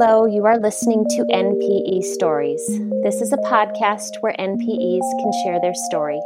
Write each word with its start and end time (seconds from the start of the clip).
Hello, 0.00 0.26
you 0.26 0.46
are 0.46 0.60
listening 0.60 1.04
to 1.10 1.24
NPE 1.24 2.04
Stories. 2.04 2.64
This 3.02 3.20
is 3.20 3.32
a 3.32 3.36
podcast 3.38 4.14
where 4.20 4.32
NPEs 4.38 5.02
can 5.18 5.32
share 5.42 5.60
their 5.60 5.74
story. 5.74 6.20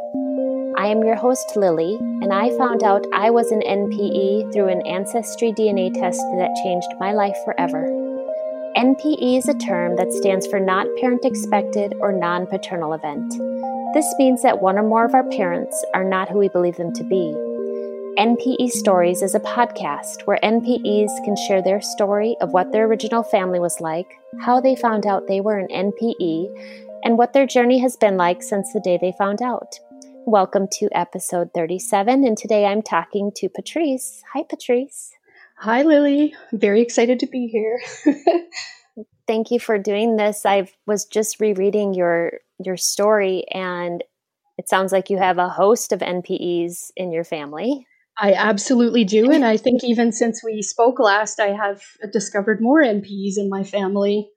I 0.76 0.88
am 0.88 1.02
your 1.02 1.16
host, 1.16 1.56
Lily, 1.56 1.96
and 2.20 2.34
I 2.34 2.54
found 2.58 2.82
out 2.82 3.06
I 3.14 3.30
was 3.30 3.50
an 3.50 3.62
NPE 3.62 4.52
through 4.52 4.68
an 4.68 4.86
Ancestry 4.86 5.52
DNA 5.52 5.90
test 5.94 6.20
that 6.36 6.54
changed 6.62 6.88
my 7.00 7.14
life 7.14 7.38
forever. 7.46 7.88
NPE 8.76 9.38
is 9.38 9.48
a 9.48 9.54
term 9.54 9.96
that 9.96 10.12
stands 10.12 10.46
for 10.46 10.60
Not 10.60 10.86
Parent 11.00 11.24
Expected 11.24 11.94
or 11.98 12.12
Non 12.12 12.46
Paternal 12.46 12.92
Event. 12.92 13.32
This 13.94 14.14
means 14.18 14.42
that 14.42 14.60
one 14.60 14.76
or 14.76 14.86
more 14.86 15.06
of 15.06 15.14
our 15.14 15.26
parents 15.30 15.82
are 15.94 16.04
not 16.04 16.28
who 16.28 16.36
we 16.36 16.50
believe 16.50 16.76
them 16.76 16.92
to 16.92 17.04
be. 17.04 17.34
NPE 18.18 18.68
Stories 18.68 19.22
is 19.22 19.34
a 19.34 19.40
podcast 19.40 20.26
where 20.26 20.38
NPEs 20.42 21.24
can 21.24 21.34
share 21.34 21.62
their 21.62 21.80
story 21.80 22.36
of 22.42 22.52
what 22.52 22.70
their 22.70 22.84
original 22.84 23.22
family 23.22 23.58
was 23.58 23.80
like, 23.80 24.06
how 24.38 24.60
they 24.60 24.76
found 24.76 25.06
out 25.06 25.26
they 25.26 25.40
were 25.40 25.56
an 25.56 25.68
NPE, 25.68 27.00
and 27.04 27.16
what 27.16 27.32
their 27.32 27.46
journey 27.46 27.78
has 27.78 27.96
been 27.96 28.18
like 28.18 28.42
since 28.42 28.70
the 28.74 28.80
day 28.80 28.98
they 29.00 29.14
found 29.16 29.40
out. 29.40 29.80
Welcome 30.26 30.68
to 30.72 30.90
episode 30.92 31.54
37, 31.54 32.22
and 32.22 32.36
today 32.36 32.66
I'm 32.66 32.82
talking 32.82 33.32
to 33.36 33.48
Patrice. 33.48 34.22
Hi, 34.34 34.42
Patrice. 34.42 35.12
Hi, 35.56 35.80
Lily. 35.80 36.34
Very 36.52 36.82
excited 36.82 37.18
to 37.20 37.26
be 37.26 37.46
here. 37.46 37.80
Thank 39.26 39.50
you 39.50 39.58
for 39.58 39.78
doing 39.78 40.16
this. 40.16 40.44
I 40.44 40.68
was 40.86 41.06
just 41.06 41.40
rereading 41.40 41.94
your 41.94 42.40
your 42.62 42.76
story, 42.76 43.46
and 43.50 44.04
it 44.58 44.68
sounds 44.68 44.92
like 44.92 45.08
you 45.08 45.16
have 45.16 45.38
a 45.38 45.48
host 45.48 45.92
of 45.92 46.00
NPEs 46.00 46.90
in 46.94 47.10
your 47.10 47.24
family. 47.24 47.86
I 48.18 48.34
absolutely 48.34 49.04
do. 49.04 49.30
And 49.30 49.44
I 49.44 49.56
think 49.56 49.82
even 49.84 50.12
since 50.12 50.42
we 50.44 50.62
spoke 50.62 50.98
last, 50.98 51.40
I 51.40 51.48
have 51.48 51.82
discovered 52.12 52.60
more 52.60 52.82
NPs 52.82 53.36
in 53.36 53.48
my 53.48 53.64
family. 53.64 54.30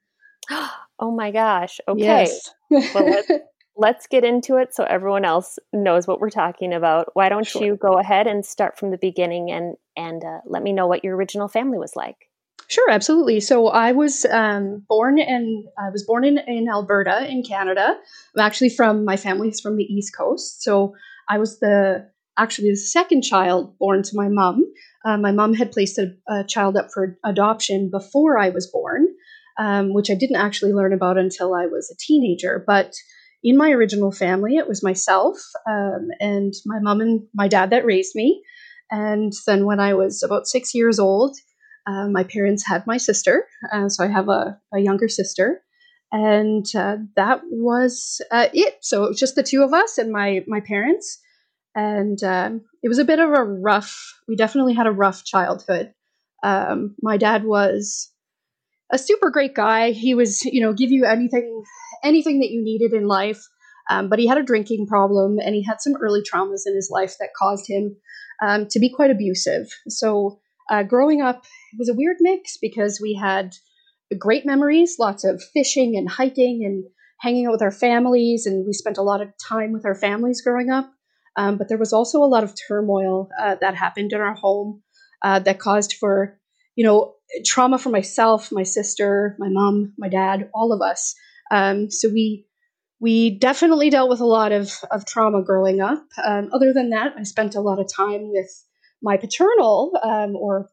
Oh 0.98 1.12
my 1.12 1.30
gosh. 1.30 1.82
Okay. 1.90 2.04
Yes. 2.04 2.54
well, 2.70 2.86
let's, 2.96 3.32
let's, 3.76 4.08
get 4.08 4.24
into 4.24 4.56
it 4.56 4.74
so 4.74 4.86
everyone 4.86 5.26
else 5.26 5.60
knows 5.74 6.08
what 6.08 6.22
we're 6.22 6.30
talking 6.30 6.72
about. 6.72 7.10
Why 7.16 7.28
don't 7.28 7.46
sure. 7.46 7.62
you 7.62 7.76
go 7.76 8.00
ahead 8.00 8.28
and 8.28 8.46
start 8.46 8.80
from 8.80 8.92
the 8.92 8.98
beginning 8.98 9.52
and, 9.52 9.76
and 9.98 10.24
uh, 10.24 10.38
let 10.46 10.64
me 10.64 10.72
know 10.72 10.88
what 10.88 11.04
your 11.04 11.18
original 11.18 11.50
family 11.50 11.78
was 11.78 11.98
like? 11.98 12.30
Sure, 12.68 12.90
absolutely. 12.90 13.40
So 13.42 13.68
I 13.68 13.92
was 13.92 14.26
um, 14.26 14.84
born 14.88 15.20
in 15.20 15.66
I 15.78 15.90
was 15.90 16.04
born 16.04 16.24
in, 16.24 16.38
in 16.48 16.68
Alberta 16.70 17.30
in 17.30 17.44
Canada. 17.44 17.96
I'm 18.36 18.46
actually 18.46 18.70
from 18.70 19.06
my 19.06 19.18
family's 19.18 19.60
from 19.60 19.76
the 19.76 19.84
East 19.84 20.16
Coast. 20.16 20.64
So 20.64 20.96
I 21.30 21.38
was 21.38 21.60
the 21.60 22.10
actually 22.38 22.70
the 22.70 22.76
second 22.76 23.24
child 23.24 23.78
born 23.78 24.04
to 24.04 24.16
my 24.16 24.28
mom. 24.28 24.66
Uh, 25.06 25.18
my 25.18 25.32
mom 25.32 25.54
had 25.54 25.72
placed 25.72 25.98
a, 25.98 26.14
a, 26.28 26.44
child 26.44 26.76
up 26.76 26.90
for 26.94 27.18
adoption 27.24 27.90
before 27.90 28.38
I 28.38 28.50
was 28.50 28.68
born, 28.68 29.08
um, 29.58 29.94
which 29.94 30.10
I 30.10 30.16
didn't 30.16 30.38
actually 30.38 30.74
learn 30.74 30.94
about 30.94 31.18
until 31.18 31.54
I 31.54 31.66
was 31.68 31.90
a 31.92 31.98
teenager. 31.98 32.64
But 32.66 32.94
in 33.44 33.58
my 33.58 33.70
original 33.72 34.12
family, 34.12 34.58
it 34.58 34.68
was 34.68 34.84
myself 34.84 35.38
um, 35.70 36.08
and 36.20 36.54
my 36.66 36.80
mom 36.80 37.02
and 37.02 37.22
my 37.34 37.48
dad 37.48 37.70
that 37.70 37.86
raised 37.86 38.16
me. 38.16 38.44
And 38.92 39.34
then 39.46 39.66
when 39.66 39.80
I 39.80 39.94
was 39.94 40.24
about 40.24 40.48
six 40.48 40.74
years 40.74 41.00
old, 41.00 41.38
uh, 41.88 42.08
my 42.08 42.24
parents 42.24 42.66
had 42.66 42.88
my 42.88 42.98
sister. 42.98 43.48
Uh, 43.72 43.90
so 43.90 44.04
I 44.04 44.08
have 44.08 44.30
a, 44.30 44.60
a 44.74 44.80
younger 44.80 45.08
sister. 45.08 45.62
And 46.12 46.66
uh, 46.76 46.98
that 47.16 47.42
was 47.52 48.22
uh, 48.32 48.48
it. 48.54 48.78
So 48.82 49.04
it 49.04 49.10
was 49.10 49.20
just 49.20 49.36
the 49.36 49.44
two 49.44 49.64
of 49.64 49.74
us 49.74 49.98
and 49.98 50.12
my, 50.12 50.44
my 50.48 50.62
parents 50.62 51.20
and 51.76 52.24
um, 52.24 52.62
it 52.82 52.88
was 52.88 53.00
a 53.00 53.06
bit 53.06 53.20
of 53.20 53.30
a 53.30 53.44
rough. 53.44 54.14
We 54.28 54.36
definitely 54.36 54.74
had 54.74 54.88
a 54.88 54.92
rough 54.92 55.24
childhood. 55.24 55.94
Um, 56.44 56.96
my 57.02 57.18
dad 57.18 57.44
was 57.44 58.12
a 58.92 58.98
super 58.98 59.30
great 59.30 59.54
guy. 59.54 59.92
He 59.92 60.14
was, 60.14 60.44
you 60.46 60.62
know, 60.62 60.74
give 60.74 60.92
you 60.92 61.06
anything, 61.06 61.64
anything 62.04 62.40
that 62.40 62.52
you 62.52 62.64
needed 62.64 62.94
in 62.94 63.08
life. 63.08 63.44
Um, 63.90 64.10
but 64.10 64.20
he 64.20 64.28
had 64.28 64.38
a 64.38 64.44
drinking 64.44 64.88
problem, 64.88 65.38
and 65.40 65.54
he 65.54 65.64
had 65.64 65.80
some 65.80 65.96
early 66.02 66.22
traumas 66.22 66.64
in 66.66 66.76
his 66.76 66.90
life 66.92 67.16
that 67.20 67.30
caused 67.38 67.70
him 67.70 67.98
um, 68.42 68.68
to 68.70 68.80
be 68.80 68.92
quite 68.92 69.12
abusive. 69.12 69.68
So 69.88 70.40
uh, 70.72 70.84
growing 70.84 71.22
up 71.22 71.46
was 71.78 71.90
a 71.90 71.94
weird 71.94 72.18
mix 72.20 72.58
because 72.60 73.00
we 73.02 73.14
had 73.14 73.56
great 74.18 74.46
memories, 74.46 74.96
lots 75.00 75.24
of 75.24 75.44
fishing 75.54 75.96
and 75.98 76.10
hiking 76.10 76.64
and 76.66 76.86
hanging 77.20 77.46
out 77.46 77.54
with 77.54 77.62
our 77.62 77.72
families, 77.72 78.46
and 78.46 78.66
we 78.66 78.74
spent 78.74 78.98
a 78.98 79.04
lot 79.04 79.22
of 79.22 79.30
time 79.38 79.72
with 79.72 79.86
our 79.86 79.96
families 79.96 80.42
growing 80.42 80.70
up. 80.70 80.92
Um, 81.38 81.58
but 81.58 81.68
there 81.68 81.78
was 81.78 81.94
also 81.94 82.20
a 82.20 82.26
lot 82.26 82.44
of 82.44 82.54
turmoil 82.68 83.30
uh, 83.40 83.56
that 83.62 83.76
happened 83.76 84.14
in 84.14 84.22
our 84.22 84.36
home 84.36 84.82
uh, 85.22 85.40
that 85.40 85.60
caused 85.60 85.94
for, 85.94 86.40
you 86.76 86.86
know, 86.86 87.16
trauma 87.46 87.78
for 87.78 87.90
myself, 87.90 88.52
my 88.52 88.64
sister, 88.64 89.36
my 89.40 89.50
mom, 89.50 89.94
my 89.98 90.10
dad, 90.10 90.50
all 90.54 90.72
of 90.72 90.82
us. 90.82 91.16
Um, 91.52 91.92
so 91.92 92.10
we 92.10 92.46
we 93.00 93.38
definitely 93.38 93.90
dealt 93.90 94.10
with 94.10 94.22
a 94.22 94.26
lot 94.26 94.52
of, 94.52 94.72
of 94.90 95.06
trauma 95.06 95.44
growing 95.44 95.82
up. 95.82 96.04
Um, 96.24 96.50
other 96.54 96.72
than 96.74 96.92
that, 96.92 97.14
I 97.18 97.24
spent 97.24 97.54
a 97.54 97.62
lot 97.62 97.80
of 97.80 97.88
time 97.94 98.32
with 98.32 98.50
my 99.04 99.18
paternal 99.18 99.92
um, 100.02 100.36
or 100.36 100.70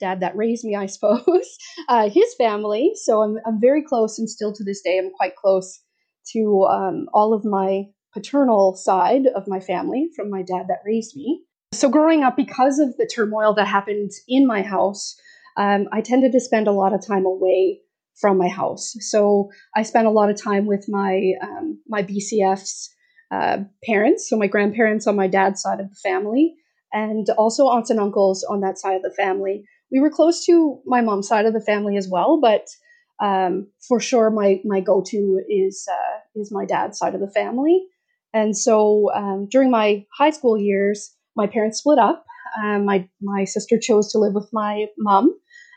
dad 0.00 0.20
that 0.20 0.36
raised 0.36 0.64
me, 0.64 0.74
I 0.74 0.86
suppose, 0.96 1.58
uh, 1.88 2.08
his 2.08 2.34
family. 2.38 2.92
So 2.94 3.22
I'm, 3.22 3.36
I'm 3.46 3.60
very 3.60 3.82
close, 3.82 4.18
and 4.18 4.28
still 4.28 4.52
to 4.54 4.64
this 4.64 4.80
day, 4.82 4.98
I'm 4.98 5.10
quite 5.10 5.36
close 5.36 5.80
to 6.32 6.66
um, 6.68 7.06
all 7.12 7.34
of 7.34 7.44
my 7.44 7.84
paternal 8.16 8.74
side 8.74 9.26
of 9.26 9.46
my 9.46 9.60
family 9.60 10.08
from 10.16 10.30
my 10.30 10.40
dad 10.42 10.66
that 10.68 10.80
raised 10.86 11.14
me. 11.14 11.42
So, 11.72 11.90
growing 11.90 12.22
up, 12.22 12.34
because 12.34 12.78
of 12.78 12.96
the 12.96 13.06
turmoil 13.06 13.54
that 13.54 13.66
happened 13.66 14.10
in 14.26 14.46
my 14.46 14.62
house, 14.62 15.14
um, 15.58 15.86
I 15.92 16.00
tended 16.00 16.32
to 16.32 16.40
spend 16.40 16.66
a 16.66 16.72
lot 16.72 16.94
of 16.94 17.06
time 17.06 17.26
away 17.26 17.80
from 18.18 18.38
my 18.38 18.48
house. 18.48 18.94
So, 19.00 19.50
I 19.76 19.82
spent 19.82 20.06
a 20.06 20.10
lot 20.18 20.30
of 20.30 20.42
time 20.42 20.64
with 20.64 20.86
my 20.88 21.32
um, 21.42 21.78
my 21.86 22.02
BCF's 22.02 22.90
uh, 23.30 23.58
parents, 23.84 24.30
so 24.30 24.38
my 24.38 24.46
grandparents 24.46 25.06
on 25.06 25.16
my 25.16 25.26
dad's 25.26 25.60
side 25.60 25.80
of 25.80 25.90
the 25.90 26.00
family, 26.02 26.54
and 26.92 27.28
also 27.36 27.66
aunts 27.66 27.90
and 27.90 28.00
uncles 28.00 28.44
on 28.48 28.60
that 28.60 28.78
side 28.78 28.96
of 28.96 29.02
the 29.02 29.14
family. 29.14 29.64
We 29.92 30.00
were 30.00 30.10
close 30.10 30.46
to 30.46 30.80
my 30.86 31.02
mom's 31.02 31.28
side 31.28 31.44
of 31.44 31.52
the 31.52 31.60
family 31.60 31.98
as 31.98 32.08
well, 32.08 32.40
but 32.40 32.66
um, 33.22 33.66
for 33.86 34.00
sure, 34.00 34.30
my 34.30 34.60
my 34.64 34.80
go 34.80 35.02
to 35.06 35.42
is 35.50 35.86
uh, 35.90 36.18
is 36.34 36.50
my 36.50 36.64
dad's 36.64 36.98
side 36.98 37.14
of 37.14 37.20
the 37.20 37.30
family. 37.30 37.86
And 38.36 38.54
so 38.54 39.10
um, 39.14 39.48
during 39.50 39.70
my 39.70 40.04
high 40.14 40.28
school 40.28 40.58
years, 40.58 41.16
my 41.36 41.46
parents 41.46 41.78
split 41.78 41.98
up. 41.98 42.26
Um, 42.62 42.84
my 42.84 43.08
my 43.22 43.44
sister 43.44 43.78
chose 43.78 44.12
to 44.12 44.18
live 44.18 44.34
with 44.34 44.50
my 44.52 44.86
mom, 44.98 45.34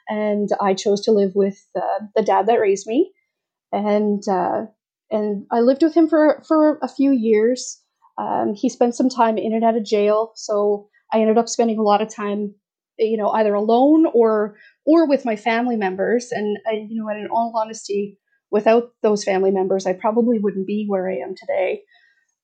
and 0.10 0.50
I 0.60 0.74
chose 0.74 1.00
to 1.06 1.14
live 1.14 1.32
with 1.36 1.58
uh, 1.74 2.06
the 2.18 2.22
dad 2.22 2.48
that 2.48 2.60
raised 2.60 2.86
me. 2.86 3.14
And 3.72 4.22
uh, 4.28 4.66
and 5.10 5.46
I 5.52 5.62
lived 5.62 5.84
with 5.84 5.94
him 5.94 6.10
for 6.10 6.44
for 6.46 6.80
a 6.82 6.90
few 6.90 7.12
years. 7.12 7.82
Um, 8.18 8.54
he 8.56 8.68
spent 8.68 8.94
some 8.94 9.08
time 9.08 9.38
in 9.38 9.54
and 9.54 9.64
out 9.64 9.78
of 9.78 9.86
jail, 9.86 10.34
so 10.36 10.90
I 11.14 11.22
ended 11.22 11.38
up 11.38 11.48
spending 11.48 11.80
a 11.80 11.84
lot 11.84 12.02
of 12.02 12.14
time, 12.14 12.56
you 12.98 13.16
know, 13.16 13.30
either 13.30 13.54
alone 13.54 14.06
or 14.14 14.58
or 14.86 15.08
with 15.08 15.24
my 15.24 15.38
family 15.38 15.78
members. 15.78 16.34
And 16.34 16.58
I, 16.68 16.86
you 16.90 17.02
know, 17.02 17.08
and 17.08 17.24
in 17.24 17.32
all 17.32 17.54
honesty, 17.56 18.18
without 18.52 18.90
those 19.02 19.24
family 19.24 19.52
members, 19.52 19.86
I 19.86 19.94
probably 19.94 20.40
wouldn't 20.40 20.68
be 20.68 20.88
where 20.90 21.10
I 21.10 21.20
am 21.20 21.36
today. 21.36 21.84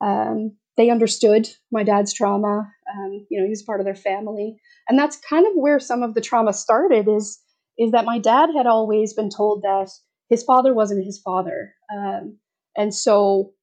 Um, 0.01 0.57
they 0.77 0.89
understood 0.89 1.47
my 1.71 1.83
dad's 1.83 2.13
trauma. 2.13 2.69
Um, 2.93 3.25
you 3.29 3.39
know, 3.39 3.45
he 3.45 3.49
was 3.49 3.63
part 3.63 3.79
of 3.79 3.85
their 3.85 3.95
family, 3.95 4.57
and 4.89 4.99
that's 4.99 5.17
kind 5.17 5.45
of 5.47 5.53
where 5.55 5.79
some 5.79 6.03
of 6.03 6.13
the 6.13 6.21
trauma 6.21 6.53
started. 6.53 7.07
Is 7.07 7.39
is 7.77 7.91
that 7.91 8.05
my 8.05 8.19
dad 8.19 8.49
had 8.55 8.67
always 8.67 9.13
been 9.13 9.29
told 9.29 9.63
that 9.63 9.89
his 10.29 10.43
father 10.43 10.73
wasn't 10.73 11.05
his 11.05 11.19
father, 11.19 11.73
um, 11.93 12.37
and 12.75 12.93
so 12.93 13.53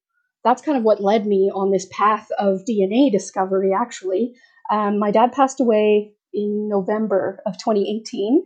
that's 0.45 0.63
kind 0.63 0.77
of 0.77 0.85
what 0.85 1.03
led 1.03 1.27
me 1.27 1.51
on 1.55 1.71
this 1.71 1.87
path 1.93 2.29
of 2.39 2.65
DNA 2.69 3.13
discovery. 3.13 3.73
Actually, 3.79 4.35
um, 4.71 4.99
my 4.99 5.11
dad 5.11 5.33
passed 5.33 5.61
away 5.61 6.13
in 6.33 6.69
November 6.69 7.43
of 7.47 7.59
2018, 7.59 8.43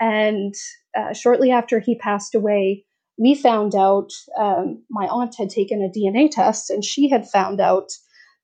and 0.00 0.54
uh, 0.96 1.12
shortly 1.12 1.50
after 1.50 1.78
he 1.78 1.94
passed 1.96 2.34
away, 2.34 2.86
we 3.18 3.34
found 3.34 3.74
out 3.74 4.12
um, 4.38 4.82
my 4.88 5.06
aunt 5.06 5.34
had 5.36 5.50
taken 5.50 5.82
a 5.82 5.98
DNA 5.98 6.30
test 6.30 6.70
and 6.70 6.84
she 6.84 7.10
had 7.10 7.28
found 7.28 7.60
out 7.60 7.90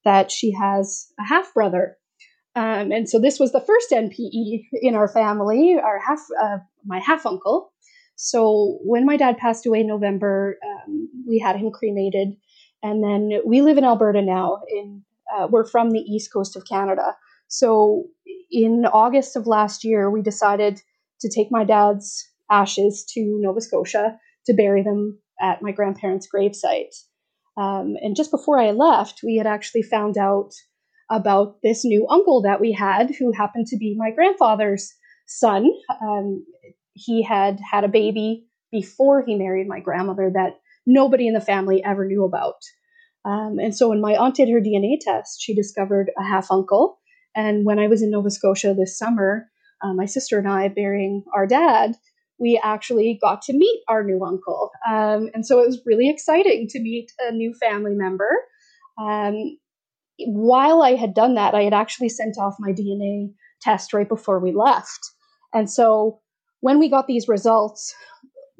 that 0.04 0.30
she 0.30 0.52
has 0.52 1.08
a 1.18 1.24
half 1.24 1.54
brother. 1.54 1.96
Um, 2.56 2.92
and 2.92 3.08
so 3.08 3.18
this 3.18 3.38
was 3.38 3.52
the 3.52 3.60
first 3.60 3.90
NPE 3.90 4.64
in 4.82 4.94
our 4.94 5.08
family, 5.08 5.76
our 5.82 5.98
half, 5.98 6.20
uh, 6.40 6.58
my 6.84 6.98
half 6.98 7.24
uncle. 7.24 7.72
So 8.16 8.78
when 8.84 9.06
my 9.06 9.16
dad 9.16 9.38
passed 9.38 9.66
away 9.66 9.80
in 9.80 9.88
November, 9.88 10.56
um, 10.64 11.08
we 11.26 11.38
had 11.38 11.56
him 11.56 11.72
cremated, 11.72 12.36
and 12.82 13.02
then 13.02 13.40
we 13.44 13.60
live 13.60 13.76
in 13.76 13.84
Alberta 13.84 14.22
now. 14.22 14.60
In 14.68 15.02
uh, 15.34 15.48
we're 15.50 15.66
from 15.66 15.90
the 15.90 16.00
east 16.00 16.32
coast 16.32 16.54
of 16.54 16.64
Canada. 16.68 17.16
So 17.48 18.04
in 18.52 18.84
August 18.86 19.34
of 19.36 19.46
last 19.48 19.82
year, 19.82 20.10
we 20.10 20.22
decided 20.22 20.80
to 21.20 21.28
take 21.28 21.48
my 21.50 21.64
dad's 21.64 22.28
ashes 22.50 23.04
to 23.14 23.38
Nova 23.40 23.60
Scotia 23.60 24.18
to 24.46 24.54
bury 24.54 24.82
them 24.82 25.18
at 25.40 25.62
my 25.62 25.72
grandparents' 25.72 26.28
gravesite. 26.32 26.94
Um, 27.56 27.94
and 28.00 28.16
just 28.16 28.30
before 28.30 28.58
I 28.58 28.72
left, 28.72 29.20
we 29.22 29.36
had 29.36 29.46
actually 29.46 29.82
found 29.82 30.18
out 30.18 30.50
about 31.10 31.56
this 31.62 31.84
new 31.84 32.06
uncle 32.08 32.42
that 32.42 32.60
we 32.60 32.72
had, 32.72 33.10
who 33.18 33.32
happened 33.32 33.66
to 33.68 33.76
be 33.76 33.94
my 33.96 34.10
grandfather's 34.10 34.92
son. 35.26 35.70
Um, 36.02 36.44
he 36.94 37.22
had 37.22 37.60
had 37.70 37.84
a 37.84 37.88
baby 37.88 38.46
before 38.72 39.24
he 39.24 39.36
married 39.36 39.68
my 39.68 39.80
grandmother 39.80 40.30
that 40.34 40.54
nobody 40.86 41.26
in 41.28 41.34
the 41.34 41.40
family 41.40 41.82
ever 41.84 42.06
knew 42.06 42.24
about. 42.24 42.56
Um, 43.24 43.58
and 43.58 43.74
so 43.74 43.88
when 43.88 44.00
my 44.00 44.16
aunt 44.16 44.34
did 44.34 44.50
her 44.50 44.60
DNA 44.60 44.98
test, 45.00 45.40
she 45.40 45.54
discovered 45.54 46.10
a 46.18 46.24
half 46.24 46.50
uncle. 46.50 46.98
And 47.34 47.64
when 47.64 47.78
I 47.78 47.88
was 47.88 48.02
in 48.02 48.10
Nova 48.10 48.30
Scotia 48.30 48.74
this 48.74 48.98
summer, 48.98 49.48
uh, 49.82 49.94
my 49.94 50.06
sister 50.06 50.38
and 50.38 50.48
I, 50.48 50.68
burying 50.68 51.24
our 51.34 51.46
dad, 51.46 51.96
we 52.44 52.60
actually 52.62 53.18
got 53.22 53.40
to 53.40 53.54
meet 53.54 53.80
our 53.88 54.04
new 54.04 54.22
uncle. 54.22 54.70
Um, 54.86 55.30
and 55.32 55.46
so 55.46 55.62
it 55.62 55.66
was 55.66 55.80
really 55.86 56.10
exciting 56.10 56.68
to 56.68 56.78
meet 56.78 57.10
a 57.18 57.32
new 57.32 57.54
family 57.54 57.94
member. 57.94 58.28
Um, 58.98 59.56
while 60.18 60.82
I 60.82 60.94
had 60.94 61.14
done 61.14 61.36
that, 61.36 61.54
I 61.54 61.62
had 61.62 61.72
actually 61.72 62.10
sent 62.10 62.36
off 62.38 62.56
my 62.60 62.72
DNA 62.72 63.32
test 63.62 63.94
right 63.94 64.06
before 64.06 64.40
we 64.40 64.52
left. 64.52 65.00
And 65.54 65.70
so 65.70 66.20
when 66.60 66.78
we 66.78 66.90
got 66.90 67.06
these 67.06 67.28
results, 67.28 67.94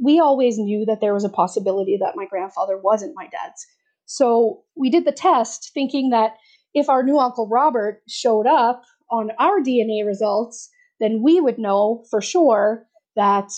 we 0.02 0.18
always 0.18 0.56
knew 0.56 0.86
that 0.86 1.02
there 1.02 1.12
was 1.12 1.24
a 1.24 1.28
possibility 1.28 1.98
that 2.00 2.16
my 2.16 2.24
grandfather 2.24 2.80
wasn't 2.82 3.12
my 3.14 3.24
dad's. 3.26 3.66
So 4.06 4.62
we 4.74 4.88
did 4.88 5.04
the 5.04 5.12
test 5.12 5.72
thinking 5.74 6.08
that 6.08 6.36
if 6.72 6.88
our 6.88 7.02
new 7.02 7.18
uncle 7.18 7.48
Robert 7.50 8.00
showed 8.08 8.46
up 8.46 8.82
on 9.10 9.30
our 9.38 9.60
DNA 9.60 10.06
results, 10.06 10.70
then 11.00 11.22
we 11.22 11.38
would 11.38 11.58
know 11.58 12.02
for 12.10 12.22
sure 12.22 12.86
that 13.14 13.50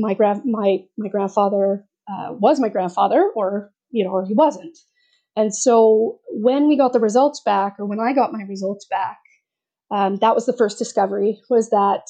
my 0.00 0.14
grand 0.14 0.42
my 0.44 0.78
my 0.96 1.08
grandfather 1.08 1.84
uh, 2.10 2.32
was 2.32 2.60
my 2.60 2.68
grandfather, 2.68 3.30
or 3.34 3.72
you 3.90 4.04
know, 4.04 4.10
or 4.10 4.24
he 4.24 4.34
wasn't. 4.34 4.78
And 5.34 5.54
so 5.54 6.20
when 6.30 6.68
we 6.68 6.76
got 6.76 6.92
the 6.92 7.00
results 7.00 7.40
back, 7.44 7.76
or 7.78 7.86
when 7.86 8.00
I 8.00 8.12
got 8.12 8.32
my 8.32 8.42
results 8.42 8.86
back, 8.86 9.18
um, 9.90 10.16
that 10.16 10.34
was 10.34 10.46
the 10.46 10.56
first 10.56 10.78
discovery 10.78 11.40
was 11.48 11.70
that 11.70 12.08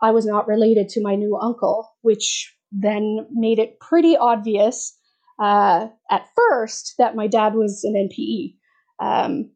I 0.00 0.10
was 0.10 0.26
not 0.26 0.48
related 0.48 0.88
to 0.90 1.02
my 1.02 1.14
new 1.14 1.38
uncle, 1.40 1.90
which 2.02 2.54
then 2.72 3.26
made 3.30 3.58
it 3.58 3.78
pretty 3.80 4.16
obvious 4.16 4.96
uh, 5.38 5.88
at 6.10 6.28
first 6.36 6.94
that 6.98 7.14
my 7.14 7.26
dad 7.26 7.54
was 7.54 7.84
an 7.84 7.94
NPE. 7.94 8.56
Um, 8.98 9.50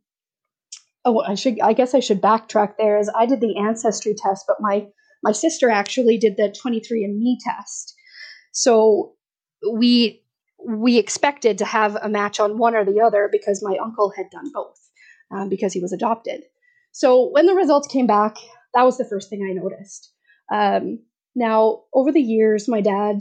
oh, 1.05 1.21
I 1.21 1.35
should, 1.35 1.61
I 1.61 1.73
guess 1.73 1.95
I 1.95 2.01
should 2.01 2.21
backtrack 2.21 2.75
there. 2.79 2.99
As 2.99 3.11
I 3.15 3.27
did 3.27 3.41
the 3.41 3.57
ancestry 3.59 4.15
test, 4.15 4.45
but 4.47 4.57
my 4.61 4.87
my 5.23 5.33
sister 5.33 5.71
actually 5.71 6.19
did 6.19 6.37
the 6.37 6.55
23andMe 6.65 7.37
test. 7.45 7.95
So 8.53 9.15
we 9.73 10.23
we 10.67 10.99
expected 10.99 11.59
to 11.59 11.65
have 11.65 11.97
a 11.97 12.09
match 12.09 12.41
on 12.41 12.59
one 12.59 12.75
or 12.75 12.85
the 12.85 13.01
other 13.01 13.29
because 13.31 13.63
my 13.63 13.77
uncle 13.77 14.13
had 14.17 14.31
done 14.31 14.51
both 14.53 14.79
um, 15.31 15.49
because 15.49 15.73
he 15.73 15.81
was 15.81 15.93
adopted. 15.93 16.43
So 16.93 17.29
when 17.31 17.47
the 17.47 17.55
results 17.55 17.87
came 17.87 18.07
back, 18.07 18.37
that 18.75 18.85
was 18.85 18.99
the 18.99 19.05
first 19.05 19.29
thing 19.29 19.47
I 19.49 19.53
noticed. 19.53 20.13
Um, 20.53 21.01
now, 21.35 21.83
over 21.93 22.11
the 22.11 22.23
years, 22.23 22.69
my 22.69 22.81
dad, 22.81 23.21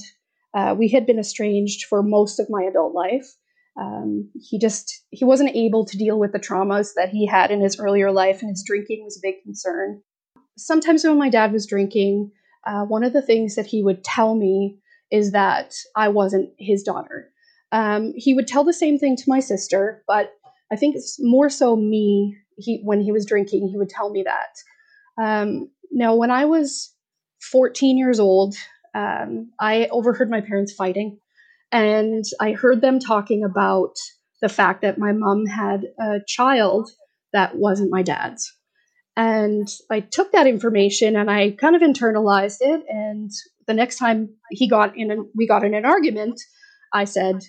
uh, 0.54 0.76
we 0.78 0.88
had 0.88 1.06
been 1.06 1.20
estranged 1.20 1.86
for 1.86 2.02
most 2.02 2.40
of 2.40 2.48
my 2.50 2.64
adult 2.64 2.94
life. 2.94 3.28
Um, 3.78 4.30
he 4.42 4.58
just 4.58 5.04
he 5.10 5.26
wasn't 5.26 5.56
able 5.56 5.86
to 5.86 5.98
deal 5.98 6.18
with 6.18 6.32
the 6.32 6.40
traumas 6.40 6.94
that 6.96 7.10
he 7.10 7.28
had 7.28 7.52
in 7.52 7.60
his 7.60 7.78
earlier 7.78 8.12
life, 8.12 8.42
and 8.42 8.50
his 8.50 8.64
drinking 8.66 9.04
was 9.04 9.18
a 9.18 9.28
big 9.28 9.44
concern. 9.44 10.02
Sometimes 10.58 11.04
when 11.04 11.18
my 11.18 11.30
dad 11.30 11.52
was 11.52 11.66
drinking, 11.66 12.32
uh, 12.66 12.84
one 12.86 13.04
of 13.04 13.14
the 13.14 13.22
things 13.22 13.56
that 13.56 13.66
he 13.66 13.84
would 13.84 14.04
tell 14.04 14.36
me 14.36 14.78
is 15.12 15.32
that 15.32 15.76
I 15.96 16.10
wasn't 16.10 16.50
his 16.58 16.84
daughter. 16.84 17.32
Um, 17.72 18.14
he 18.16 18.34
would 18.34 18.48
tell 18.48 18.64
the 18.64 18.74
same 18.74 18.98
thing 18.98 19.16
to 19.18 19.24
my 19.28 19.40
sister, 19.40 20.04
but 20.08 20.32
I 20.72 20.76
think 20.76 20.96
it's 20.96 21.18
more 21.20 21.50
so 21.50 21.76
me. 21.76 22.38
He 22.58 22.82
when 22.84 23.02
he 23.02 23.12
was 23.12 23.26
drinking, 23.26 23.68
he 23.68 23.78
would 23.78 23.90
tell 23.90 24.10
me 24.10 24.24
that. 24.24 25.22
Um, 25.22 25.70
now, 25.92 26.16
when 26.16 26.32
I 26.32 26.46
was 26.46 26.94
14 27.52 27.98
years 27.98 28.20
old, 28.20 28.56
um, 28.94 29.52
I 29.60 29.88
overheard 29.92 30.30
my 30.30 30.42
parents 30.42 30.74
fighting, 30.74 31.20
and 31.72 32.24
I 32.40 32.54
heard 32.54 32.82
them 32.82 33.00
talking 33.00 33.44
about 33.44 33.96
the 34.42 34.50
fact 34.50 34.82
that 34.82 34.98
my 34.98 35.12
mom 35.12 35.46
had 35.46 35.86
a 36.00 36.20
child 36.26 36.90
that 37.34 37.56
wasn't 37.56 37.92
my 37.92 38.02
dad's. 38.02 38.54
And 39.18 39.68
I 39.90 40.02
took 40.02 40.32
that 40.32 40.48
information 40.48 41.16
and 41.16 41.32
I 41.32 41.52
kind 41.52 41.76
of 41.76 41.82
internalized 41.82 42.58
it. 42.60 42.84
And 42.90 43.32
the 43.68 43.74
next 43.74 43.98
time 43.98 44.30
he 44.52 44.68
got 44.68 44.98
in, 44.98 45.12
and 45.12 45.28
we 45.36 45.48
got 45.48 45.64
in 45.64 45.74
an 45.74 45.86
argument, 45.86 46.40
I 46.94 47.06
said, 47.06 47.44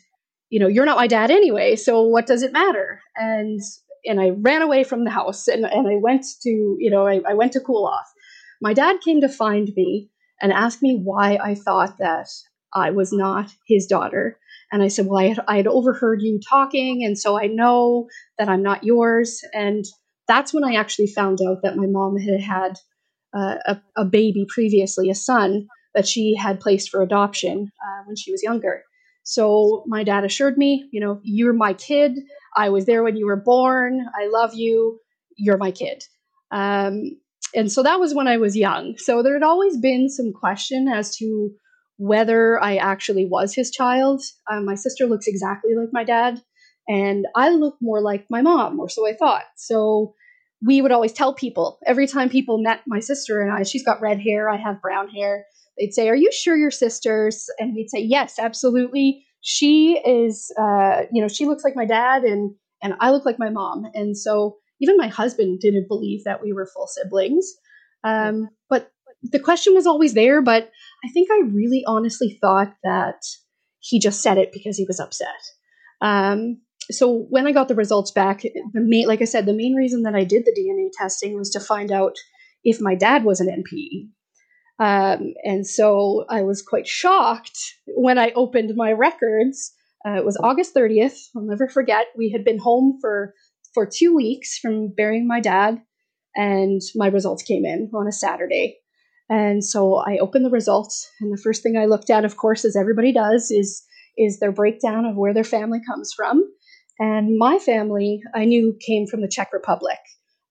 "You 0.48 0.60
know, 0.60 0.68
you're 0.68 0.86
not 0.86 0.96
my 0.96 1.06
dad 1.06 1.30
anyway, 1.30 1.76
so 1.76 2.02
what 2.02 2.26
does 2.26 2.42
it 2.42 2.52
matter?" 2.52 3.00
And 3.16 3.60
and 4.04 4.20
I 4.20 4.30
ran 4.30 4.62
away 4.62 4.84
from 4.84 5.04
the 5.04 5.10
house 5.10 5.48
and, 5.48 5.64
and 5.64 5.88
I 5.88 5.96
went 5.96 6.24
to, 6.42 6.76
you 6.78 6.90
know, 6.90 7.08
I, 7.08 7.20
I 7.28 7.34
went 7.34 7.52
to 7.52 7.60
cool 7.60 7.86
off. 7.86 8.06
My 8.62 8.72
dad 8.72 9.00
came 9.00 9.20
to 9.20 9.28
find 9.28 9.72
me 9.76 10.10
and 10.40 10.52
asked 10.52 10.82
me 10.82 11.00
why 11.02 11.38
I 11.42 11.54
thought 11.54 11.98
that 11.98 12.28
I 12.74 12.90
was 12.90 13.12
not 13.12 13.50
his 13.66 13.86
daughter. 13.86 14.38
And 14.72 14.82
I 14.82 14.88
said, 14.88 15.06
Well, 15.06 15.18
I 15.18 15.28
had, 15.28 15.44
I 15.48 15.56
had 15.56 15.66
overheard 15.66 16.20
you 16.22 16.40
talking, 16.48 17.04
and 17.04 17.18
so 17.18 17.38
I 17.38 17.46
know 17.46 18.08
that 18.38 18.48
I'm 18.48 18.62
not 18.62 18.84
yours. 18.84 19.40
And 19.54 19.84
that's 20.28 20.52
when 20.52 20.64
I 20.64 20.74
actually 20.74 21.06
found 21.06 21.40
out 21.46 21.62
that 21.62 21.76
my 21.76 21.86
mom 21.86 22.18
had 22.18 22.40
had 22.40 22.78
uh, 23.36 23.56
a, 23.66 23.80
a, 23.96 24.04
baby 24.04 24.46
previously, 24.48 25.10
a 25.10 25.14
son 25.14 25.68
that 25.94 26.06
she 26.06 26.34
had 26.36 26.60
placed 26.60 26.90
for 26.90 27.02
adoption 27.02 27.70
uh, 27.84 28.02
when 28.06 28.16
she 28.16 28.30
was 28.30 28.42
younger. 28.42 28.82
So 29.24 29.82
my 29.86 30.04
dad 30.04 30.24
assured 30.24 30.56
me, 30.56 30.88
you 30.92 31.00
know, 31.00 31.20
you're 31.22 31.52
my 31.52 31.72
kid. 31.72 32.12
I 32.56 32.68
was 32.68 32.86
there 32.86 33.02
when 33.02 33.16
you 33.16 33.26
were 33.26 33.36
born. 33.36 34.06
I 34.18 34.28
love 34.28 34.54
you. 34.54 35.00
You're 35.36 35.58
my 35.58 35.72
kid. 35.72 36.04
Um, 36.50 37.18
and 37.54 37.70
so 37.70 37.82
that 37.82 37.98
was 37.98 38.14
when 38.14 38.28
I 38.28 38.36
was 38.36 38.56
young. 38.56 38.96
So 38.98 39.22
there 39.22 39.34
had 39.34 39.42
always 39.42 39.76
been 39.78 40.08
some 40.08 40.32
question 40.32 40.88
as 40.88 41.16
to 41.16 41.50
whether 41.98 42.62
I 42.62 42.76
actually 42.76 43.26
was 43.26 43.54
his 43.54 43.70
child. 43.70 44.22
Um, 44.50 44.64
my 44.64 44.74
sister 44.74 45.06
looks 45.06 45.26
exactly 45.26 45.74
like 45.74 45.88
my 45.92 46.04
dad, 46.04 46.40
and 46.88 47.26
I 47.34 47.50
look 47.50 47.76
more 47.80 48.00
like 48.00 48.26
my 48.30 48.42
mom, 48.42 48.78
or 48.80 48.88
so 48.88 49.06
I 49.06 49.14
thought. 49.14 49.44
So 49.56 50.14
we 50.64 50.80
would 50.80 50.92
always 50.92 51.12
tell 51.12 51.34
people 51.34 51.78
every 51.86 52.06
time 52.06 52.28
people 52.28 52.58
met 52.58 52.80
my 52.86 53.00
sister 53.00 53.40
and 53.40 53.52
I, 53.52 53.62
she's 53.62 53.84
got 53.84 54.00
red 54.00 54.20
hair, 54.20 54.48
I 54.48 54.56
have 54.56 54.80
brown 54.80 55.08
hair. 55.08 55.44
They'd 55.78 55.92
say, 55.92 56.08
"Are 56.08 56.16
you 56.16 56.32
sure 56.32 56.56
you're 56.56 56.70
sisters?" 56.70 57.48
And 57.58 57.74
we'd 57.74 57.90
say, 57.90 58.00
"Yes, 58.00 58.38
absolutely." 58.38 59.24
She 59.42 59.98
is, 60.04 60.50
uh, 60.58 61.02
you 61.12 61.22
know, 61.22 61.28
she 61.28 61.46
looks 61.46 61.62
like 61.64 61.76
my 61.76 61.84
dad, 61.84 62.24
and 62.24 62.54
and 62.82 62.94
I 63.00 63.10
look 63.10 63.26
like 63.26 63.38
my 63.38 63.50
mom. 63.50 63.86
And 63.94 64.16
so 64.16 64.56
even 64.80 64.96
my 64.96 65.08
husband 65.08 65.60
didn't 65.60 65.88
believe 65.88 66.24
that 66.24 66.42
we 66.42 66.52
were 66.52 66.66
full 66.66 66.86
siblings. 66.86 67.52
Um, 68.04 68.48
but 68.68 68.90
the 69.22 69.38
question 69.38 69.74
was 69.74 69.86
always 69.86 70.14
there. 70.14 70.42
But 70.42 70.70
I 71.04 71.08
think 71.10 71.28
I 71.30 71.48
really 71.52 71.84
honestly 71.86 72.38
thought 72.40 72.74
that 72.84 73.22
he 73.80 73.98
just 73.98 74.22
said 74.22 74.38
it 74.38 74.52
because 74.52 74.76
he 74.76 74.84
was 74.86 75.00
upset. 75.00 75.28
Um, 76.00 76.60
so 76.90 77.26
when 77.30 77.46
I 77.46 77.52
got 77.52 77.68
the 77.68 77.74
results 77.74 78.10
back, 78.10 78.42
the 78.42 78.80
main, 78.80 79.08
like 79.08 79.22
I 79.22 79.24
said, 79.24 79.46
the 79.46 79.52
main 79.52 79.74
reason 79.74 80.02
that 80.02 80.14
I 80.14 80.24
did 80.24 80.44
the 80.44 80.52
DNA 80.52 80.90
testing 80.96 81.36
was 81.36 81.50
to 81.50 81.60
find 81.60 81.90
out 81.90 82.14
if 82.64 82.80
my 82.80 82.94
dad 82.94 83.24
was 83.24 83.40
an 83.40 83.48
NPE. 83.48 84.08
Um, 84.78 85.32
and 85.42 85.66
so 85.66 86.26
I 86.28 86.42
was 86.42 86.62
quite 86.62 86.86
shocked 86.86 87.58
when 87.86 88.18
I 88.18 88.32
opened 88.32 88.72
my 88.76 88.92
records. 88.92 89.72
Uh, 90.06 90.14
it 90.14 90.24
was 90.24 90.38
August 90.42 90.74
30th. 90.74 91.18
I'll 91.34 91.42
never 91.42 91.68
forget. 91.68 92.06
We 92.16 92.30
had 92.30 92.44
been 92.44 92.58
home 92.58 92.98
for 93.00 93.34
for 93.72 93.86
two 93.86 94.14
weeks 94.14 94.58
from 94.58 94.88
burying 94.96 95.26
my 95.26 95.40
dad, 95.40 95.82
and 96.34 96.80
my 96.94 97.08
results 97.08 97.42
came 97.42 97.64
in 97.64 97.90
on 97.94 98.06
a 98.06 98.12
Saturday. 98.12 98.78
And 99.28 99.64
so 99.64 99.96
I 99.96 100.18
opened 100.18 100.44
the 100.44 100.50
results, 100.50 101.10
and 101.20 101.32
the 101.32 101.42
first 101.42 101.62
thing 101.62 101.76
I 101.76 101.86
looked 101.86 102.10
at, 102.10 102.24
of 102.24 102.36
course, 102.36 102.64
as 102.64 102.76
everybody 102.76 103.12
does, 103.12 103.50
is 103.50 103.82
is 104.16 104.38
their 104.38 104.52
breakdown 104.52 105.04
of 105.04 105.16
where 105.16 105.34
their 105.34 105.44
family 105.44 105.80
comes 105.86 106.12
from. 106.16 106.42
And 106.98 107.36
my 107.38 107.58
family, 107.58 108.22
I 108.34 108.44
knew, 108.44 108.76
came 108.80 109.06
from 109.06 109.20
the 109.20 109.28
Czech 109.28 109.52
Republic. 109.52 109.98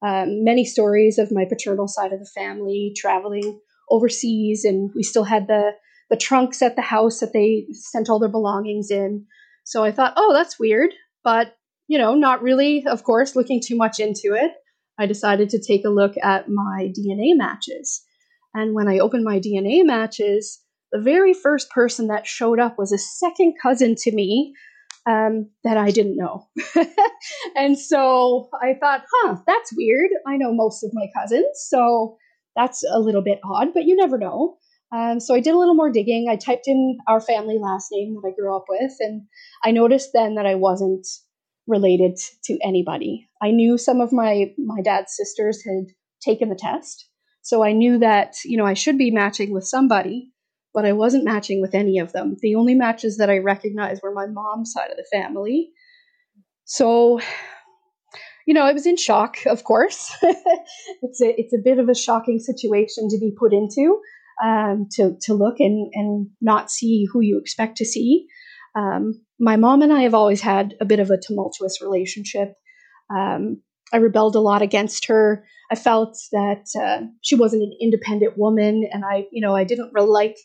Um, 0.05 0.43
many 0.43 0.65
stories 0.65 1.17
of 1.17 1.31
my 1.31 1.45
paternal 1.45 1.87
side 1.87 2.13
of 2.13 2.19
the 2.19 2.29
family 2.35 2.93
traveling 2.95 3.59
overseas, 3.89 4.63
and 4.63 4.91
we 4.95 5.03
still 5.03 5.23
had 5.23 5.47
the 5.47 5.71
the 6.11 6.17
trunks 6.17 6.61
at 6.61 6.75
the 6.75 6.83
house 6.83 7.19
that 7.19 7.33
they 7.33 7.65
sent 7.71 8.09
all 8.09 8.19
their 8.19 8.29
belongings 8.29 8.91
in. 8.91 9.25
So 9.63 9.83
I 9.83 9.91
thought, 9.91 10.13
oh, 10.17 10.33
that's 10.33 10.59
weird. 10.59 10.91
But 11.23 11.55
you 11.87 11.97
know, 11.97 12.13
not 12.13 12.41
really, 12.41 12.85
of 12.85 13.03
course, 13.03 13.35
looking 13.35 13.61
too 13.63 13.75
much 13.75 13.99
into 13.99 14.33
it, 14.33 14.51
I 14.99 15.05
decided 15.05 15.49
to 15.49 15.59
take 15.59 15.85
a 15.85 15.89
look 15.89 16.13
at 16.23 16.49
my 16.49 16.91
DNA 16.97 17.35
matches. 17.35 18.03
And 18.53 18.73
when 18.73 18.87
I 18.87 18.99
opened 18.99 19.23
my 19.23 19.39
DNA 19.39 19.85
matches, 19.85 20.61
the 20.91 21.01
very 21.01 21.33
first 21.33 21.69
person 21.71 22.07
that 22.07 22.25
showed 22.25 22.59
up 22.59 22.77
was 22.77 22.91
a 22.91 22.97
second 22.97 23.55
cousin 23.61 23.95
to 23.99 24.11
me 24.15 24.53
um, 25.07 25.49
that 25.63 25.77
I 25.77 25.91
didn't 25.91 26.17
know. 26.17 26.47
and 27.55 27.77
so 27.77 28.49
I 28.61 28.73
thought, 28.79 29.03
huh, 29.11 29.37
that's 29.45 29.73
weird. 29.75 30.09
I 30.27 30.37
know 30.37 30.53
most 30.53 30.83
of 30.83 30.91
my 30.93 31.07
cousins, 31.15 31.47
so 31.67 32.17
that's 32.55 32.83
a 32.91 32.99
little 32.99 33.21
bit 33.21 33.39
odd, 33.43 33.73
but 33.73 33.83
you 33.83 33.95
never 33.95 34.17
know. 34.17 34.57
Um, 34.95 35.19
so 35.19 35.35
I 35.35 35.39
did 35.39 35.53
a 35.53 35.57
little 35.57 35.75
more 35.75 35.91
digging. 35.91 36.27
I 36.29 36.35
typed 36.35 36.67
in 36.67 36.97
our 37.07 37.19
family 37.19 37.57
last 37.59 37.89
name 37.91 38.15
that 38.15 38.27
I 38.27 38.35
grew 38.39 38.55
up 38.55 38.65
with, 38.69 38.93
and 38.99 39.23
I 39.63 39.71
noticed 39.71 40.11
then 40.13 40.35
that 40.35 40.45
I 40.45 40.55
wasn't 40.55 41.05
related 41.67 42.17
to 42.45 42.57
anybody. 42.63 43.27
I 43.41 43.51
knew 43.51 43.77
some 43.77 43.99
of 43.99 44.13
my 44.13 44.53
my 44.57 44.81
dad's 44.81 45.15
sisters 45.15 45.63
had 45.65 45.87
taken 46.21 46.49
the 46.49 46.55
test, 46.55 47.09
so 47.41 47.63
I 47.63 47.73
knew 47.73 47.97
that 47.99 48.35
you 48.45 48.57
know 48.57 48.65
I 48.65 48.73
should 48.73 48.97
be 48.97 49.11
matching 49.11 49.51
with 49.51 49.65
somebody, 49.65 50.31
but 50.75 50.85
I 50.85 50.91
wasn't 50.91 51.23
matching 51.23 51.61
with 51.61 51.73
any 51.73 51.97
of 51.97 52.11
them. 52.11 52.35
The 52.41 52.53
only 52.55 52.75
matches 52.75 53.17
that 53.17 53.29
I 53.29 53.37
recognized 53.37 54.03
were 54.03 54.13
my 54.13 54.27
mom's 54.27 54.73
side 54.73 54.91
of 54.91 54.97
the 54.97 55.07
family. 55.09 55.71
So, 56.65 57.21
you 58.45 58.53
know, 58.53 58.63
I 58.63 58.73
was 58.73 58.85
in 58.85 58.97
shock, 58.97 59.37
of 59.45 59.63
course. 59.63 60.11
it's 60.21 61.21
a 61.21 61.39
it's 61.39 61.53
a 61.53 61.63
bit 61.63 61.79
of 61.79 61.87
a 61.87 61.95
shocking 61.95 62.39
situation 62.39 63.07
to 63.09 63.17
be 63.17 63.31
put 63.39 63.53
into, 63.53 63.99
um, 64.43 64.87
to 64.91 65.15
to 65.21 65.33
look 65.33 65.59
and 65.59 65.89
and 65.93 66.27
not 66.41 66.69
see 66.69 67.07
who 67.11 67.21
you 67.21 67.39
expect 67.39 67.77
to 67.77 67.85
see. 67.85 68.27
Um, 68.77 69.21
my 69.39 69.55
mom 69.55 69.81
and 69.81 69.93
I 69.93 70.01
have 70.01 70.13
always 70.13 70.41
had 70.41 70.75
a 70.81 70.85
bit 70.85 70.99
of 70.99 71.09
a 71.09 71.17
tumultuous 71.17 71.81
relationship. 71.81 72.53
Um, 73.09 73.61
I 73.93 73.97
rebelled 73.97 74.35
a 74.35 74.41
lot 74.41 74.61
against 74.61 75.05
her. 75.05 75.45
I 75.71 75.75
felt 75.75 76.17
that 76.33 76.65
uh, 76.77 77.05
she 77.21 77.35
wasn't 77.35 77.63
an 77.63 77.77
independent 77.79 78.37
woman, 78.37 78.87
and 78.91 79.05
I, 79.05 79.25
you 79.31 79.41
know, 79.41 79.55
I 79.55 79.63
didn't 79.63 79.93
really 79.93 80.09
like 80.09 80.35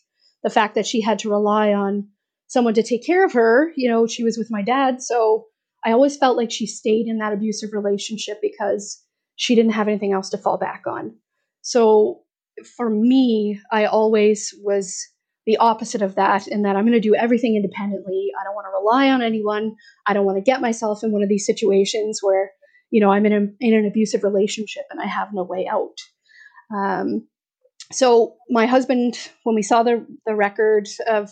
the 0.43 0.51
fact 0.51 0.75
that 0.75 0.87
she 0.87 1.01
had 1.01 1.19
to 1.21 1.31
rely 1.31 1.73
on 1.73 2.09
someone 2.47 2.75
to 2.75 2.83
take 2.83 3.05
care 3.05 3.25
of 3.25 3.33
her. 3.33 3.73
You 3.77 3.91
know, 3.91 4.07
she 4.07 4.25
was 4.25 4.37
with 4.37 4.51
my 4.51 4.63
dad, 4.63 5.03
so 5.03 5.47
I 5.85 5.93
always 5.93 6.17
felt 6.17 6.37
like 6.37 6.51
she 6.51 6.67
stayed 6.67 7.07
in 7.07 7.19
that 7.19 7.33
abusive 7.33 7.71
relationship 7.73 8.39
because 8.43 9.03
she 9.37 9.55
didn't 9.55 9.73
have 9.73 9.89
anything 9.89 10.13
else 10.13 10.31
to 10.31 10.39
fall 10.39 10.59
back 10.59 10.83
on. 10.87 11.15
So 11.63 12.21
for 12.77 12.91
me, 12.91 13.61
I 13.73 13.87
always 13.87 14.55
was 14.63 14.99
the 15.47 15.57
opposite 15.57 16.03
of 16.03 16.17
that, 16.17 16.47
in 16.47 16.63
that 16.63 16.77
I'm 16.77 16.85
going 16.85 16.93
to 16.93 17.01
do 17.01 17.15
everything 17.15 17.57
independently. 17.57 18.29
I 18.39 18.45
don't 18.45 18.55
want 18.55 18.67
to 18.67 18.79
rely 18.79 19.11
on 19.11 19.23
anyone. 19.23 19.75
I 20.07 20.13
don't 20.13 20.27
want 20.27 20.37
to 20.37 20.43
get 20.43 20.61
myself 20.61 21.03
in 21.03 21.13
one 21.13 21.23
of 21.23 21.29
these 21.29 21.47
situations 21.47 22.21
where, 22.23 22.51
you 22.91 23.01
know, 23.01 23.11
I'm 23.11 23.25
in, 23.25 23.33
a, 23.33 23.67
in 23.67 23.75
an 23.75 23.87
abusive 23.87 24.23
relationship 24.23 24.85
and 24.91 25.01
I 25.01 25.07
have 25.07 25.29
no 25.33 25.43
way 25.43 25.67
out. 25.67 25.97
Um, 26.77 27.27
so 27.93 28.37
my 28.49 28.67
husband, 28.67 29.19
when 29.45 29.55
we 29.55 29.63
saw 29.63 29.83
the 29.83 30.07
the 30.27 30.35
record 30.35 30.89
of 31.09 31.31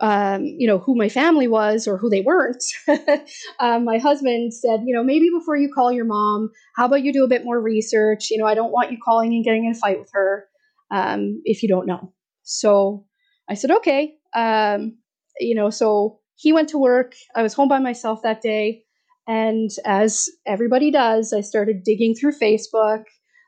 um, 0.00 0.44
you 0.44 0.66
know, 0.66 0.78
who 0.78 0.96
my 0.96 1.08
family 1.08 1.46
was 1.46 1.86
or 1.86 1.96
who 1.96 2.10
they 2.10 2.20
weren't, 2.20 2.62
um, 3.60 3.84
my 3.84 3.98
husband 3.98 4.52
said, 4.52 4.80
you 4.84 4.94
know, 4.94 5.04
maybe 5.04 5.30
before 5.30 5.56
you 5.56 5.70
call 5.72 5.92
your 5.92 6.04
mom, 6.04 6.50
how 6.76 6.86
about 6.86 7.02
you 7.02 7.12
do 7.12 7.24
a 7.24 7.28
bit 7.28 7.44
more 7.44 7.60
research? 7.60 8.30
You 8.30 8.38
know, 8.38 8.46
I 8.46 8.54
don't 8.54 8.72
want 8.72 8.90
you 8.90 8.98
calling 9.02 9.32
and 9.32 9.44
getting 9.44 9.64
in 9.64 9.72
a 9.72 9.74
fight 9.74 10.00
with 10.00 10.10
her 10.12 10.46
um, 10.90 11.40
if 11.44 11.62
you 11.62 11.68
don't 11.68 11.86
know. 11.86 12.12
So 12.42 13.06
I 13.48 13.54
said, 13.54 13.70
okay. 13.70 14.14
Um, 14.34 14.98
you 15.38 15.54
know, 15.54 15.70
so 15.70 16.20
he 16.36 16.52
went 16.52 16.70
to 16.70 16.78
work. 16.78 17.14
I 17.34 17.42
was 17.42 17.54
home 17.54 17.68
by 17.68 17.78
myself 17.78 18.22
that 18.22 18.42
day. 18.42 18.82
And 19.26 19.70
as 19.84 20.28
everybody 20.46 20.90
does, 20.90 21.32
I 21.32 21.40
started 21.40 21.82
digging 21.84 22.14
through 22.14 22.32
Facebook 22.32 23.04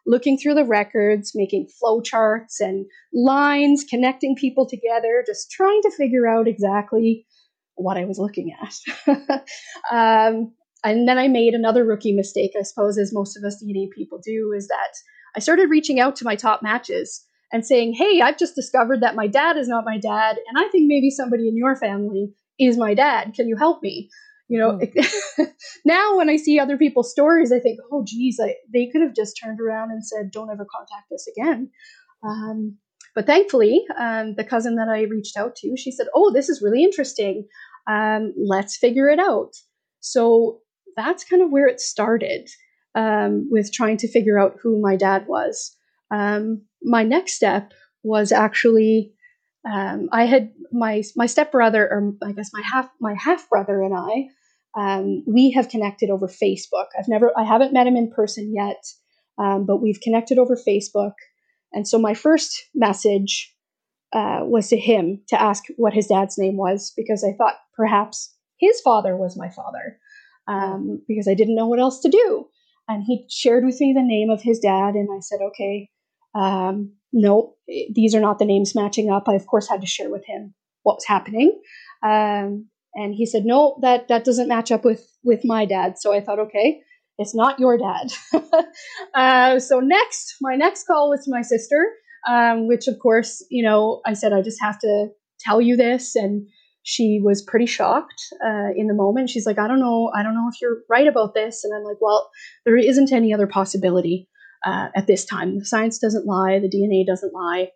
looking 0.06 0.38
through 0.38 0.54
the 0.54 0.64
records, 0.64 1.32
making 1.34 1.68
flowcharts 1.82 2.60
and 2.60 2.86
lines, 3.12 3.84
connecting 3.88 4.36
people 4.36 4.66
together, 4.66 5.24
just 5.26 5.50
trying 5.50 5.82
to 5.82 5.90
figure 5.90 6.26
out 6.26 6.46
exactly 6.46 7.26
what 7.74 7.96
I 7.96 8.04
was 8.04 8.18
looking 8.18 8.54
at. 8.62 9.44
um, 9.92 10.52
and 10.84 11.08
then 11.08 11.18
I 11.18 11.28
made 11.28 11.54
another 11.54 11.84
rookie 11.84 12.14
mistake, 12.14 12.52
I 12.58 12.62
suppose, 12.62 12.96
as 12.98 13.12
most 13.12 13.36
of 13.36 13.44
us 13.44 13.62
DNA 13.62 13.90
people 13.90 14.20
do, 14.24 14.52
is 14.56 14.68
that 14.68 14.94
I 15.34 15.40
started 15.40 15.68
reaching 15.68 16.00
out 16.00 16.16
to 16.16 16.24
my 16.24 16.36
top 16.36 16.62
matches 16.62 17.24
and 17.52 17.66
saying, 17.66 17.94
Hey, 17.94 18.20
I've 18.20 18.38
just 18.38 18.54
discovered 18.54 19.00
that 19.00 19.16
my 19.16 19.26
dad 19.26 19.56
is 19.56 19.68
not 19.68 19.84
my 19.84 19.98
dad, 19.98 20.36
and 20.48 20.58
I 20.64 20.68
think 20.68 20.86
maybe 20.86 21.10
somebody 21.10 21.48
in 21.48 21.56
your 21.56 21.76
family 21.76 22.32
is 22.58 22.78
my 22.78 22.94
dad. 22.94 23.34
Can 23.34 23.48
you 23.48 23.56
help 23.56 23.82
me? 23.82 24.08
You 24.48 24.58
know, 24.60 24.78
mm. 24.78 25.52
now 25.84 26.16
when 26.16 26.28
I 26.28 26.36
see 26.36 26.58
other 26.58 26.76
people's 26.76 27.10
stories, 27.10 27.52
I 27.52 27.58
think, 27.58 27.80
oh, 27.90 28.04
geez, 28.06 28.38
I, 28.42 28.54
they 28.72 28.88
could 28.92 29.02
have 29.02 29.14
just 29.14 29.38
turned 29.42 29.60
around 29.60 29.90
and 29.90 30.06
said, 30.06 30.30
don't 30.30 30.50
ever 30.50 30.66
contact 30.70 31.10
us 31.12 31.26
again. 31.36 31.70
Um, 32.22 32.76
but 33.14 33.26
thankfully, 33.26 33.84
um, 33.98 34.34
the 34.36 34.44
cousin 34.44 34.76
that 34.76 34.88
I 34.88 35.02
reached 35.02 35.36
out 35.36 35.56
to, 35.56 35.76
she 35.76 35.90
said, 35.90 36.06
oh, 36.14 36.32
this 36.32 36.48
is 36.48 36.62
really 36.62 36.84
interesting. 36.84 37.46
Um, 37.90 38.34
let's 38.36 38.76
figure 38.76 39.08
it 39.08 39.18
out. 39.18 39.54
So 40.00 40.60
that's 40.96 41.24
kind 41.24 41.42
of 41.42 41.50
where 41.50 41.66
it 41.66 41.80
started 41.80 42.48
um, 42.94 43.48
with 43.50 43.72
trying 43.72 43.96
to 43.98 44.08
figure 44.08 44.38
out 44.38 44.56
who 44.62 44.80
my 44.80 44.96
dad 44.96 45.26
was. 45.26 45.76
Um, 46.10 46.62
my 46.82 47.02
next 47.02 47.34
step 47.34 47.72
was 48.02 48.30
actually 48.30 49.12
um, 49.70 50.08
I 50.12 50.26
had 50.26 50.52
my 50.72 51.02
my 51.16 51.26
stepbrother, 51.26 51.88
or 51.90 52.12
I 52.22 52.32
guess 52.32 52.50
my 52.52 52.62
half 52.62 52.88
my 53.00 53.14
half 53.18 53.48
brother 53.48 53.82
and 53.82 53.94
I, 53.96 54.28
um, 54.76 55.24
we 55.26 55.50
have 55.52 55.68
connected 55.68 56.10
over 56.10 56.28
Facebook. 56.28 56.86
I've 56.98 57.08
never, 57.08 57.32
I 57.36 57.44
haven't 57.44 57.72
met 57.72 57.86
him 57.86 57.96
in 57.96 58.10
person 58.10 58.54
yet, 58.54 58.84
um, 59.38 59.64
but 59.66 59.82
we've 59.82 60.00
connected 60.00 60.38
over 60.38 60.56
Facebook. 60.56 61.14
And 61.72 61.88
so 61.88 61.98
my 61.98 62.14
first 62.14 62.68
message 62.74 63.54
uh, 64.12 64.40
was 64.42 64.68
to 64.68 64.78
him 64.78 65.22
to 65.28 65.40
ask 65.40 65.64
what 65.76 65.94
his 65.94 66.06
dad's 66.06 66.38
name 66.38 66.56
was 66.56 66.92
because 66.96 67.24
I 67.24 67.36
thought 67.36 67.56
perhaps 67.74 68.34
his 68.58 68.80
father 68.82 69.16
was 69.16 69.36
my 69.36 69.50
father 69.50 69.98
um, 70.48 71.02
because 71.08 71.28
I 71.28 71.34
didn't 71.34 71.56
know 71.56 71.66
what 71.66 71.80
else 71.80 72.00
to 72.00 72.08
do. 72.08 72.46
And 72.88 73.02
he 73.04 73.26
shared 73.28 73.64
with 73.64 73.80
me 73.80 73.92
the 73.92 74.02
name 74.02 74.30
of 74.30 74.42
his 74.42 74.60
dad, 74.60 74.94
and 74.94 75.08
I 75.10 75.18
said, 75.20 75.40
okay, 75.48 75.90
um, 76.36 76.92
no, 77.12 77.54
these 77.66 78.14
are 78.14 78.20
not 78.20 78.38
the 78.38 78.44
names 78.44 78.76
matching 78.76 79.10
up. 79.10 79.28
I, 79.28 79.34
of 79.34 79.46
course, 79.46 79.68
had 79.68 79.80
to 79.80 79.86
share 79.88 80.10
with 80.10 80.24
him 80.24 80.54
what 80.84 80.96
was 80.96 81.04
happening. 81.04 81.60
Um, 82.04 82.68
and 82.96 83.14
he 83.14 83.26
said, 83.26 83.44
no, 83.44 83.78
that, 83.82 84.08
that 84.08 84.24
doesn't 84.24 84.48
match 84.48 84.72
up 84.72 84.84
with, 84.84 85.06
with 85.22 85.42
my 85.44 85.66
dad. 85.66 85.98
So 85.98 86.14
I 86.14 86.20
thought, 86.20 86.38
okay, 86.38 86.80
it's 87.18 87.34
not 87.34 87.60
your 87.60 87.78
dad. 87.78 88.10
uh, 89.14 89.58
so 89.60 89.80
next, 89.80 90.36
my 90.40 90.56
next 90.56 90.86
call 90.86 91.10
was 91.10 91.24
to 91.24 91.30
my 91.30 91.42
sister, 91.42 91.86
um, 92.26 92.66
which 92.66 92.88
of 92.88 92.98
course, 93.00 93.44
you 93.50 93.62
know, 93.62 94.00
I 94.06 94.14
said, 94.14 94.32
I 94.32 94.40
just 94.40 94.60
have 94.62 94.78
to 94.80 95.08
tell 95.40 95.60
you 95.60 95.76
this. 95.76 96.16
And 96.16 96.48
she 96.82 97.20
was 97.22 97.42
pretty 97.42 97.66
shocked 97.66 98.22
uh, 98.44 98.70
in 98.74 98.86
the 98.86 98.94
moment. 98.94 99.28
She's 99.28 99.44
like, 99.44 99.58
I 99.58 99.68
don't 99.68 99.80
know, 99.80 100.10
I 100.16 100.22
don't 100.22 100.34
know 100.34 100.48
if 100.50 100.60
you're 100.62 100.78
right 100.88 101.06
about 101.06 101.34
this. 101.34 101.64
And 101.64 101.74
I'm 101.76 101.84
like, 101.84 102.00
well, 102.00 102.30
there 102.64 102.76
isn't 102.76 103.12
any 103.12 103.34
other 103.34 103.46
possibility 103.46 104.28
uh, 104.64 104.88
at 104.96 105.06
this 105.06 105.24
time. 105.24 105.58
The 105.58 105.66
science 105.66 105.98
doesn't 105.98 106.26
lie, 106.26 106.58
the 106.60 106.70
DNA 106.70 107.06
doesn't 107.06 107.34
lie. 107.34 107.68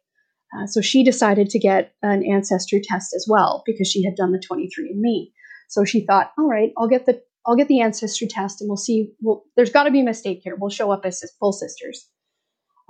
Uh, 0.57 0.67
so 0.67 0.81
she 0.81 1.05
decided 1.05 1.49
to 1.51 1.59
get 1.59 1.95
an 2.03 2.25
ancestry 2.25 2.81
test 2.83 3.15
as 3.15 3.27
well 3.29 3.63
because 3.67 3.89
she 3.89 4.05
had 4.05 4.17
done 4.17 4.33
the 4.33 4.39
23andMe. 4.39 5.31
So 5.69 5.85
she 5.85 6.05
thought, 6.05 6.33
all 6.37 6.49
right, 6.49 6.71
I'll 6.77 6.89
get 6.89 7.07
the 7.07 7.23
I'll 7.47 7.57
get 7.57 7.69
the 7.69 7.81
ancestry 7.81 8.27
test 8.27 8.61
and 8.61 8.69
we'll 8.69 8.77
see. 8.77 9.13
Well, 9.21 9.45
there's 9.57 9.71
got 9.71 9.85
to 9.85 9.91
be 9.91 10.01
a 10.01 10.05
mistake 10.05 10.41
here. 10.43 10.57
We'll 10.57 10.71
show 10.71 10.91
up 10.91 11.07
as 11.07 11.23
full 11.39 11.53
sisters. 11.53 12.09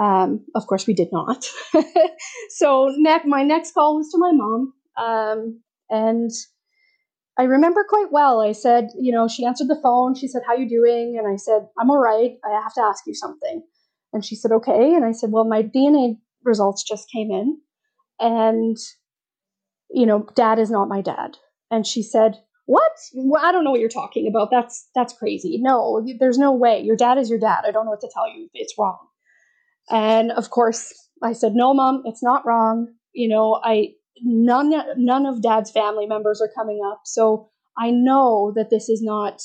Um, 0.00 0.44
of 0.54 0.66
course, 0.66 0.86
we 0.86 0.94
did 0.94 1.08
not. 1.12 1.46
so 2.50 2.90
my 3.26 3.42
next 3.42 3.72
call 3.72 3.96
was 3.96 4.10
to 4.10 4.18
my 4.18 4.32
mom, 4.32 4.72
um, 4.96 5.60
and 5.90 6.30
I 7.38 7.44
remember 7.44 7.84
quite 7.88 8.10
well. 8.10 8.40
I 8.40 8.52
said, 8.52 8.88
you 8.98 9.12
know, 9.12 9.28
she 9.28 9.44
answered 9.44 9.68
the 9.68 9.80
phone. 9.82 10.14
She 10.14 10.26
said, 10.26 10.42
"How 10.46 10.54
you 10.54 10.68
doing?" 10.68 11.16
And 11.18 11.28
I 11.32 11.36
said, 11.36 11.68
"I'm 11.78 11.90
all 11.90 12.00
right. 12.00 12.32
I 12.44 12.60
have 12.62 12.74
to 12.74 12.82
ask 12.82 13.06
you 13.06 13.14
something." 13.14 13.62
And 14.12 14.24
she 14.24 14.34
said, 14.34 14.52
"Okay." 14.52 14.94
And 14.94 15.04
I 15.04 15.12
said, 15.12 15.30
"Well, 15.30 15.44
my 15.44 15.62
DNA 15.62 16.16
results 16.44 16.82
just 16.82 17.10
came 17.10 17.30
in. 17.30 17.58
And 18.18 18.76
you 19.90 20.06
know 20.06 20.26
dad 20.34 20.58
is 20.58 20.70
not 20.70 20.88
my 20.88 21.00
dad. 21.00 21.36
And 21.70 21.86
she 21.86 22.02
said 22.02 22.36
what? 22.66 22.92
Well, 23.14 23.44
i 23.44 23.50
don't 23.50 23.64
know 23.64 23.70
what 23.70 23.80
you're 23.80 23.88
talking 23.88 24.28
about. 24.28 24.50
That's 24.50 24.88
that's 24.94 25.12
crazy. 25.12 25.58
No 25.60 26.04
there's 26.18 26.38
no 26.38 26.52
way. 26.52 26.80
Your 26.80 26.96
dad 26.96 27.18
is 27.18 27.30
your 27.30 27.38
dad. 27.38 27.64
I 27.66 27.70
don't 27.70 27.84
know 27.84 27.90
what 27.90 28.00
to 28.00 28.10
tell 28.12 28.28
you. 28.28 28.48
It's 28.54 28.74
wrong. 28.78 28.98
And 29.90 30.30
of 30.32 30.50
course 30.50 30.92
i 31.22 31.32
said 31.32 31.52
no 31.54 31.74
mom 31.74 32.02
it's 32.04 32.22
not 32.22 32.46
wrong. 32.46 32.88
You 33.12 33.28
know 33.28 33.60
i 33.64 33.88
none 34.22 34.72
none 34.96 35.26
of 35.26 35.42
dad's 35.42 35.70
family 35.70 36.06
members 36.06 36.40
are 36.40 36.50
coming 36.54 36.80
up. 36.92 37.02
So 37.04 37.50
i 37.78 37.90
know 37.90 38.52
that 38.54 38.70
this 38.70 38.88
is 38.88 39.02
not 39.02 39.40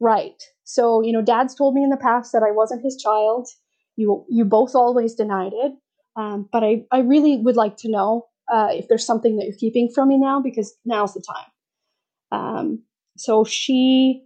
right. 0.00 0.40
So 0.64 1.02
you 1.02 1.12
know 1.12 1.22
dad's 1.22 1.54
told 1.54 1.74
me 1.74 1.82
in 1.82 1.90
the 1.90 1.96
past 1.96 2.32
that 2.32 2.44
i 2.46 2.52
wasn't 2.52 2.84
his 2.84 2.96
child. 3.02 3.48
You 3.96 4.24
you 4.28 4.44
both 4.44 4.74
always 4.74 5.14
denied 5.14 5.52
it 5.52 5.72
um, 6.16 6.48
but 6.52 6.62
I, 6.62 6.84
I 6.90 7.00
really 7.00 7.38
would 7.38 7.56
like 7.56 7.76
to 7.78 7.90
know 7.90 8.26
uh, 8.52 8.68
if 8.70 8.88
there's 8.88 9.06
something 9.06 9.36
that 9.36 9.46
you're 9.46 9.58
keeping 9.58 9.90
from 9.94 10.08
me 10.08 10.18
now 10.18 10.40
because 10.40 10.74
now's 10.84 11.14
the 11.14 11.22
time. 11.26 12.40
Um, 12.40 12.82
so 13.16 13.44
she 13.44 14.24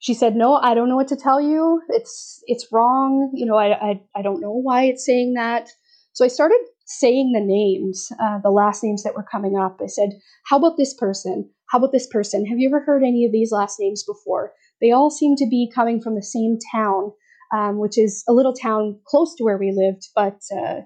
she 0.00 0.14
said, 0.14 0.36
no, 0.36 0.54
I 0.54 0.74
don't 0.74 0.88
know 0.88 0.96
what 0.96 1.08
to 1.08 1.16
tell 1.16 1.40
you. 1.40 1.82
It's 1.88 2.42
it's 2.46 2.68
wrong. 2.72 3.30
You 3.34 3.46
know, 3.46 3.56
I 3.56 3.90
I, 3.90 4.00
I 4.16 4.22
don't 4.22 4.40
know 4.40 4.52
why 4.52 4.84
it's 4.84 5.04
saying 5.04 5.34
that. 5.34 5.70
So 6.12 6.24
I 6.24 6.28
started 6.28 6.58
saying 6.86 7.32
the 7.32 7.40
names, 7.40 8.10
uh, 8.20 8.38
the 8.42 8.50
last 8.50 8.82
names 8.82 9.02
that 9.02 9.14
were 9.14 9.26
coming 9.30 9.56
up. 9.56 9.78
I 9.82 9.86
said, 9.86 10.10
how 10.46 10.56
about 10.56 10.76
this 10.76 10.94
person? 10.94 11.48
How 11.66 11.78
about 11.78 11.92
this 11.92 12.06
person? 12.06 12.46
Have 12.46 12.58
you 12.58 12.68
ever 12.68 12.80
heard 12.80 13.02
any 13.02 13.26
of 13.26 13.32
these 13.32 13.52
last 13.52 13.78
names 13.78 14.02
before? 14.02 14.52
They 14.80 14.90
all 14.90 15.10
seem 15.10 15.36
to 15.36 15.46
be 15.46 15.70
coming 15.72 16.00
from 16.00 16.14
the 16.14 16.22
same 16.22 16.58
town, 16.72 17.12
um, 17.54 17.78
which 17.78 17.98
is 17.98 18.24
a 18.26 18.32
little 18.32 18.54
town 18.54 18.98
close 19.06 19.34
to 19.36 19.44
where 19.44 19.58
we 19.58 19.70
lived, 19.70 20.08
but 20.14 20.40
uh, 20.56 20.80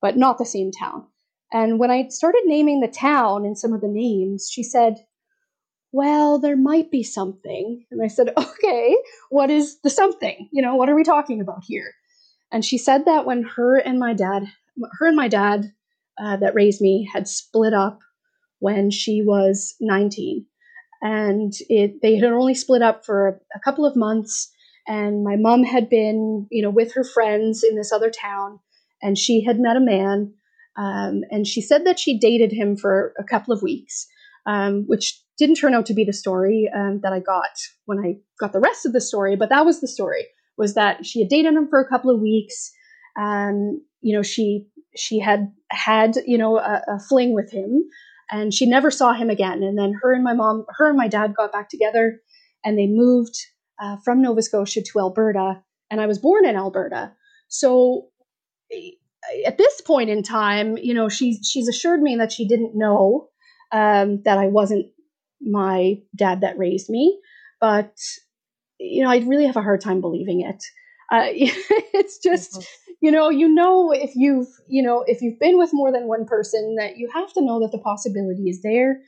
but 0.00 0.16
not 0.16 0.38
the 0.38 0.44
same 0.44 0.70
town. 0.70 1.06
And 1.52 1.78
when 1.78 1.90
I 1.90 2.08
started 2.08 2.42
naming 2.44 2.80
the 2.80 2.88
town 2.88 3.44
and 3.44 3.58
some 3.58 3.72
of 3.72 3.80
the 3.80 3.88
names, 3.88 4.48
she 4.50 4.62
said, 4.62 4.96
Well, 5.92 6.38
there 6.38 6.56
might 6.56 6.90
be 6.90 7.02
something. 7.02 7.84
And 7.90 8.02
I 8.02 8.08
said, 8.08 8.32
Okay, 8.36 8.96
what 9.30 9.50
is 9.50 9.80
the 9.80 9.90
something? 9.90 10.48
You 10.52 10.62
know, 10.62 10.74
what 10.74 10.88
are 10.88 10.96
we 10.96 11.04
talking 11.04 11.40
about 11.40 11.62
here? 11.66 11.92
And 12.52 12.64
she 12.64 12.78
said 12.78 13.04
that 13.06 13.26
when 13.26 13.42
her 13.56 13.76
and 13.76 13.98
my 13.98 14.14
dad, 14.14 14.44
her 14.98 15.06
and 15.06 15.16
my 15.16 15.28
dad 15.28 15.72
uh, 16.18 16.36
that 16.36 16.54
raised 16.54 16.80
me 16.80 17.08
had 17.12 17.28
split 17.28 17.74
up 17.74 18.00
when 18.58 18.90
she 18.90 19.22
was 19.22 19.74
19. 19.80 20.46
And 21.02 21.52
it, 21.68 22.00
they 22.02 22.16
had 22.16 22.32
only 22.32 22.54
split 22.54 22.82
up 22.82 23.04
for 23.04 23.40
a 23.54 23.60
couple 23.60 23.84
of 23.84 23.96
months. 23.96 24.50
And 24.88 25.24
my 25.24 25.36
mom 25.36 25.62
had 25.64 25.90
been, 25.90 26.46
you 26.50 26.62
know, 26.62 26.70
with 26.70 26.94
her 26.94 27.04
friends 27.04 27.62
in 27.62 27.76
this 27.76 27.92
other 27.92 28.10
town, 28.10 28.60
and 29.02 29.18
she 29.18 29.44
had 29.44 29.58
met 29.58 29.76
a 29.76 29.80
man. 29.80 30.32
Um, 30.76 31.22
and 31.30 31.46
she 31.46 31.62
said 31.62 31.86
that 31.86 31.98
she 31.98 32.18
dated 32.18 32.52
him 32.52 32.76
for 32.76 33.14
a 33.18 33.24
couple 33.24 33.52
of 33.52 33.62
weeks, 33.62 34.06
um, 34.46 34.84
which 34.86 35.20
didn't 35.38 35.56
turn 35.56 35.74
out 35.74 35.86
to 35.86 35.94
be 35.94 36.04
the 36.04 36.12
story 36.12 36.68
um, 36.74 37.00
that 37.02 37.12
I 37.12 37.20
got 37.20 37.50
when 37.86 37.98
I 37.98 38.16
got 38.38 38.52
the 38.52 38.60
rest 38.60 38.86
of 38.86 38.92
the 38.92 39.00
story. 39.00 39.36
But 39.36 39.48
that 39.48 39.64
was 39.64 39.80
the 39.80 39.88
story: 39.88 40.26
was 40.58 40.74
that 40.74 41.06
she 41.06 41.20
had 41.20 41.28
dated 41.28 41.54
him 41.54 41.68
for 41.68 41.80
a 41.80 41.88
couple 41.88 42.10
of 42.10 42.20
weeks. 42.20 42.72
Um, 43.18 43.82
you 44.00 44.14
know, 44.14 44.22
she 44.22 44.66
she 44.96 45.18
had 45.18 45.50
had 45.70 46.16
you 46.26 46.38
know 46.38 46.58
a, 46.58 46.82
a 46.88 47.00
fling 47.08 47.34
with 47.34 47.50
him, 47.50 47.84
and 48.30 48.52
she 48.52 48.66
never 48.66 48.90
saw 48.90 49.12
him 49.12 49.30
again. 49.30 49.62
And 49.62 49.78
then 49.78 49.94
her 50.02 50.12
and 50.12 50.24
my 50.24 50.34
mom, 50.34 50.66
her 50.76 50.88
and 50.88 50.96
my 50.96 51.08
dad 51.08 51.34
got 51.34 51.52
back 51.52 51.68
together, 51.68 52.20
and 52.64 52.78
they 52.78 52.86
moved 52.86 53.34
uh, 53.80 53.96
from 54.04 54.22
Nova 54.22 54.42
Scotia 54.42 54.82
to 54.82 54.98
Alberta. 54.98 55.62
And 55.90 56.00
I 56.00 56.06
was 56.06 56.18
born 56.18 56.44
in 56.44 56.56
Alberta, 56.56 57.12
so 57.48 58.08
at 59.44 59.58
this 59.58 59.80
point 59.80 60.10
in 60.10 60.22
time, 60.22 60.76
you 60.76 60.94
know, 60.94 61.08
she's 61.08 61.46
she's 61.48 61.68
assured 61.68 62.02
me 62.02 62.16
that 62.16 62.32
she 62.32 62.46
didn't 62.46 62.76
know 62.76 63.28
um, 63.72 64.22
that 64.24 64.38
I 64.38 64.46
wasn't 64.46 64.86
my 65.40 66.00
dad 66.14 66.40
that 66.40 66.58
raised 66.58 66.88
me, 66.88 67.20
but 67.60 67.96
you 68.78 69.02
know, 69.04 69.10
I 69.10 69.18
really 69.18 69.46
have 69.46 69.56
a 69.56 69.62
hard 69.62 69.80
time 69.80 70.00
believing 70.00 70.42
it. 70.42 70.62
Uh, 71.10 71.28
it's 71.30 72.18
just, 72.18 72.52
mm-hmm. 72.52 72.92
you 73.00 73.10
know, 73.10 73.30
you 73.30 73.48
know, 73.48 73.92
if 73.92 74.12
you've, 74.14 74.48
you 74.68 74.82
know, 74.82 75.04
if 75.06 75.22
you've 75.22 75.38
been 75.38 75.58
with 75.58 75.70
more 75.72 75.92
than 75.92 76.08
one 76.08 76.26
person, 76.26 76.76
that 76.78 76.96
you 76.96 77.08
have 77.14 77.32
to 77.34 77.44
know 77.44 77.60
that 77.60 77.72
the 77.72 77.78
possibility 77.78 78.48
is 78.48 78.62
there. 78.62 79.00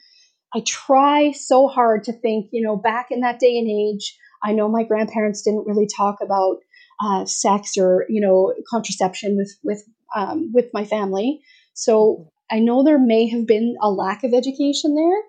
I 0.54 0.62
try 0.66 1.32
so 1.32 1.68
hard 1.68 2.04
to 2.04 2.12
think, 2.12 2.48
you 2.52 2.62
know, 2.62 2.76
back 2.76 3.08
in 3.10 3.20
that 3.20 3.38
day 3.38 3.58
and 3.58 3.68
age, 3.68 4.16
I 4.42 4.52
know 4.52 4.68
my 4.68 4.84
grandparents 4.84 5.42
didn't 5.42 5.66
really 5.66 5.88
talk 5.94 6.18
about 6.22 6.58
uh, 7.00 7.24
sex 7.24 7.76
or, 7.76 8.04
you 8.08 8.20
know, 8.20 8.54
contraception 8.70 9.36
with 9.36 9.56
with 9.62 9.84
um, 10.14 10.52
with 10.52 10.66
my 10.72 10.84
family. 10.84 11.40
So 11.74 12.28
mm-hmm. 12.50 12.56
I 12.56 12.60
know 12.60 12.82
there 12.82 12.98
may 12.98 13.28
have 13.28 13.46
been 13.46 13.76
a 13.80 13.90
lack 13.90 14.24
of 14.24 14.32
education 14.34 14.94
there, 14.94 15.22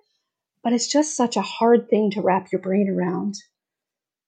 but 0.64 0.74
it's 0.74 0.88
just 0.88 1.16
such 1.16 1.36
a 1.38 1.42
hard 1.42 1.90
thing 1.90 2.12
to 2.12 2.22
wrap 2.22 2.52
your 2.52 2.62
brain 2.62 2.90
around. 2.90 3.36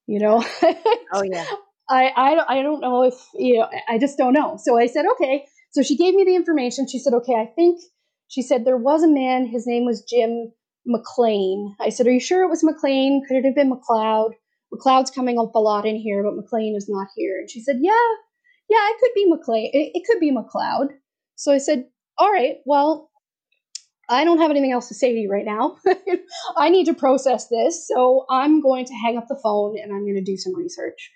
You 0.08 0.20
know? 0.20 0.44
oh 1.14 1.24
yeah. 1.24 1.46
I, 1.90 2.08
I, 2.16 2.60
I 2.60 2.62
don't 2.62 2.80
know 2.80 3.04
if, 3.04 3.16
you 3.34 3.60
know, 3.60 3.70
I 3.90 3.98
just 3.98 4.18
don't 4.18 4.34
know. 4.34 4.58
So 4.62 4.78
I 4.78 4.88
said, 4.88 5.06
okay. 5.14 5.46
So 5.72 5.84
she 5.84 5.98
gave 5.98 6.14
me 6.14 6.24
the 6.24 6.36
information. 6.36 6.88
She 6.88 7.00
said, 7.00 7.14
okay, 7.14 7.34
I 7.34 7.46
think, 7.46 7.82
she 8.28 8.42
said, 8.42 8.64
there 8.64 8.78
was 8.78 9.04
a 9.04 9.10
man, 9.10 9.46
his 9.46 9.68
name 9.68 9.86
was 9.86 10.04
Jim 10.04 10.54
McLean. 10.86 11.76
I 11.82 11.90
said, 11.90 12.08
are 12.08 12.12
you 12.12 12.20
sure 12.22 12.44
it 12.44 12.50
was 12.50 12.64
McLean? 12.64 13.24
Could 13.28 13.38
it 13.38 13.46
have 13.46 13.56
been 13.56 13.72
McLeod? 13.72 14.32
McLeod's 14.74 15.12
coming 15.12 15.38
up 15.38 15.54
a 15.56 15.60
lot 15.60 15.86
in 15.86 15.96
here, 15.96 16.24
but 16.24 16.36
McLean 16.36 16.76
is 16.76 16.88
not 16.90 17.08
here. 17.16 17.40
And 17.40 17.50
she 17.50 17.62
said, 17.62 17.80
yeah, 17.82 17.92
yeah, 18.70 18.90
it 18.90 19.00
could 19.00 19.12
be 19.14 19.30
McLean. 19.30 19.70
It, 19.74 19.92
it 19.94 20.04
could 20.08 20.20
be 20.20 20.32
McLeod. 20.32 20.90
So 21.36 21.52
I 21.52 21.58
said, 21.58 21.86
all 22.18 22.32
right, 22.32 22.58
well, 22.66 23.10
I 24.10 24.24
don't 24.24 24.40
have 24.40 24.52
anything 24.52 24.72
else 24.72 24.88
to 24.90 24.94
say 24.94 25.12
to 25.14 25.18
you 25.18 25.30
right 25.30 25.46
now. 25.46 25.78
I 26.58 26.70
need 26.70 26.86
to 26.86 26.94
process 26.94 27.48
this. 27.48 27.88
So 27.88 28.26
I'm 28.30 28.62
going 28.62 28.86
to 28.86 28.94
hang 28.94 29.18
up 29.18 29.28
the 29.28 29.40
phone 29.42 29.76
and 29.82 29.92
I'm 29.92 30.04
going 30.04 30.16
to 30.16 30.24
do 30.24 30.38
some 30.38 30.56
research. 30.56 31.12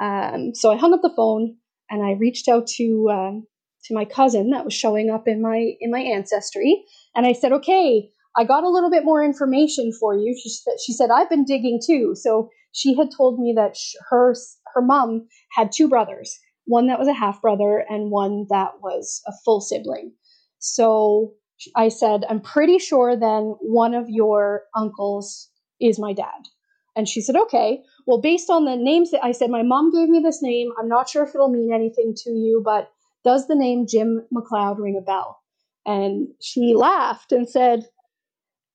Um, 0.00 0.54
so 0.54 0.72
I 0.72 0.76
hung 0.76 0.94
up 0.94 1.00
the 1.02 1.12
phone 1.14 1.56
and 1.90 2.02
I 2.02 2.12
reached 2.12 2.48
out 2.48 2.66
to 2.76 3.10
um, 3.10 3.46
to 3.84 3.94
my 3.94 4.04
cousin 4.04 4.50
that 4.50 4.64
was 4.64 4.74
showing 4.74 5.10
up 5.10 5.26
in 5.26 5.42
my 5.42 5.72
in 5.80 5.90
my 5.90 6.00
ancestry, 6.00 6.84
and 7.14 7.26
I 7.26 7.32
said, 7.32 7.52
"Okay, 7.52 8.10
I 8.36 8.44
got 8.44 8.64
a 8.64 8.68
little 8.68 8.90
bit 8.90 9.04
more 9.04 9.22
information 9.22 9.92
for 9.92 10.14
you." 10.14 10.36
She, 10.40 10.50
she 10.84 10.92
said, 10.92 11.10
"I've 11.10 11.30
been 11.30 11.44
digging 11.44 11.80
too." 11.84 12.14
So 12.14 12.48
she 12.72 12.94
had 12.94 13.10
told 13.10 13.38
me 13.38 13.52
that 13.56 13.76
her 14.10 14.34
her 14.74 14.82
mom 14.82 15.26
had 15.52 15.72
two 15.72 15.88
brothers, 15.88 16.38
one 16.66 16.86
that 16.86 16.98
was 16.98 17.08
a 17.08 17.12
half 17.12 17.42
brother 17.42 17.84
and 17.88 18.10
one 18.10 18.46
that 18.50 18.80
was 18.82 19.22
a 19.26 19.32
full 19.44 19.60
sibling. 19.60 20.12
So 20.58 21.34
I 21.76 21.88
said, 21.88 22.24
"I'm 22.28 22.40
pretty 22.40 22.78
sure 22.78 23.16
then 23.16 23.56
one 23.60 23.94
of 23.94 24.08
your 24.08 24.64
uncles 24.74 25.50
is 25.80 25.98
my 25.98 26.12
dad." 26.12 26.48
And 26.96 27.08
she 27.08 27.20
said, 27.20 27.36
"Okay." 27.36 27.82
Well, 28.06 28.20
based 28.20 28.50
on 28.50 28.64
the 28.64 28.76
names 28.76 29.10
that 29.10 29.24
I 29.24 29.32
said, 29.32 29.50
my 29.50 29.62
mom 29.62 29.90
gave 29.92 30.08
me 30.08 30.20
this 30.20 30.42
name. 30.42 30.70
I'm 30.78 30.88
not 30.88 31.08
sure 31.08 31.22
if 31.24 31.34
it'll 31.34 31.48
mean 31.48 31.72
anything 31.72 32.14
to 32.24 32.30
you, 32.30 32.62
but 32.64 32.90
does 33.24 33.46
the 33.46 33.54
name 33.54 33.86
Jim 33.86 34.26
McLeod 34.34 34.78
ring 34.78 34.96
a 34.96 35.04
bell? 35.04 35.40
And 35.86 36.28
she 36.40 36.74
laughed 36.74 37.32
and 37.32 37.48
said, 37.48 37.86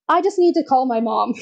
I 0.07 0.21
just 0.21 0.37
need 0.37 0.53
to 0.53 0.63
call 0.63 0.85
my 0.85 0.99
mom. 0.99 1.33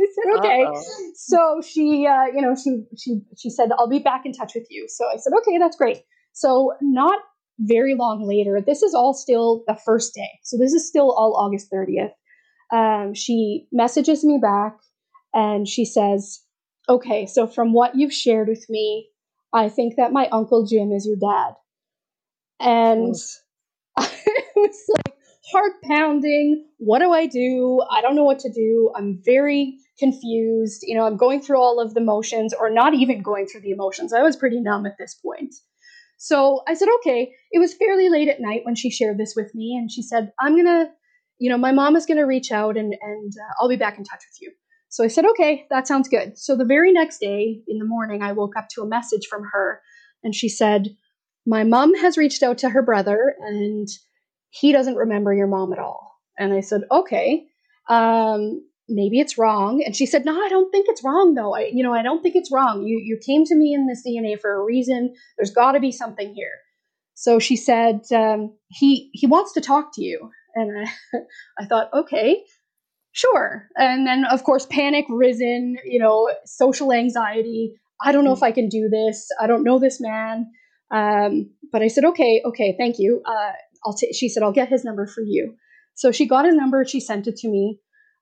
I 0.00 0.06
said, 0.14 0.38
okay. 0.38 0.64
Uh-oh. 0.64 0.82
So 1.16 1.60
she, 1.66 2.06
uh, 2.06 2.26
you 2.34 2.40
know, 2.40 2.54
she, 2.54 2.84
she, 2.96 3.20
she 3.36 3.50
said, 3.50 3.70
I'll 3.78 3.88
be 3.88 3.98
back 3.98 4.22
in 4.24 4.32
touch 4.32 4.52
with 4.54 4.66
you. 4.70 4.86
So 4.88 5.04
I 5.06 5.16
said, 5.16 5.32
okay, 5.38 5.58
that's 5.58 5.76
great. 5.76 6.02
So 6.32 6.72
not 6.80 7.20
very 7.58 7.94
long 7.94 8.26
later, 8.26 8.60
this 8.64 8.82
is 8.82 8.94
all 8.94 9.12
still 9.12 9.64
the 9.66 9.76
first 9.84 10.14
day. 10.14 10.30
So 10.44 10.56
this 10.56 10.72
is 10.72 10.88
still 10.88 11.12
all 11.12 11.36
August 11.36 11.70
30th. 11.72 12.12
Um, 12.72 13.14
she 13.14 13.66
messages 13.72 14.24
me 14.24 14.38
back 14.40 14.76
and 15.34 15.66
she 15.66 15.84
says, 15.84 16.42
okay, 16.88 17.26
so 17.26 17.46
from 17.46 17.72
what 17.72 17.96
you've 17.96 18.12
shared 18.12 18.48
with 18.48 18.64
me, 18.68 19.08
I 19.52 19.68
think 19.68 19.96
that 19.96 20.12
my 20.12 20.28
uncle 20.28 20.66
Jim 20.66 20.92
is 20.92 21.06
your 21.06 21.16
dad. 21.16 21.54
And 22.60 23.14
oh. 23.98 24.10
it 24.26 24.46
was 24.54 24.84
like 24.96 25.07
heart 25.52 25.72
pounding. 25.82 26.66
What 26.78 27.00
do 27.00 27.12
I 27.12 27.26
do? 27.26 27.80
I 27.90 28.00
don't 28.00 28.16
know 28.16 28.24
what 28.24 28.38
to 28.40 28.52
do. 28.52 28.92
I'm 28.96 29.20
very 29.24 29.78
confused. 29.98 30.82
You 30.82 30.96
know, 30.96 31.04
I'm 31.04 31.16
going 31.16 31.40
through 31.40 31.58
all 31.58 31.80
of 31.80 31.94
the 31.94 32.00
motions, 32.00 32.54
or 32.54 32.70
not 32.70 32.94
even 32.94 33.22
going 33.22 33.46
through 33.46 33.62
the 33.62 33.70
emotions. 33.70 34.12
I 34.12 34.22
was 34.22 34.36
pretty 34.36 34.60
numb 34.60 34.86
at 34.86 34.96
this 34.98 35.14
point. 35.14 35.54
So 36.18 36.62
I 36.66 36.74
said, 36.74 36.88
okay. 36.96 37.32
It 37.52 37.58
was 37.58 37.74
fairly 37.74 38.08
late 38.08 38.28
at 38.28 38.40
night 38.40 38.62
when 38.64 38.74
she 38.74 38.90
shared 38.90 39.18
this 39.18 39.34
with 39.36 39.54
me, 39.54 39.76
and 39.78 39.90
she 39.90 40.02
said, 40.02 40.32
I'm 40.40 40.56
gonna, 40.56 40.90
you 41.38 41.50
know, 41.50 41.58
my 41.58 41.72
mom 41.72 41.96
is 41.96 42.06
gonna 42.06 42.26
reach 42.26 42.52
out 42.52 42.76
and 42.76 42.94
and 43.00 43.32
uh, 43.32 43.54
I'll 43.60 43.68
be 43.68 43.76
back 43.76 43.98
in 43.98 44.04
touch 44.04 44.22
with 44.28 44.40
you. 44.40 44.52
So 44.90 45.04
I 45.04 45.08
said, 45.08 45.26
okay, 45.26 45.66
that 45.70 45.86
sounds 45.86 46.08
good. 46.08 46.38
So 46.38 46.56
the 46.56 46.64
very 46.64 46.92
next 46.92 47.18
day 47.18 47.60
in 47.68 47.78
the 47.78 47.84
morning, 47.84 48.22
I 48.22 48.32
woke 48.32 48.56
up 48.56 48.68
to 48.70 48.82
a 48.82 48.88
message 48.88 49.26
from 49.28 49.44
her, 49.52 49.80
and 50.22 50.34
she 50.34 50.48
said, 50.48 50.88
My 51.46 51.64
mom 51.64 51.94
has 51.94 52.16
reached 52.16 52.42
out 52.42 52.58
to 52.58 52.70
her 52.70 52.82
brother, 52.82 53.34
and 53.40 53.88
he 54.50 54.72
doesn't 54.72 54.96
remember 54.96 55.34
your 55.34 55.46
mom 55.46 55.72
at 55.72 55.78
all. 55.78 56.16
And 56.38 56.52
I 56.52 56.60
said, 56.60 56.82
okay, 56.90 57.46
um, 57.88 58.62
maybe 58.88 59.20
it's 59.20 59.36
wrong. 59.36 59.82
And 59.84 59.94
she 59.94 60.06
said, 60.06 60.24
no, 60.24 60.40
I 60.40 60.48
don't 60.48 60.70
think 60.70 60.86
it's 60.88 61.04
wrong, 61.04 61.34
though. 61.34 61.54
I, 61.54 61.70
you 61.72 61.82
know, 61.82 61.92
I 61.92 62.02
don't 62.02 62.22
think 62.22 62.36
it's 62.36 62.52
wrong. 62.52 62.84
You, 62.86 63.00
you 63.02 63.18
came 63.24 63.44
to 63.44 63.54
me 63.54 63.74
in 63.74 63.86
this 63.86 64.02
DNA 64.06 64.40
for 64.40 64.54
a 64.54 64.64
reason. 64.64 65.14
There's 65.36 65.50
got 65.50 65.72
to 65.72 65.80
be 65.80 65.92
something 65.92 66.34
here. 66.34 66.54
So 67.14 67.38
she 67.38 67.56
said, 67.56 68.02
um, 68.14 68.54
he, 68.68 69.10
he 69.12 69.26
wants 69.26 69.52
to 69.54 69.60
talk 69.60 69.94
to 69.94 70.02
you. 70.02 70.30
And 70.54 70.86
I, 70.86 71.18
I 71.58 71.66
thought, 71.66 71.90
okay, 71.92 72.44
sure. 73.12 73.68
And 73.76 74.06
then, 74.06 74.24
of 74.24 74.44
course, 74.44 74.66
panic 74.66 75.04
risen, 75.08 75.76
you 75.84 75.98
know, 75.98 76.30
social 76.44 76.92
anxiety. 76.92 77.74
I 78.00 78.12
don't 78.12 78.24
know 78.24 78.32
if 78.32 78.42
I 78.42 78.52
can 78.52 78.68
do 78.68 78.88
this. 78.88 79.28
I 79.40 79.48
don't 79.48 79.64
know 79.64 79.78
this 79.78 80.00
man. 80.00 80.46
Um, 80.90 81.50
but 81.70 81.82
I 81.82 81.88
said, 81.88 82.04
okay, 82.04 82.40
okay, 82.46 82.74
thank 82.78 82.98
you. 82.98 83.20
Uh, 83.26 83.52
I'll 83.84 83.94
t-, 83.94 84.12
she 84.12 84.28
said, 84.28 84.42
I'll 84.42 84.52
get 84.52 84.68
his 84.68 84.84
number 84.84 85.06
for 85.06 85.22
you. 85.22 85.54
So 85.94 86.12
she 86.12 86.26
got 86.26 86.44
his 86.44 86.54
number. 86.54 86.84
She 86.84 87.00
sent 87.00 87.26
it 87.26 87.36
to 87.38 87.48
me. 87.48 87.78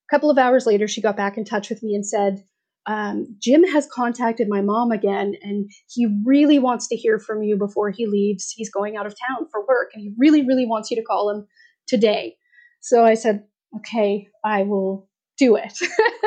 A 0.09 0.15
couple 0.15 0.31
of 0.31 0.39
hours 0.39 0.67
later, 0.67 0.89
she 0.89 1.03
got 1.03 1.17
back 1.17 1.37
in 1.37 1.45
touch 1.45 1.69
with 1.69 1.83
me 1.83 1.95
and 1.95 2.07
said, 2.07 2.45
um, 2.87 3.37
Jim 3.43 3.65
has 3.65 3.89
contacted 3.93 4.49
my 4.49 4.61
mom 4.61 4.93
again, 4.93 5.35
and 5.43 5.69
he 5.89 6.07
really 6.25 6.61
wants 6.61 6.87
to 6.89 6.97
hear 6.97 7.19
from 7.19 7.43
you 7.43 7.57
before 7.57 7.91
he 7.91 8.07
leaves. 8.07 8.53
He's 8.57 8.71
going 8.71 8.97
out 8.97 9.07
of 9.07 9.15
town 9.29 9.49
for 9.51 9.67
work, 9.67 9.91
and 9.93 10.03
he 10.03 10.15
really, 10.17 10.47
really 10.47 10.67
wants 10.67 10.91
you 10.91 10.97
to 10.97 11.03
call 11.03 11.31
him 11.31 11.47
today. 11.89 12.37
So 12.81 13.05
I 13.05 13.15
said, 13.15 13.45
okay, 13.79 14.29
I 14.45 14.63
will 14.63 15.09
do 15.37 15.57
it. 15.57 15.77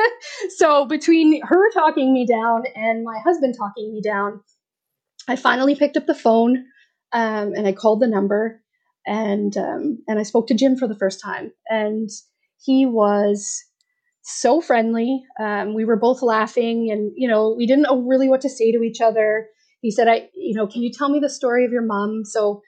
so 0.56 0.84
between 0.84 1.40
her 1.44 1.70
talking 1.72 2.12
me 2.12 2.26
down 2.26 2.64
and 2.74 3.04
my 3.04 3.18
husband 3.24 3.54
talking 3.58 3.92
me 3.92 4.02
down, 4.02 4.40
I 5.26 5.36
finally 5.36 5.74
picked 5.74 5.96
up 5.96 6.06
the 6.06 6.14
phone 6.14 6.64
um, 7.12 7.52
and 7.54 7.66
I 7.66 7.72
called 7.72 8.00
the 8.00 8.06
number 8.06 8.62
and 9.06 9.56
um, 9.56 9.98
and 10.06 10.18
I 10.18 10.22
spoke 10.22 10.46
to 10.48 10.54
Jim 10.54 10.76
for 10.76 10.88
the 10.88 10.98
first 10.98 11.20
time, 11.22 11.52
and 11.68 12.08
he 12.62 12.86
was 12.86 13.64
so 14.22 14.60
friendly. 14.60 15.22
Um, 15.40 15.74
we 15.74 15.84
were 15.84 15.96
both 15.96 16.22
laughing, 16.22 16.90
and 16.90 17.12
you 17.16 17.28
know 17.28 17.54
we 17.56 17.66
didn't 17.66 17.82
know 17.82 18.02
really 18.02 18.28
what 18.28 18.40
to 18.42 18.50
say 18.50 18.72
to 18.72 18.82
each 18.82 19.00
other. 19.00 19.46
He 19.80 19.90
said, 19.90 20.08
"I, 20.08 20.28
you 20.34 20.54
know, 20.54 20.66
can 20.66 20.82
you 20.82 20.90
tell 20.92 21.08
me 21.08 21.20
the 21.20 21.30
story 21.30 21.64
of 21.64 21.72
your 21.72 21.84
mom?" 21.84 22.22
So 22.24 22.62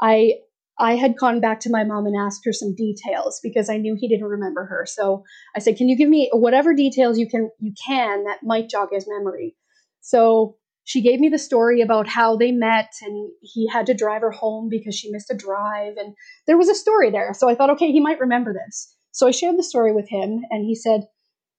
I 0.00 0.34
I 0.78 0.96
had 0.96 1.16
gone 1.16 1.40
back 1.40 1.60
to 1.60 1.70
my 1.70 1.84
mom 1.84 2.06
and 2.06 2.16
asked 2.16 2.44
her 2.44 2.52
some 2.52 2.74
details 2.74 3.40
because 3.42 3.70
I 3.70 3.78
knew 3.78 3.96
he 3.98 4.08
didn't 4.08 4.26
remember 4.26 4.66
her. 4.66 4.84
So 4.86 5.22
I 5.54 5.60
said, 5.60 5.76
"Can 5.76 5.88
you 5.88 5.96
give 5.96 6.08
me 6.08 6.30
whatever 6.32 6.74
details 6.74 7.18
you 7.18 7.28
can 7.28 7.50
you 7.60 7.72
can 7.86 8.24
that 8.24 8.42
might 8.42 8.68
jog 8.68 8.88
his 8.92 9.06
memory?" 9.08 9.56
So 10.00 10.56
she 10.86 11.02
gave 11.02 11.18
me 11.18 11.28
the 11.28 11.38
story 11.38 11.80
about 11.80 12.06
how 12.06 12.36
they 12.36 12.52
met 12.52 12.92
and 13.02 13.28
he 13.42 13.68
had 13.68 13.86
to 13.86 13.94
drive 13.94 14.22
her 14.22 14.30
home 14.30 14.68
because 14.70 14.94
she 14.94 15.10
missed 15.10 15.32
a 15.32 15.36
drive. 15.36 15.96
And 15.96 16.14
there 16.46 16.56
was 16.56 16.68
a 16.68 16.76
story 16.76 17.10
there. 17.10 17.34
So 17.34 17.50
I 17.50 17.56
thought, 17.56 17.70
okay, 17.70 17.90
he 17.90 17.98
might 17.98 18.20
remember 18.20 18.54
this. 18.54 18.94
So 19.10 19.26
I 19.26 19.32
shared 19.32 19.58
the 19.58 19.64
story 19.64 19.92
with 19.92 20.08
him 20.08 20.42
and 20.48 20.64
he 20.64 20.76
said, 20.76 21.08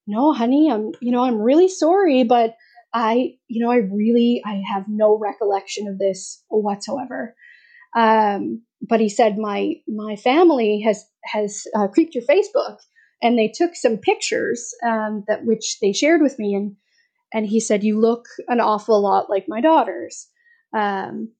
no, 0.08 0.32
honey, 0.32 0.72
I'm, 0.72 0.94
you 1.02 1.12
know, 1.12 1.26
I'm 1.26 1.42
really 1.42 1.68
sorry, 1.68 2.24
but 2.24 2.56
I, 2.94 3.34
you 3.50 3.66
know, 3.66 3.70
I 3.70 3.80
really, 3.94 4.42
I 4.46 4.62
have 4.66 4.86
no 4.88 5.18
recollection 5.18 5.90
of 5.90 6.00
this 6.00 6.42
whatsoever. 6.48 7.36
Um, 7.98 8.63
but 8.82 9.02
he 9.02 9.10
said, 9.10 9.38
my, 9.38 9.74
my 9.90 10.16
family 10.16 10.80
has, 10.86 11.04
has 11.26 11.63
uh, 11.76 11.90
creeped 11.90 12.16
your 12.16 12.24
Facebook 12.24 12.78
and 13.22 13.38
they 13.38 13.52
took 13.54 13.76
some 13.76 13.98
pictures 13.98 14.74
um, 14.86 15.26
that 15.28 15.44
which 15.44 15.80
they 15.82 15.92
shared 15.92 16.22
with 16.22 16.40
me 16.40 16.54
and 16.54 16.78
and 17.34 17.46
he 17.46 17.60
said 17.60 17.84
you 17.84 18.00
look 18.00 18.26
an 18.48 18.60
awful 18.60 19.02
lot 19.02 19.30
like 19.30 19.46
my 19.48 19.62
daughters. 19.62 20.28
Um, 20.76 21.32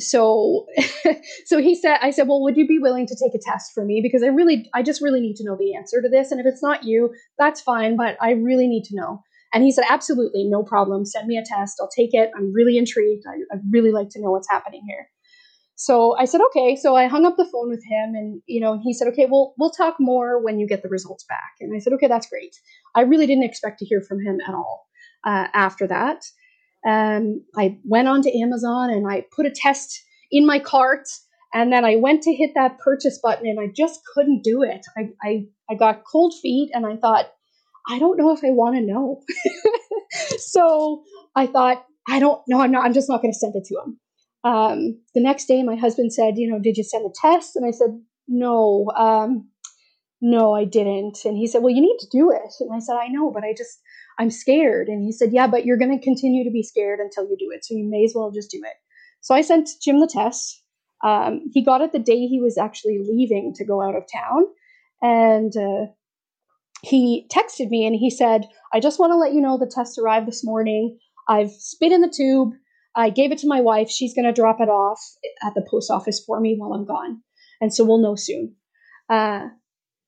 so 0.00 0.66
so 1.46 1.58
he 1.58 1.74
said 1.74 1.98
i 2.00 2.10
said 2.10 2.26
well 2.26 2.42
would 2.42 2.56
you 2.56 2.66
be 2.66 2.78
willing 2.78 3.06
to 3.06 3.14
take 3.14 3.34
a 3.34 3.44
test 3.44 3.72
for 3.74 3.84
me? 3.84 4.00
Because 4.02 4.22
i 4.22 4.28
really 4.28 4.68
i 4.74 4.82
just 4.82 5.02
really 5.02 5.20
need 5.20 5.36
to 5.36 5.44
know 5.44 5.56
the 5.58 5.74
answer 5.74 6.00
to 6.00 6.08
this. 6.08 6.30
And 6.30 6.40
if 6.40 6.46
it's 6.46 6.62
not 6.62 6.84
you 6.84 7.10
that's 7.38 7.60
fine 7.60 7.96
but 7.96 8.16
i 8.20 8.32
really 8.32 8.66
need 8.66 8.84
to 8.84 8.96
know. 8.96 9.22
And 9.54 9.62
he 9.62 9.70
said 9.70 9.84
absolutely 9.88 10.44
no 10.44 10.62
problem. 10.62 11.04
Send 11.04 11.26
me 11.26 11.36
a 11.36 11.44
test. 11.44 11.76
I'll 11.78 11.90
take 11.94 12.14
it. 12.14 12.30
I'm 12.34 12.54
really 12.54 12.78
intrigued. 12.78 13.24
I 13.28 13.54
i 13.54 13.58
really 13.70 13.92
like 13.92 14.08
to 14.10 14.20
know 14.20 14.30
what's 14.30 14.48
happening 14.48 14.82
here. 14.88 15.08
So 15.74 16.16
I 16.16 16.26
said, 16.26 16.40
okay. 16.48 16.76
So 16.76 16.94
I 16.94 17.06
hung 17.06 17.26
up 17.26 17.36
the 17.36 17.48
phone 17.52 17.68
with 17.68 17.82
him 17.84 18.14
and, 18.14 18.40
you 18.46 18.60
know, 18.60 18.80
he 18.82 18.94
said, 18.94 19.08
okay, 19.08 19.26
well, 19.28 19.52
we'll 19.58 19.70
talk 19.70 19.96
more 19.98 20.42
when 20.42 20.58
you 20.58 20.66
get 20.66 20.82
the 20.82 20.88
results 20.88 21.24
back. 21.28 21.52
And 21.60 21.74
I 21.74 21.80
said, 21.80 21.92
okay, 21.94 22.06
that's 22.06 22.28
great. 22.28 22.54
I 22.94 23.00
really 23.02 23.26
didn't 23.26 23.44
expect 23.44 23.80
to 23.80 23.84
hear 23.84 24.00
from 24.00 24.20
him 24.20 24.38
at 24.46 24.54
all 24.54 24.86
uh, 25.24 25.48
after 25.54 25.86
that. 25.86 26.24
Um, 26.86 27.44
I 27.56 27.78
went 27.84 28.08
onto 28.08 28.30
Amazon 28.30 28.90
and 28.90 29.06
I 29.06 29.24
put 29.34 29.46
a 29.46 29.50
test 29.50 30.02
in 30.30 30.46
my 30.46 30.58
cart. 30.58 31.08
And 31.54 31.70
then 31.70 31.84
I 31.84 31.96
went 31.96 32.22
to 32.22 32.32
hit 32.32 32.52
that 32.54 32.78
purchase 32.78 33.20
button 33.22 33.46
and 33.46 33.60
I 33.60 33.66
just 33.74 34.00
couldn't 34.14 34.42
do 34.42 34.62
it. 34.62 34.80
I, 34.96 35.10
I, 35.22 35.46
I 35.70 35.74
got 35.74 36.04
cold 36.10 36.32
feet 36.40 36.70
and 36.72 36.86
I 36.86 36.96
thought, 36.96 37.26
I 37.88 37.98
don't 37.98 38.16
know 38.16 38.32
if 38.32 38.42
I 38.42 38.50
want 38.50 38.76
to 38.76 38.82
know. 38.82 39.22
so 40.38 41.02
I 41.36 41.46
thought, 41.46 41.84
I 42.08 42.18
don't 42.18 42.40
know. 42.48 42.60
I'm 42.60 42.72
not, 42.72 42.84
I'm 42.84 42.94
just 42.94 43.08
not 43.08 43.20
going 43.20 43.32
to 43.32 43.38
send 43.38 43.54
it 43.54 43.64
to 43.66 43.74
him. 43.84 43.98
Um, 44.44 45.00
the 45.14 45.22
next 45.22 45.46
day, 45.46 45.62
my 45.62 45.76
husband 45.76 46.12
said, 46.12 46.36
"You 46.36 46.50
know, 46.50 46.58
did 46.58 46.76
you 46.76 46.84
send 46.84 47.06
a 47.06 47.12
test?" 47.14 47.54
And 47.54 47.64
I 47.64 47.70
said, 47.70 48.00
"No, 48.26 48.90
um, 48.96 49.48
no, 50.20 50.52
I 50.52 50.64
didn't." 50.64 51.18
And 51.24 51.36
he 51.36 51.46
said, 51.46 51.62
"Well, 51.62 51.72
you 51.72 51.80
need 51.80 51.98
to 52.00 52.08
do 52.10 52.30
it." 52.32 52.52
And 52.60 52.74
I 52.74 52.80
said, 52.80 52.96
"I 52.96 53.08
know, 53.08 53.30
but 53.30 53.44
I 53.44 53.54
just 53.56 53.80
I'm 54.18 54.30
scared." 54.30 54.88
And 54.88 55.02
he 55.02 55.12
said, 55.12 55.32
"Yeah, 55.32 55.46
but 55.46 55.64
you're 55.64 55.78
going 55.78 55.96
to 55.96 56.04
continue 56.04 56.44
to 56.44 56.50
be 56.50 56.62
scared 56.62 57.00
until 57.00 57.24
you 57.24 57.36
do 57.38 57.50
it, 57.50 57.64
so 57.64 57.74
you 57.74 57.88
may 57.88 58.04
as 58.04 58.12
well 58.14 58.30
just 58.30 58.50
do 58.50 58.60
it." 58.64 58.74
So 59.20 59.34
I 59.34 59.42
sent 59.42 59.68
Jim 59.82 60.00
the 60.00 60.10
test. 60.12 60.62
Um, 61.04 61.42
he 61.52 61.64
got 61.64 61.80
it 61.80 61.92
the 61.92 61.98
day 61.98 62.26
he 62.26 62.40
was 62.40 62.58
actually 62.58 63.00
leaving 63.06 63.52
to 63.56 63.64
go 63.64 63.82
out 63.82 63.96
of 63.96 64.04
town, 64.12 64.44
and 65.00 65.52
uh, 65.56 65.86
he 66.82 67.26
texted 67.32 67.68
me 67.70 67.86
and 67.86 67.96
he 67.96 68.10
said, 68.10 68.48
"I 68.72 68.80
just 68.80 68.98
want 68.98 69.12
to 69.12 69.16
let 69.16 69.32
you 69.32 69.40
know 69.40 69.58
the 69.58 69.72
test 69.72 69.98
arrived 69.98 70.26
this 70.26 70.44
morning. 70.44 70.98
I've 71.28 71.52
spit 71.52 71.92
in 71.92 72.00
the 72.00 72.12
tube." 72.14 72.54
I 72.94 73.10
gave 73.10 73.32
it 73.32 73.38
to 73.38 73.48
my 73.48 73.60
wife. 73.60 73.88
She's 73.88 74.14
going 74.14 74.26
to 74.26 74.32
drop 74.32 74.60
it 74.60 74.68
off 74.68 75.00
at 75.42 75.54
the 75.54 75.66
post 75.70 75.90
office 75.90 76.22
for 76.24 76.40
me 76.40 76.56
while 76.58 76.74
I'm 76.74 76.84
gone. 76.84 77.22
And 77.60 77.72
so 77.72 77.84
we'll 77.84 78.02
know 78.02 78.16
soon. 78.16 78.54
Uh, 79.08 79.48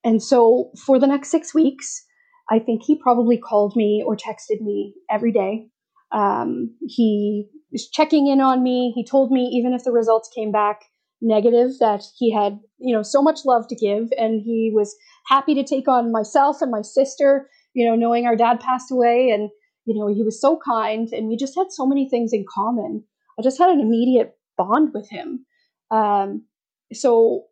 and 0.03 0.23
so 0.23 0.71
for 0.85 0.99
the 0.99 1.07
next 1.07 1.31
six 1.31 1.55
weeks, 1.55 2.05
I 2.51 2.59
think 2.59 2.83
he 2.85 3.01
probably 3.01 3.39
called 3.39 3.75
me 3.77 4.03
or 4.07 4.17
texted 4.17 4.61
me 4.61 4.95
every 5.11 5.33
day. 5.33 5.69
Um, 6.13 6.77
he 6.87 7.49
was 7.73 7.89
checking 7.89 8.29
in 8.29 8.41
on 8.41 8.63
me. 8.63 8.93
He 8.95 9.05
told 9.05 9.33
me 9.33 9.51
even 9.53 9.73
if 9.73 9.85
the 9.85 9.93
results 9.93 10.31
came 10.35 10.53
back 10.53 10.83
negative, 11.21 11.71
that 11.81 12.03
he 12.19 12.33
had 12.33 12.61
you 12.79 12.95
know 12.95 13.03
so 13.03 13.23
much 13.23 13.45
love 13.45 13.67
to 13.69 13.77
give, 13.77 14.09
and 14.19 14.43
he 14.43 14.71
was 14.75 14.95
happy 15.27 15.55
to 15.55 15.65
take 15.65 15.89
on 15.89 16.13
myself 16.13 16.61
and 16.61 16.71
my 16.71 16.83
sister. 16.83 17.49
You 17.73 17.89
know, 17.89 17.97
knowing 17.97 18.27
our 18.27 18.37
dad 18.37 18.61
passed 18.61 18.93
away, 18.93 19.31
and 19.31 19.51
you 19.87 19.95
know, 19.99 20.13
he 20.13 20.23
was 20.23 20.41
so 20.41 20.59
kind 20.65 21.09
and 21.13 21.29
we 21.29 21.37
just 21.37 21.57
had 21.57 21.67
so 21.71 21.87
many 21.87 22.09
things 22.09 22.33
in 22.33 22.45
common. 22.53 23.05
I 23.39 23.43
just 23.43 23.59
had 23.59 23.71
an 23.71 23.81
immediate 23.81 24.37
bond 24.57 24.91
with 24.95 25.09
him. 25.11 25.45
Um, 25.91 26.45
so 26.93 27.45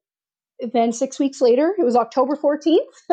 then 0.72 0.92
six 0.92 1.18
weeks 1.18 1.40
later, 1.40 1.75
it 1.79 1.85
was 1.85 1.96
October 1.96 2.37
14th. 2.37 2.79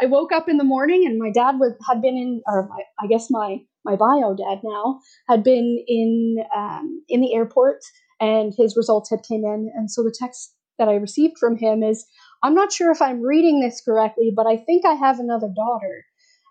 I 0.00 0.06
woke 0.06 0.32
up 0.32 0.48
in 0.48 0.56
the 0.56 0.64
morning 0.64 1.04
and 1.06 1.18
my 1.18 1.30
dad 1.30 1.58
was, 1.58 1.72
had 1.88 2.00
been 2.00 2.16
in, 2.16 2.42
or 2.46 2.68
my, 2.68 2.82
I 3.02 3.06
guess 3.06 3.28
my, 3.30 3.58
my 3.84 3.96
bio 3.96 4.34
dad 4.34 4.60
now 4.62 5.00
had 5.28 5.42
been 5.42 5.84
in, 5.86 6.36
um, 6.56 7.02
in 7.08 7.20
the 7.20 7.34
airport 7.34 7.78
and 8.20 8.52
his 8.56 8.76
results 8.76 9.10
had 9.10 9.22
came 9.22 9.44
in. 9.44 9.70
And 9.74 9.90
so 9.90 10.02
the 10.02 10.14
text 10.16 10.54
that 10.78 10.88
I 10.88 10.94
received 10.94 11.38
from 11.38 11.56
him 11.56 11.82
is, 11.82 12.06
I'm 12.42 12.54
not 12.54 12.72
sure 12.72 12.90
if 12.90 13.02
I'm 13.02 13.22
reading 13.22 13.60
this 13.60 13.80
correctly, 13.84 14.32
but 14.34 14.46
I 14.46 14.56
think 14.56 14.84
I 14.84 14.94
have 14.94 15.18
another 15.18 15.48
daughter. 15.54 16.04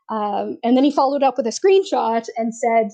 Um, 0.10 0.58
and 0.64 0.76
then 0.76 0.84
he 0.84 0.92
followed 0.92 1.24
up 1.24 1.38
with 1.38 1.48
a 1.48 1.50
screenshot 1.50 2.28
and 2.38 2.54
said, 2.54 2.90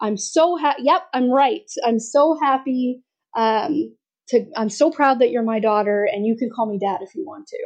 I'm 0.00 0.16
so 0.16 0.56
happy. 0.56 0.82
Yep, 0.84 1.02
I'm 1.14 1.30
right. 1.30 1.70
I'm 1.84 1.98
so 1.98 2.36
happy. 2.42 3.02
Um, 3.36 3.96
to, 4.28 4.46
I'm 4.56 4.68
so 4.68 4.90
proud 4.90 5.20
that 5.20 5.30
you're 5.30 5.42
my 5.42 5.60
daughter, 5.60 6.08
and 6.10 6.26
you 6.26 6.36
can 6.36 6.50
call 6.50 6.66
me 6.66 6.78
dad 6.78 7.00
if 7.02 7.14
you 7.14 7.24
want 7.26 7.48
to. 7.48 7.58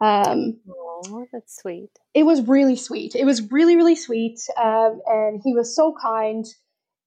Um, 0.00 0.60
oh, 0.68 1.26
that's 1.32 1.60
sweet. 1.60 1.90
It 2.14 2.24
was 2.24 2.46
really 2.46 2.76
sweet. 2.76 3.14
It 3.14 3.24
was 3.24 3.50
really, 3.50 3.76
really 3.76 3.96
sweet. 3.96 4.38
Um, 4.56 5.00
and 5.06 5.40
he 5.44 5.54
was 5.54 5.74
so 5.74 5.94
kind. 6.00 6.44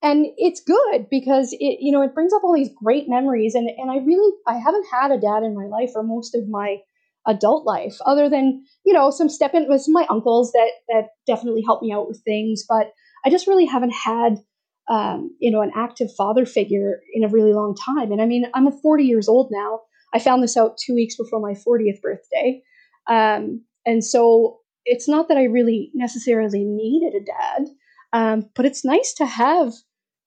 And 0.04 0.26
it's 0.38 0.62
good 0.62 1.08
because 1.10 1.54
it, 1.54 1.78
you 1.80 1.92
know, 1.92 2.02
it 2.02 2.14
brings 2.14 2.34
up 2.34 2.44
all 2.44 2.56
these 2.56 2.72
great 2.84 3.08
memories. 3.08 3.56
And, 3.56 3.70
and 3.70 3.92
I 3.92 3.98
really, 3.98 4.34
I 4.48 4.58
haven't 4.58 4.86
had 4.92 5.12
a 5.12 5.20
dad 5.20 5.44
in 5.44 5.56
my 5.56 5.68
life 5.68 5.92
for 5.94 6.04
most 6.04 6.36
of 6.36 6.50
my 6.50 6.78
adult 7.28 7.66
life 7.66 7.98
other 8.06 8.30
than 8.30 8.64
you 8.84 8.94
know 8.94 9.12
some 9.12 9.30
step 9.30 9.54
in 9.54 9.68
with 9.70 9.86
my 9.88 10.06
uncles 10.10 10.52
that 10.54 10.72
that 10.88 11.10
definitely 11.28 11.62
helped 11.64 11.84
me 11.84 11.92
out 11.92 12.08
with 12.08 12.20
things 12.26 12.64
but 12.68 12.92
i 13.24 13.30
just 13.30 13.46
really 13.46 13.66
haven't 13.66 13.94
had 13.94 14.38
um, 14.92 15.36
you 15.40 15.50
know 15.50 15.62
an 15.62 15.72
active 15.76 16.10
father 16.18 16.46
figure 16.46 17.00
in 17.14 17.24
a 17.24 17.30
really 17.30 17.54
long 17.54 17.76
time 17.76 18.12
and 18.12 18.22
i 18.22 18.26
mean 18.26 18.46
i'm 18.54 18.72
40 18.72 19.04
years 19.04 19.28
old 19.28 19.50
now 19.52 19.80
i 20.14 20.20
found 20.20 20.44
this 20.44 20.58
out 20.58 20.78
two 20.78 20.94
weeks 20.94 21.16
before 21.16 21.40
my 21.40 21.54
40th 21.54 22.02
birthday 22.02 22.62
um, 23.08 23.64
and 23.86 24.04
so 24.04 24.60
it's 24.86 25.08
not 25.08 25.28
that 25.28 25.38
i 25.38 25.44
really 25.44 25.92
necessarily 25.94 26.64
needed 26.64 27.14
a 27.16 27.26
dad 27.26 27.68
um, 28.14 28.50
but 28.56 28.66
it's 28.66 28.84
nice 28.84 29.14
to 29.14 29.26
have 29.26 29.74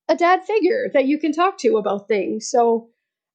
a 0.09 0.17
dad 0.17 0.45
figure 0.45 0.91
that 0.95 1.07
you 1.07 1.19
can 1.19 1.33
talk 1.33 1.59
to 1.59 1.77
about 1.77 2.09
things 2.09 2.49
so 2.51 2.89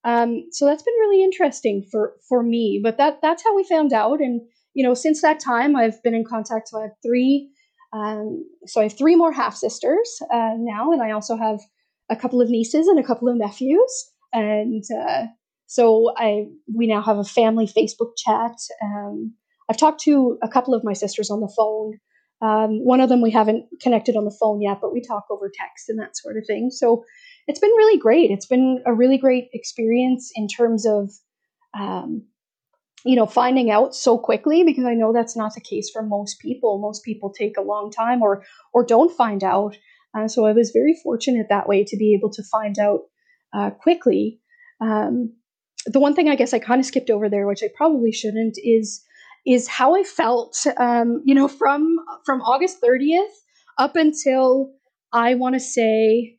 um, 0.03 0.45
so 0.51 0.65
that's 0.65 0.83
been 0.83 0.93
really 0.99 1.23
interesting 1.23 1.85
for 1.91 2.13
for 2.27 2.41
me. 2.41 2.79
But 2.81 2.97
that 2.97 3.19
that's 3.21 3.43
how 3.43 3.55
we 3.55 3.63
found 3.63 3.93
out. 3.93 4.21
And 4.21 4.41
you 4.73 4.83
know, 4.83 4.93
since 4.93 5.21
that 5.21 5.39
time, 5.39 5.75
I've 5.75 6.01
been 6.03 6.13
in 6.13 6.23
contact. 6.23 6.69
Have 6.73 6.91
three. 7.03 7.49
Um, 7.91 8.45
so 8.65 8.79
I 8.79 8.83
have 8.83 8.97
three 8.97 9.15
more 9.15 9.31
half 9.31 9.55
sisters 9.55 10.21
uh, 10.31 10.53
now, 10.57 10.91
and 10.91 11.01
I 11.01 11.11
also 11.11 11.35
have 11.37 11.59
a 12.09 12.15
couple 12.15 12.41
of 12.41 12.49
nieces 12.49 12.87
and 12.87 12.99
a 12.99 13.03
couple 13.03 13.29
of 13.29 13.37
nephews. 13.37 14.11
And 14.31 14.83
uh, 14.95 15.25
so 15.65 16.13
I 16.17 16.45
we 16.73 16.87
now 16.87 17.01
have 17.01 17.17
a 17.17 17.23
family 17.23 17.65
Facebook 17.65 18.11
chat. 18.17 18.55
Um, 18.83 19.33
I've 19.69 19.77
talked 19.77 20.01
to 20.01 20.37
a 20.43 20.47
couple 20.47 20.73
of 20.73 20.83
my 20.83 20.93
sisters 20.93 21.29
on 21.29 21.41
the 21.41 21.53
phone. 21.55 21.99
Um, 22.41 22.83
one 22.85 23.01
of 23.01 23.09
them 23.09 23.21
we 23.21 23.31
haven't 23.31 23.65
connected 23.81 24.15
on 24.15 24.25
the 24.25 24.35
phone 24.39 24.61
yet, 24.61 24.79
but 24.81 24.93
we 24.93 25.01
talk 25.01 25.25
over 25.29 25.51
text 25.53 25.89
and 25.89 25.99
that 25.99 26.17
sort 26.17 26.37
of 26.37 26.45
thing. 26.47 26.69
So 26.71 27.03
it's 27.47 27.59
been 27.59 27.69
really 27.71 27.99
great. 27.99 28.31
It's 28.31 28.45
been 28.45 28.81
a 28.85 28.93
really 28.93 29.17
great 29.17 29.49
experience 29.53 30.31
in 30.35 30.47
terms 30.47 30.85
of, 30.85 31.11
um, 31.77 32.25
you 33.05 33.15
know, 33.15 33.25
finding 33.25 33.71
out 33.71 33.95
so 33.95 34.17
quickly 34.17 34.63
because 34.63 34.85
I 34.85 34.93
know 34.93 35.13
that's 35.13 35.37
not 35.37 35.53
the 35.53 35.61
case 35.61 35.89
for 35.91 36.03
most 36.03 36.39
people. 36.39 36.79
Most 36.79 37.03
people 37.03 37.31
take 37.31 37.57
a 37.57 37.61
long 37.61 37.91
time 37.91 38.21
or 38.21 38.43
or 38.73 38.85
don't 38.85 39.15
find 39.15 39.43
out. 39.43 39.77
Uh, 40.17 40.27
so 40.27 40.45
I 40.45 40.53
was 40.53 40.71
very 40.71 40.95
fortunate 41.03 41.47
that 41.49 41.67
way 41.67 41.83
to 41.83 41.97
be 41.97 42.13
able 42.13 42.31
to 42.31 42.43
find 42.43 42.77
out 42.79 43.01
uh, 43.53 43.69
quickly. 43.69 44.39
Um, 44.81 45.33
the 45.85 45.99
one 45.99 46.13
thing 46.13 46.29
I 46.29 46.35
guess 46.35 46.53
I 46.53 46.59
kind 46.59 46.79
of 46.79 46.85
skipped 46.85 47.09
over 47.09 47.29
there, 47.29 47.47
which 47.47 47.63
I 47.63 47.69
probably 47.75 48.11
shouldn't, 48.11 48.57
is 48.63 49.03
is 49.45 49.67
how 49.67 49.95
I 49.95 50.03
felt. 50.03 50.57
Um, 50.77 51.21
you 51.25 51.35
know, 51.35 51.47
from 51.47 51.97
from 52.25 52.41
August 52.41 52.81
30th 52.81 53.27
up 53.77 53.95
until 53.95 54.73
I 55.13 55.35
want 55.35 55.55
to 55.55 55.59
say 55.59 56.37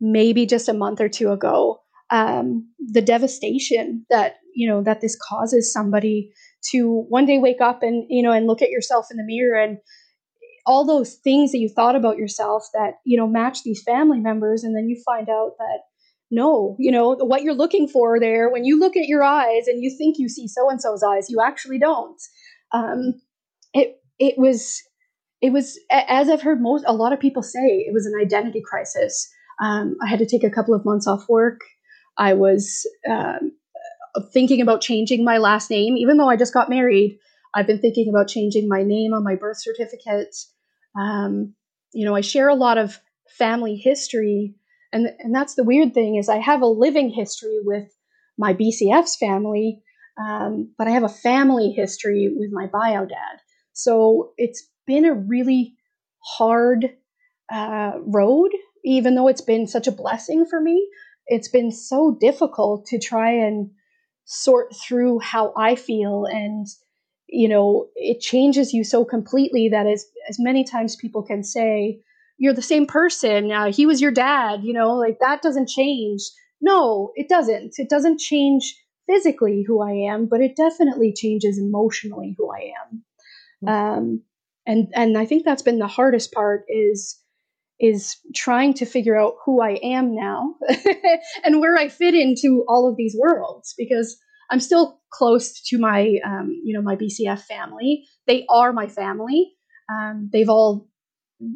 maybe 0.00 0.46
just 0.46 0.68
a 0.68 0.74
month 0.74 1.00
or 1.00 1.08
two 1.08 1.32
ago 1.32 1.80
um, 2.10 2.68
the 2.78 3.02
devastation 3.02 4.04
that 4.10 4.36
you 4.54 4.68
know 4.68 4.82
that 4.82 5.00
this 5.00 5.16
causes 5.28 5.72
somebody 5.72 6.32
to 6.70 7.04
one 7.08 7.26
day 7.26 7.38
wake 7.38 7.60
up 7.60 7.82
and 7.82 8.04
you 8.08 8.22
know 8.22 8.32
and 8.32 8.46
look 8.46 8.62
at 8.62 8.70
yourself 8.70 9.06
in 9.10 9.16
the 9.16 9.24
mirror 9.24 9.60
and 9.60 9.78
all 10.66 10.84
those 10.86 11.14
things 11.14 11.52
that 11.52 11.58
you 11.58 11.68
thought 11.68 11.96
about 11.96 12.18
yourself 12.18 12.64
that 12.74 12.94
you 13.04 13.16
know 13.16 13.26
match 13.26 13.62
these 13.62 13.82
family 13.82 14.20
members 14.20 14.64
and 14.64 14.76
then 14.76 14.88
you 14.88 15.00
find 15.04 15.28
out 15.28 15.52
that 15.58 15.80
no 16.30 16.76
you 16.78 16.90
know 16.90 17.14
what 17.14 17.42
you're 17.42 17.54
looking 17.54 17.88
for 17.88 18.20
there 18.20 18.50
when 18.50 18.64
you 18.64 18.78
look 18.78 18.96
at 18.96 19.06
your 19.08 19.22
eyes 19.22 19.66
and 19.66 19.82
you 19.82 19.94
think 19.96 20.16
you 20.18 20.28
see 20.28 20.46
so 20.48 20.68
and 20.70 20.80
so's 20.80 21.02
eyes 21.02 21.30
you 21.30 21.40
actually 21.40 21.78
don't 21.78 22.20
um, 22.72 23.14
it 23.72 24.00
it 24.18 24.34
was 24.36 24.82
it 25.40 25.52
was 25.52 25.78
as 25.90 26.28
i've 26.28 26.42
heard 26.42 26.60
most 26.60 26.84
a 26.86 26.92
lot 26.92 27.12
of 27.12 27.20
people 27.20 27.42
say 27.42 27.78
it 27.86 27.94
was 27.94 28.06
an 28.06 28.14
identity 28.20 28.62
crisis 28.64 29.28
Um, 29.62 29.96
I 30.02 30.08
had 30.08 30.18
to 30.20 30.26
take 30.26 30.44
a 30.44 30.50
couple 30.50 30.74
of 30.74 30.84
months 30.84 31.06
off 31.06 31.24
work. 31.28 31.60
I 32.18 32.34
was 32.34 32.86
um, 33.08 33.52
thinking 34.32 34.60
about 34.60 34.80
changing 34.80 35.24
my 35.24 35.38
last 35.38 35.70
name, 35.70 35.96
even 35.96 36.16
though 36.16 36.28
I 36.28 36.36
just 36.36 36.54
got 36.54 36.70
married. 36.70 37.18
I've 37.54 37.66
been 37.66 37.80
thinking 37.80 38.08
about 38.08 38.28
changing 38.28 38.68
my 38.68 38.82
name 38.82 39.14
on 39.14 39.24
my 39.24 39.34
birth 39.34 39.60
certificate. 39.60 40.34
Um, 40.98 41.54
you 41.92 42.04
know, 42.04 42.14
I 42.14 42.20
share 42.20 42.48
a 42.48 42.54
lot 42.54 42.78
of 42.78 43.00
family 43.38 43.76
history, 43.76 44.54
and 44.92 45.08
and 45.18 45.34
that's 45.34 45.54
the 45.54 45.64
weird 45.64 45.94
thing 45.94 46.16
is 46.16 46.28
I 46.28 46.38
have 46.38 46.62
a 46.62 46.66
living 46.66 47.10
history 47.10 47.58
with 47.62 47.88
my 48.36 48.52
BCF's 48.52 49.16
family, 49.16 49.82
um, 50.20 50.72
but 50.76 50.88
I 50.88 50.90
have 50.90 51.04
a 51.04 51.08
family 51.08 51.70
history 51.70 52.32
with 52.34 52.50
my 52.52 52.66
bio 52.66 53.06
dad. 53.06 53.40
So 53.72 54.32
it's 54.36 54.68
been 54.86 55.04
a 55.04 55.14
really 55.14 55.76
hard 56.18 56.90
uh, 57.52 57.92
road, 58.00 58.50
even 58.84 59.14
though 59.14 59.28
it's 59.28 59.40
been 59.40 59.66
such 59.66 59.86
a 59.86 59.92
blessing 59.92 60.46
for 60.48 60.60
me. 60.60 60.88
It's 61.28 61.48
been 61.48 61.70
so 61.70 62.16
difficult 62.20 62.86
to 62.86 62.98
try 62.98 63.32
and 63.32 63.70
sort 64.24 64.74
through 64.76 65.20
how 65.20 65.52
I 65.56 65.74
feel. 65.74 66.24
And 66.24 66.66
you 67.28 67.48
know 67.48 67.88
it 67.94 68.20
changes 68.20 68.72
you 68.72 68.84
so 68.84 69.04
completely 69.04 69.68
that 69.68 69.86
as 69.86 70.06
as 70.28 70.38
many 70.40 70.64
times 70.64 70.96
people 70.96 71.22
can 71.22 71.44
say 71.44 72.00
you're 72.38 72.54
the 72.54 72.62
same 72.62 72.86
person. 72.86 73.52
Uh, 73.52 73.70
he 73.70 73.84
was 73.84 74.00
your 74.00 74.10
dad 74.10 74.60
you 74.62 74.72
know 74.72 74.94
like 74.94 75.18
that 75.20 75.42
doesn't 75.42 75.68
change. 75.68 76.22
No 76.60 77.12
it 77.16 77.28
doesn't. 77.28 77.74
It 77.78 77.90
doesn't 77.90 78.18
change 78.18 78.74
physically 79.08 79.64
who 79.66 79.80
i 79.82 79.92
am 79.92 80.26
but 80.26 80.40
it 80.40 80.54
definitely 80.54 81.12
changes 81.12 81.58
emotionally 81.58 82.34
who 82.36 82.50
i 82.52 82.72
am. 82.82 83.02
Mm-hmm. 83.64 83.68
um, 83.68 84.22
and 84.66 84.88
and 84.94 85.18
i 85.18 85.24
think 85.24 85.44
that's 85.44 85.62
been 85.62 85.78
the 85.78 85.86
hardest 85.86 86.30
part 86.32 86.64
is 86.68 87.18
is 87.80 88.16
trying 88.34 88.74
to 88.74 88.84
figure 88.84 89.18
out 89.18 89.34
who 89.44 89.62
i 89.62 89.78
am 89.82 90.14
now 90.14 90.54
and 91.44 91.60
where 91.60 91.76
i 91.76 91.88
fit 91.88 92.14
into 92.14 92.64
all 92.68 92.88
of 92.88 92.96
these 92.96 93.16
worlds 93.18 93.74
because 93.78 94.16
I'm 94.50 94.60
still 94.60 95.00
close 95.10 95.60
to 95.68 95.78
my, 95.78 96.18
um, 96.24 96.60
you 96.64 96.74
know, 96.74 96.82
my 96.82 96.96
BCF 96.96 97.42
family. 97.42 98.04
They 98.26 98.46
are 98.48 98.72
my 98.72 98.88
family. 98.88 99.52
Um, 99.90 100.30
they've 100.32 100.48
all 100.48 100.88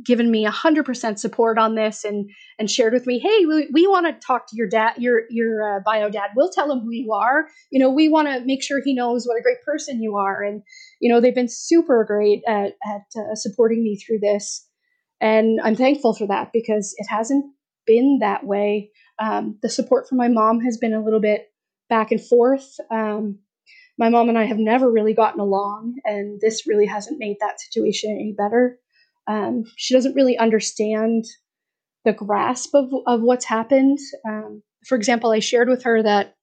given 0.04 0.30
me 0.30 0.46
100% 0.46 1.18
support 1.18 1.58
on 1.58 1.74
this 1.74 2.04
and 2.04 2.30
and 2.56 2.70
shared 2.70 2.92
with 2.92 3.04
me 3.04 3.18
hey 3.18 3.46
we, 3.46 3.68
we 3.72 3.85
want 3.88 4.06
to 4.06 4.26
talk 4.26 4.46
to 4.46 4.54
your 4.54 4.68
dad 4.68 4.92
your 4.96 5.22
your 5.28 5.76
uh, 5.76 5.80
bio 5.85 6.08
dad 6.08 6.30
we'll 6.37 6.52
tell 6.52 6.70
him 6.70 6.78
who 6.78 6.92
you 6.92 7.12
are 7.12 7.48
you 7.72 7.80
know 7.80 7.90
we 7.90 8.08
want 8.08 8.28
to 8.28 8.44
make 8.44 8.62
sure 8.62 8.80
he 8.80 8.94
knows 8.94 9.26
what 9.26 9.37
a 9.37 9.42
great 9.42 9.61
person 9.66 10.00
you 10.00 10.14
are 10.14 10.40
and 10.40 10.62
you 11.00 11.12
know 11.12 11.20
they've 11.20 11.35
been 11.35 11.48
super 11.48 12.04
great 12.04 12.42
at, 12.46 12.74
at 12.87 13.02
uh, 13.16 13.35
supporting 13.35 13.82
me 13.82 13.96
through 13.96 14.20
this 14.20 14.68
and 15.22 15.58
i'm 15.64 15.76
thankful 15.76 16.12
for 16.12 16.26
that 16.26 16.52
because 16.52 16.94
it 16.98 17.06
hasn't 17.08 17.46
been 17.87 18.18
that 18.20 18.44
way 18.44 18.90
um, 19.18 19.58
the 19.62 19.68
support 19.68 20.08
from 20.08 20.18
my 20.18 20.28
mom 20.28 20.61
has 20.61 20.78
been 20.78 20.94
a 20.94 21.02
little 21.02 21.20
bit 21.20 21.52
back 21.88 22.11
and 22.11 22.20
forth. 22.20 22.76
Um, 22.90 23.38
my 23.98 24.08
mom 24.08 24.28
and 24.28 24.38
I 24.38 24.44
have 24.44 24.58
never 24.58 24.90
really 24.90 25.14
gotten 25.14 25.40
along, 25.40 25.96
and 26.04 26.40
this 26.40 26.66
really 26.66 26.87
hasn't 26.87 27.18
made 27.18 27.37
that 27.40 27.61
situation 27.61 28.11
any 28.11 28.35
better. 28.37 28.78
Um, 29.26 29.64
she 29.76 29.94
doesn't 29.94 30.14
really 30.14 30.38
understand 30.38 31.26
the 32.04 32.12
grasp 32.12 32.74
of, 32.74 32.90
of 33.06 33.20
what's 33.20 33.44
happened. 33.44 33.98
Um, 34.26 34.62
for 34.87 34.96
example, 34.96 35.30
I 35.30 35.38
shared 35.38 35.68
with 35.68 35.85
her 35.85 36.02
that, 36.02 36.35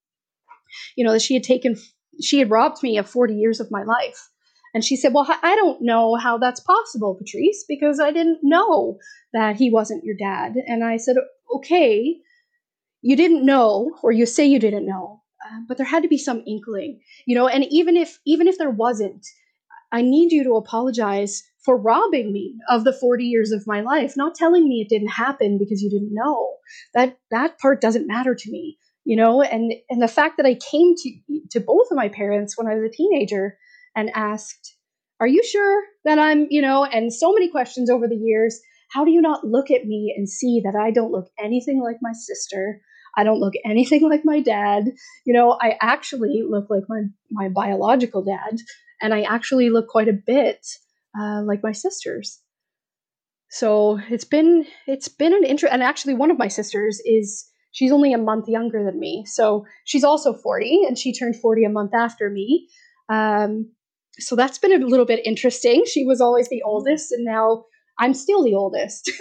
you 0.95 1.03
know, 1.03 1.11
that 1.11 1.21
she 1.21 1.33
had 1.33 1.43
taken, 1.43 1.75
she 2.21 2.39
had 2.39 2.51
robbed 2.51 2.81
me 2.83 2.97
of 2.97 3.09
40 3.09 3.33
years 3.33 3.59
of 3.59 3.71
my 3.71 3.83
life. 3.83 4.29
And 4.73 4.83
she 4.83 4.95
said, 4.95 5.13
Well, 5.13 5.27
I 5.43 5.55
don't 5.55 5.81
know 5.81 6.15
how 6.15 6.37
that's 6.37 6.59
possible, 6.59 7.15
Patrice, 7.15 7.65
because 7.67 7.99
I 7.99 8.11
didn't 8.11 8.39
know 8.43 8.97
that 9.33 9.55
he 9.55 9.71
wasn't 9.71 10.03
your 10.03 10.15
dad. 10.15 10.53
And 10.67 10.83
I 10.83 10.97
said, 10.97 11.17
Okay, 11.55 12.17
you 13.01 13.15
didn't 13.15 13.45
know, 13.45 13.91
or 14.03 14.11
you 14.11 14.25
say 14.25 14.45
you 14.45 14.59
didn't 14.59 14.85
know, 14.85 15.21
uh, 15.45 15.59
but 15.67 15.77
there 15.77 15.85
had 15.85 16.03
to 16.03 16.09
be 16.09 16.17
some 16.17 16.43
inkling, 16.45 16.99
you 17.25 17.35
know. 17.35 17.47
And 17.47 17.65
even 17.69 17.95
if 17.95 18.19
even 18.25 18.47
if 18.47 18.57
there 18.57 18.69
wasn't, 18.69 19.25
I 19.91 20.01
need 20.01 20.31
you 20.31 20.43
to 20.43 20.55
apologize 20.55 21.43
for 21.63 21.77
robbing 21.77 22.31
me 22.31 22.55
of 22.69 22.83
the 22.83 22.93
40 22.93 23.25
years 23.25 23.51
of 23.51 23.67
my 23.67 23.81
life, 23.81 24.15
not 24.15 24.35
telling 24.35 24.67
me 24.67 24.81
it 24.81 24.89
didn't 24.89 25.09
happen 25.09 25.57
because 25.57 25.81
you 25.81 25.89
didn't 25.89 26.13
know. 26.13 26.55
That 26.93 27.17
that 27.31 27.57
part 27.59 27.81
doesn't 27.81 28.07
matter 28.07 28.35
to 28.35 28.51
me, 28.51 28.77
you 29.05 29.15
know. 29.15 29.41
And 29.41 29.73
and 29.89 30.01
the 30.01 30.07
fact 30.07 30.37
that 30.37 30.45
I 30.45 30.55
came 30.55 30.95
to 30.95 31.39
to 31.51 31.59
both 31.59 31.87
of 31.89 31.97
my 31.97 32.09
parents 32.09 32.57
when 32.57 32.67
I 32.67 32.75
was 32.75 32.83
a 32.83 32.95
teenager 32.95 33.57
and 33.95 34.09
asked, 34.15 34.75
"Are 35.19 35.27
you 35.27 35.43
sure 35.43 35.83
that 36.05 36.19
I'm, 36.19 36.47
you 36.49 36.61
know?" 36.61 36.85
And 36.85 37.13
so 37.13 37.33
many 37.33 37.49
questions 37.49 37.89
over 37.89 38.07
the 38.07 38.15
years. 38.15 38.59
How 38.91 39.05
do 39.05 39.11
you 39.11 39.21
not 39.21 39.45
look 39.45 39.69
at 39.69 39.85
me 39.85 40.13
and 40.17 40.27
see 40.27 40.61
that 40.63 40.75
I 40.75 40.89
don't 40.91 41.11
look 41.11 41.27
anything 41.39 41.79
like 41.81 41.97
my 42.01 42.13
sister? 42.13 42.81
I 43.15 43.23
don't 43.23 43.39
look 43.39 43.53
anything 43.65 44.07
like 44.09 44.21
my 44.23 44.39
dad. 44.39 44.85
You 45.25 45.33
know, 45.33 45.57
I 45.61 45.77
actually 45.81 46.43
look 46.47 46.69
like 46.69 46.83
my, 46.87 47.03
my 47.31 47.49
biological 47.49 48.23
dad, 48.23 48.57
and 49.01 49.13
I 49.13 49.21
actually 49.21 49.69
look 49.69 49.87
quite 49.87 50.07
a 50.07 50.13
bit 50.25 50.65
uh, 51.19 51.41
like 51.43 51.61
my 51.63 51.71
sisters. 51.71 52.39
So 53.49 53.99
it's 54.09 54.25
been 54.25 54.65
it's 54.87 55.07
been 55.07 55.33
an 55.33 55.43
interest, 55.43 55.73
and 55.73 55.81
actually 55.81 56.13
one 56.13 56.31
of 56.31 56.37
my 56.37 56.47
sisters 56.47 57.01
is 57.03 57.47
she's 57.71 57.91
only 57.91 58.13
a 58.13 58.17
month 58.17 58.47
younger 58.47 58.83
than 58.83 58.99
me, 58.99 59.25
so 59.25 59.65
she's 59.85 60.03
also 60.03 60.33
forty, 60.33 60.81
and 60.87 60.97
she 60.97 61.13
turned 61.13 61.35
forty 61.35 61.63
a 61.63 61.69
month 61.69 61.93
after 61.95 62.29
me. 62.29 62.69
Um, 63.09 63.71
so 64.17 64.35
that's 64.35 64.57
been 64.57 64.81
a 64.81 64.85
little 64.85 65.05
bit 65.05 65.25
interesting. 65.25 65.83
She 65.85 66.05
was 66.05 66.21
always 66.21 66.49
the 66.49 66.61
oldest, 66.63 67.11
and 67.11 67.25
now 67.25 67.65
I'm 67.99 68.13
still 68.13 68.43
the 68.43 68.55
oldest. 68.55 69.11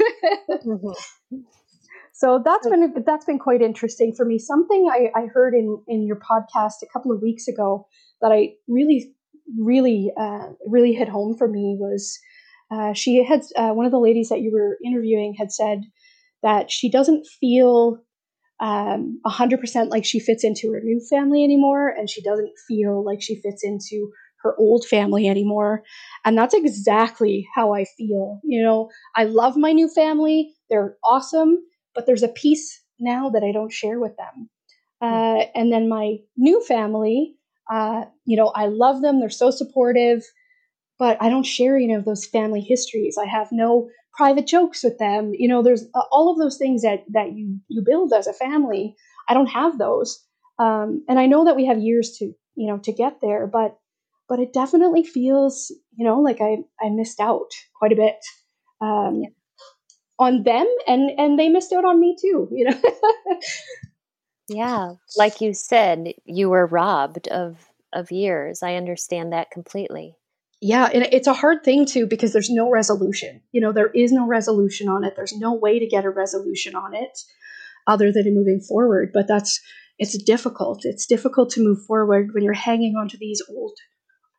mm-hmm. 0.50 1.36
So 2.18 2.42
that's 2.44 2.68
been 2.68 2.92
that's 3.06 3.24
been 3.24 3.38
quite 3.38 3.62
interesting 3.62 4.12
for 4.12 4.26
me. 4.26 4.40
Something 4.40 4.88
I, 4.90 5.16
I 5.16 5.26
heard 5.26 5.54
in 5.54 5.80
in 5.86 6.04
your 6.04 6.16
podcast 6.16 6.82
a 6.82 6.88
couple 6.92 7.12
of 7.12 7.22
weeks 7.22 7.46
ago 7.46 7.86
that 8.20 8.32
I 8.32 8.54
really 8.66 9.14
really 9.56 10.10
uh, 10.20 10.48
really 10.66 10.94
hit 10.94 11.08
home 11.08 11.36
for 11.38 11.46
me 11.46 11.76
was 11.78 12.18
uh, 12.72 12.92
she 12.92 13.24
had 13.24 13.42
uh, 13.54 13.70
one 13.70 13.86
of 13.86 13.92
the 13.92 14.00
ladies 14.00 14.30
that 14.30 14.40
you 14.40 14.50
were 14.52 14.78
interviewing 14.84 15.36
had 15.38 15.52
said 15.52 15.82
that 16.42 16.72
she 16.72 16.90
doesn't 16.90 17.24
feel 17.40 17.98
um, 18.60 19.20
100% 19.24 19.88
like 19.88 20.04
she 20.04 20.18
fits 20.18 20.42
into 20.42 20.72
her 20.72 20.80
new 20.82 21.00
family 21.08 21.44
anymore 21.44 21.88
and 21.88 22.10
she 22.10 22.20
doesn't 22.20 22.50
feel 22.66 23.04
like 23.04 23.22
she 23.22 23.40
fits 23.40 23.62
into 23.62 24.10
her 24.42 24.54
old 24.58 24.84
family 24.84 25.28
anymore 25.28 25.82
and 26.24 26.36
that's 26.36 26.54
exactly 26.54 27.46
how 27.54 27.74
i 27.74 27.84
feel 27.96 28.40
you 28.44 28.62
know 28.62 28.88
i 29.16 29.24
love 29.24 29.56
my 29.56 29.72
new 29.72 29.88
family 29.88 30.52
they're 30.70 30.96
awesome 31.04 31.58
but 31.94 32.06
there's 32.06 32.22
a 32.22 32.28
piece 32.28 32.80
now 33.00 33.30
that 33.30 33.42
I 33.42 33.52
don't 33.52 33.72
share 33.72 33.98
with 33.98 34.16
them. 34.16 34.48
Uh, 35.00 35.44
and 35.54 35.72
then 35.72 35.88
my 35.88 36.16
new 36.36 36.62
family, 36.62 37.36
uh, 37.70 38.04
you 38.24 38.36
know, 38.36 38.48
I 38.54 38.66
love 38.66 39.02
them. 39.02 39.20
They're 39.20 39.30
so 39.30 39.50
supportive, 39.50 40.24
but 40.98 41.16
I 41.20 41.28
don't 41.28 41.46
share 41.46 41.76
any 41.76 41.94
of 41.94 42.04
those 42.04 42.26
family 42.26 42.60
histories. 42.60 43.16
I 43.20 43.26
have 43.26 43.48
no 43.52 43.88
private 44.16 44.46
jokes 44.46 44.82
with 44.84 44.98
them. 44.98 45.32
You 45.34 45.48
know, 45.48 45.62
there's 45.62 45.84
uh, 45.94 46.02
all 46.10 46.30
of 46.30 46.38
those 46.38 46.56
things 46.56 46.82
that 46.82 47.04
that 47.10 47.32
you 47.32 47.58
you 47.68 47.82
build 47.84 48.12
as 48.12 48.26
a 48.26 48.32
family. 48.32 48.96
I 49.28 49.34
don't 49.34 49.46
have 49.46 49.78
those, 49.78 50.24
um, 50.58 51.04
and 51.08 51.18
I 51.18 51.26
know 51.26 51.44
that 51.44 51.56
we 51.56 51.66
have 51.66 51.78
years 51.78 52.16
to 52.18 52.26
you 52.56 52.66
know 52.66 52.78
to 52.78 52.92
get 52.92 53.20
there, 53.20 53.46
but 53.46 53.76
but 54.28 54.38
it 54.38 54.52
definitely 54.52 55.02
feels 55.02 55.72
you 55.96 56.04
know 56.04 56.20
like 56.20 56.40
I 56.40 56.58
I 56.80 56.90
missed 56.90 57.20
out 57.20 57.50
quite 57.78 57.92
a 57.92 57.96
bit. 57.96 58.16
Um, 58.80 59.22
yeah. 59.22 59.30
on 60.20 60.44
them 60.44 60.66
and 60.86 61.10
and 61.18 61.36
they 61.38 61.48
missed 61.48 61.72
out 61.72 61.84
on 61.84 61.98
me 61.98 62.16
too 62.20 62.48
you 62.52 62.70
know? 62.70 62.80
Yeah 64.48 64.92
like 65.16 65.40
you 65.40 65.52
said 65.52 66.14
you 66.24 66.48
were 66.50 66.66
robbed 66.66 67.28
of 67.28 67.68
of 67.92 68.12
years. 68.12 68.62
I 68.62 68.76
understand 68.76 69.32
that 69.32 69.50
completely. 69.50 70.16
Yeah 70.60 70.88
and 70.94 71.08
it's 71.12 71.26
a 71.26 71.34
hard 71.34 71.64
thing 71.64 71.86
too 71.86 72.06
because 72.06 72.32
there's 72.32 72.50
no 72.50 72.70
resolution. 72.70 73.42
You 73.52 73.60
know 73.60 73.72
there 73.72 73.90
is 73.90 74.12
no 74.12 74.26
resolution 74.26 74.88
on 74.88 75.04
it. 75.04 75.14
There's 75.16 75.36
no 75.36 75.52
way 75.54 75.78
to 75.78 75.86
get 75.86 76.04
a 76.04 76.10
resolution 76.10 76.74
on 76.74 76.94
it 76.94 77.18
other 77.86 78.12
than 78.12 78.34
moving 78.34 78.60
forward 78.60 79.10
but 79.12 79.26
that's 79.26 79.60
it's 79.98 80.16
difficult. 80.22 80.84
It's 80.84 81.06
difficult 81.06 81.50
to 81.50 81.64
move 81.64 81.84
forward 81.84 82.30
when 82.32 82.44
you're 82.44 82.52
hanging 82.52 82.94
onto 82.94 83.18
these 83.18 83.42
old 83.50 83.76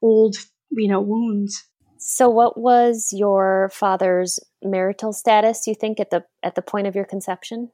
old 0.02 0.36
you 0.72 0.88
know 0.88 1.02
wounds 1.02 1.70
so 2.00 2.30
what 2.30 2.58
was 2.58 3.10
your 3.12 3.70
father's 3.74 4.40
marital 4.64 5.12
status, 5.12 5.68
you 5.68 5.76
think, 5.76 6.00
at 6.00 6.10
the 6.10 6.24
at 6.42 6.56
the 6.56 6.62
point 6.62 6.88
of 6.88 6.96
your 6.96 7.06
conception? 7.06 7.72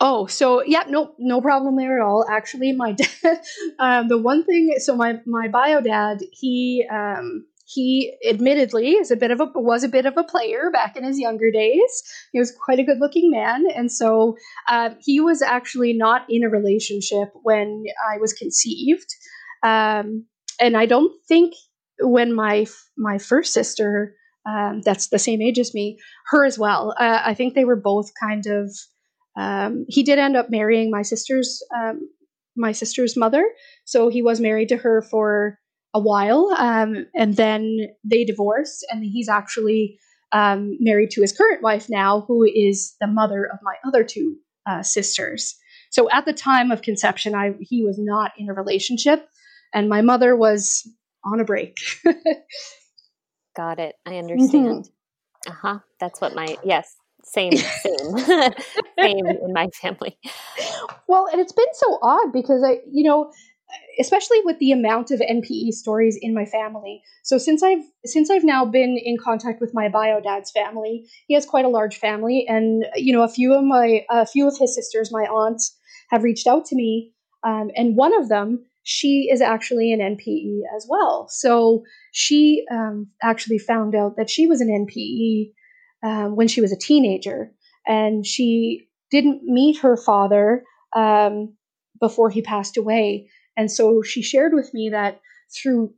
Oh, 0.00 0.26
so 0.26 0.62
yeah, 0.64 0.84
no, 0.88 1.14
no 1.18 1.40
problem 1.40 1.76
there 1.76 2.00
at 2.00 2.04
all. 2.04 2.24
Actually, 2.28 2.72
my 2.72 2.92
dad, 3.22 3.40
um, 3.78 4.08
the 4.08 4.18
one 4.18 4.44
thing, 4.44 4.72
so 4.78 4.96
my 4.96 5.20
my 5.26 5.46
bio 5.48 5.82
dad, 5.82 6.20
he 6.32 6.86
um, 6.90 7.44
he 7.66 8.16
admittedly 8.26 8.92
is 8.92 9.10
a 9.10 9.16
bit 9.16 9.30
of 9.30 9.40
a 9.40 9.46
was 9.54 9.84
a 9.84 9.88
bit 9.88 10.06
of 10.06 10.16
a 10.16 10.24
player 10.24 10.70
back 10.72 10.96
in 10.96 11.04
his 11.04 11.18
younger 11.18 11.50
days. 11.50 12.02
He 12.32 12.38
was 12.38 12.56
quite 12.64 12.78
a 12.78 12.84
good 12.84 12.98
looking 12.98 13.30
man, 13.30 13.66
and 13.76 13.92
so 13.92 14.38
uh, 14.68 14.90
he 15.00 15.20
was 15.20 15.42
actually 15.42 15.92
not 15.92 16.22
in 16.30 16.44
a 16.44 16.48
relationship 16.48 17.28
when 17.42 17.84
I 18.10 18.16
was 18.16 18.32
conceived. 18.32 19.14
Um, 19.62 20.24
and 20.60 20.76
I 20.76 20.86
don't 20.86 21.12
think 21.26 21.54
when 22.00 22.34
my 22.34 22.66
my 22.96 23.18
first 23.18 23.52
sister 23.52 24.14
um, 24.48 24.80
that's 24.84 25.08
the 25.08 25.18
same 25.18 25.42
age 25.42 25.58
as 25.58 25.74
me, 25.74 25.98
her 26.30 26.44
as 26.44 26.58
well. 26.58 26.94
Uh, 26.98 27.20
I 27.24 27.34
think 27.34 27.54
they 27.54 27.64
were 27.64 27.76
both 27.76 28.10
kind 28.20 28.46
of 28.46 28.70
um, 29.38 29.84
he 29.88 30.02
did 30.02 30.18
end 30.18 30.36
up 30.36 30.50
marrying 30.50 30.90
my 30.90 31.02
sister's 31.02 31.62
um, 31.76 32.08
my 32.56 32.72
sister's 32.72 33.16
mother, 33.16 33.44
so 33.84 34.08
he 34.08 34.22
was 34.22 34.40
married 34.40 34.68
to 34.70 34.76
her 34.76 35.02
for 35.02 35.58
a 35.94 36.00
while, 36.00 36.54
um, 36.58 37.06
and 37.14 37.36
then 37.36 37.78
they 38.04 38.24
divorced, 38.24 38.84
and 38.90 39.04
he's 39.04 39.28
actually 39.28 39.98
um, 40.32 40.76
married 40.80 41.10
to 41.10 41.20
his 41.20 41.32
current 41.36 41.62
wife 41.62 41.88
now, 41.88 42.24
who 42.26 42.44
is 42.44 42.94
the 43.00 43.06
mother 43.06 43.44
of 43.44 43.58
my 43.62 43.74
other 43.86 44.04
two 44.04 44.36
uh, 44.68 44.82
sisters. 44.82 45.56
So 45.90 46.08
at 46.10 46.24
the 46.24 46.32
time 46.32 46.70
of 46.70 46.82
conception, 46.82 47.34
I 47.34 47.54
he 47.60 47.84
was 47.84 47.98
not 47.98 48.32
in 48.38 48.48
a 48.48 48.54
relationship, 48.54 49.28
and 49.72 49.88
my 49.88 50.02
mother 50.02 50.36
was 50.36 50.88
on 51.24 51.40
a 51.40 51.44
break. 51.44 51.76
Got 53.56 53.78
it. 53.78 53.96
I 54.06 54.16
understand. 54.18 54.84
Mm-hmm. 54.84 55.50
Uh 55.50 55.54
huh. 55.54 55.78
That's 55.98 56.20
what 56.20 56.34
my 56.34 56.56
yes. 56.64 56.96
Same, 57.22 57.52
same, 57.56 58.18
same 58.98 59.26
in 59.26 59.52
my 59.52 59.68
family. 59.80 60.18
Well, 61.06 61.28
and 61.30 61.40
it's 61.40 61.52
been 61.52 61.66
so 61.74 61.98
odd 62.02 62.32
because 62.32 62.64
I, 62.66 62.78
you 62.90 63.04
know, 63.04 63.30
especially 63.98 64.38
with 64.44 64.58
the 64.58 64.72
amount 64.72 65.10
of 65.10 65.20
NPE 65.20 65.72
stories 65.72 66.18
in 66.20 66.34
my 66.34 66.44
family. 66.44 67.02
So 67.22 67.38
since 67.38 67.62
I've 67.62 67.82
since 68.04 68.30
I've 68.30 68.44
now 68.44 68.64
been 68.64 68.98
in 69.02 69.16
contact 69.18 69.60
with 69.60 69.74
my 69.74 69.88
bio 69.88 70.20
dad's 70.20 70.50
family, 70.50 71.06
he 71.26 71.34
has 71.34 71.44
quite 71.46 71.64
a 71.64 71.68
large 71.68 71.96
family, 71.96 72.46
and 72.48 72.86
you 72.96 73.12
know 73.12 73.22
a 73.22 73.28
few 73.28 73.52
of 73.52 73.64
my 73.64 74.04
a 74.10 74.26
few 74.26 74.48
of 74.48 74.56
his 74.58 74.74
sisters, 74.74 75.12
my 75.12 75.24
aunts, 75.24 75.76
have 76.10 76.22
reached 76.22 76.46
out 76.46 76.64
to 76.66 76.76
me, 76.76 77.12
um, 77.44 77.70
and 77.76 77.96
one 77.96 78.18
of 78.18 78.28
them 78.28 78.64
she 78.90 79.28
is 79.32 79.40
actually 79.40 79.92
an 79.92 80.00
NPE 80.00 80.60
as 80.76 80.86
well. 80.88 81.28
So 81.30 81.84
she 82.12 82.64
um, 82.72 83.06
actually 83.22 83.58
found 83.58 83.94
out 83.94 84.16
that 84.16 84.30
she 84.30 84.46
was 84.46 84.60
an 84.60 84.68
NPE 84.68 85.52
uh, 86.02 86.28
when 86.28 86.48
she 86.48 86.60
was 86.60 86.72
a 86.72 86.78
teenager, 86.78 87.52
and 87.86 88.26
she 88.26 88.88
didn't 89.10 89.42
meet 89.44 89.78
her 89.78 89.96
father 89.96 90.64
um, 90.96 91.54
before 92.00 92.30
he 92.30 92.42
passed 92.42 92.76
away 92.76 93.28
and 93.60 93.70
so 93.70 94.02
she 94.02 94.22
shared 94.22 94.54
with 94.54 94.72
me 94.72 94.88
that 94.90 95.20
through 95.54 95.92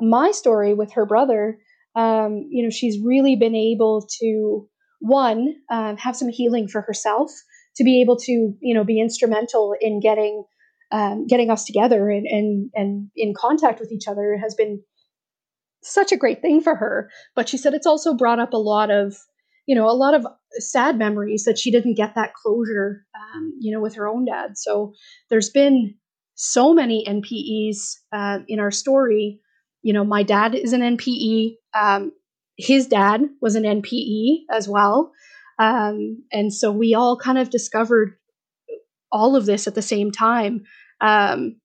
my 0.00 0.30
story 0.30 0.72
with 0.72 0.92
her 0.92 1.04
brother, 1.04 1.58
um, 1.94 2.46
you 2.50 2.62
know, 2.62 2.70
she's 2.70 2.98
really 3.04 3.36
been 3.36 3.54
able 3.54 4.08
to 4.20 4.66
one 5.00 5.54
um, 5.70 5.98
have 5.98 6.16
some 6.16 6.30
healing 6.30 6.68
for 6.68 6.80
herself, 6.80 7.30
to 7.76 7.84
be 7.84 8.00
able 8.00 8.16
to 8.16 8.54
you 8.60 8.74
know 8.74 8.84
be 8.84 9.00
instrumental 9.00 9.74
in 9.80 10.00
getting 10.00 10.44
um, 10.92 11.26
getting 11.26 11.50
us 11.50 11.64
together 11.64 12.10
and, 12.10 12.26
and 12.26 12.70
and 12.74 13.10
in 13.16 13.34
contact 13.36 13.80
with 13.80 13.90
each 13.90 14.06
other 14.06 14.36
has 14.40 14.54
been 14.54 14.82
such 15.82 16.12
a 16.12 16.16
great 16.16 16.40
thing 16.40 16.60
for 16.60 16.76
her. 16.76 17.10
But 17.34 17.48
she 17.48 17.56
said 17.56 17.74
it's 17.74 17.86
also 17.86 18.14
brought 18.14 18.38
up 18.38 18.52
a 18.52 18.58
lot 18.58 18.90
of 18.90 19.16
you 19.66 19.74
know 19.74 19.88
a 19.88 19.96
lot 19.96 20.14
of 20.14 20.26
sad 20.58 20.98
memories 20.98 21.44
that 21.44 21.58
she 21.58 21.70
didn't 21.70 21.94
get 21.94 22.14
that 22.14 22.34
closure 22.34 23.04
um, 23.16 23.52
you 23.58 23.72
know 23.72 23.80
with 23.80 23.94
her 23.94 24.06
own 24.06 24.26
dad. 24.26 24.56
So 24.56 24.92
there's 25.30 25.50
been 25.50 25.94
so 26.34 26.74
many 26.74 27.04
NPEs 27.08 27.96
uh, 28.12 28.40
in 28.48 28.60
our 28.60 28.70
story. 28.70 29.40
You 29.82 29.92
know, 29.92 30.04
my 30.04 30.22
dad 30.22 30.54
is 30.54 30.72
an 30.72 30.80
NPE. 30.80 31.54
Um, 31.74 32.12
his 32.56 32.86
dad 32.86 33.22
was 33.40 33.54
an 33.54 33.64
NPE 33.64 34.42
as 34.50 34.68
well. 34.68 35.12
Um, 35.58 36.22
and 36.32 36.52
so 36.52 36.70
we 36.70 36.94
all 36.94 37.16
kind 37.16 37.38
of 37.38 37.50
discovered 37.50 38.16
all 39.10 39.36
of 39.36 39.46
this 39.46 39.66
at 39.66 39.74
the 39.74 39.82
same 39.82 40.10
time. 40.10 40.64
Um, 41.02 41.56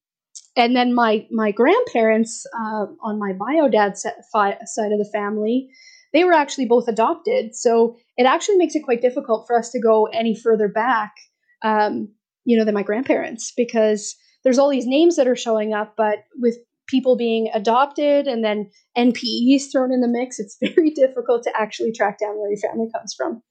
and 0.58 0.76
then 0.76 0.94
my 0.94 1.26
my 1.32 1.52
grandparents 1.52 2.46
uh, 2.54 2.88
on 3.02 3.20
my 3.20 3.34
bio 3.34 3.70
dad's 3.70 4.02
side 4.02 4.58
of 4.92 4.98
the 4.98 5.10
family, 5.14 5.70
they 6.14 6.24
were 6.24 6.34
actually 6.34 6.66
both 6.66 6.88
adopted. 6.88 7.56
So 7.56 7.96
it 8.18 8.26
actually 8.26 8.58
makes 8.58 8.76
it 8.76 8.84
quite 8.84 9.02
difficult 9.02 9.46
for 9.48 9.58
us 9.58 9.70
to 9.72 9.80
go 9.80 10.06
any 10.08 10.36
further 10.36 10.68
back, 10.68 11.14
um, 11.64 12.10
you 12.44 12.58
know, 12.58 12.66
than 12.66 12.74
my 12.74 12.84
grandparents 12.84 13.54
because 13.56 14.16
there's 14.44 14.58
all 14.58 14.70
these 14.70 14.88
names 14.88 15.16
that 15.18 15.28
are 15.28 15.36
showing 15.36 15.74
up, 15.74 15.94
but 15.96 16.20
with 16.38 16.58
people 16.88 17.18
being 17.18 17.50
adopted 17.54 18.28
and 18.28 18.44
then 18.44 18.70
NPEs 18.98 19.72
thrown 19.72 19.92
in 19.92 20.02
the 20.02 20.08
mix, 20.08 20.40
it's 20.40 20.58
very 20.62 20.90
difficult 20.92 21.44
to 21.44 21.52
actually 21.56 21.92
track 21.92 22.20
down 22.20 22.38
where 22.38 22.50
your 22.50 22.60
family 22.60 22.88
comes 22.96 23.14
from. 23.16 23.44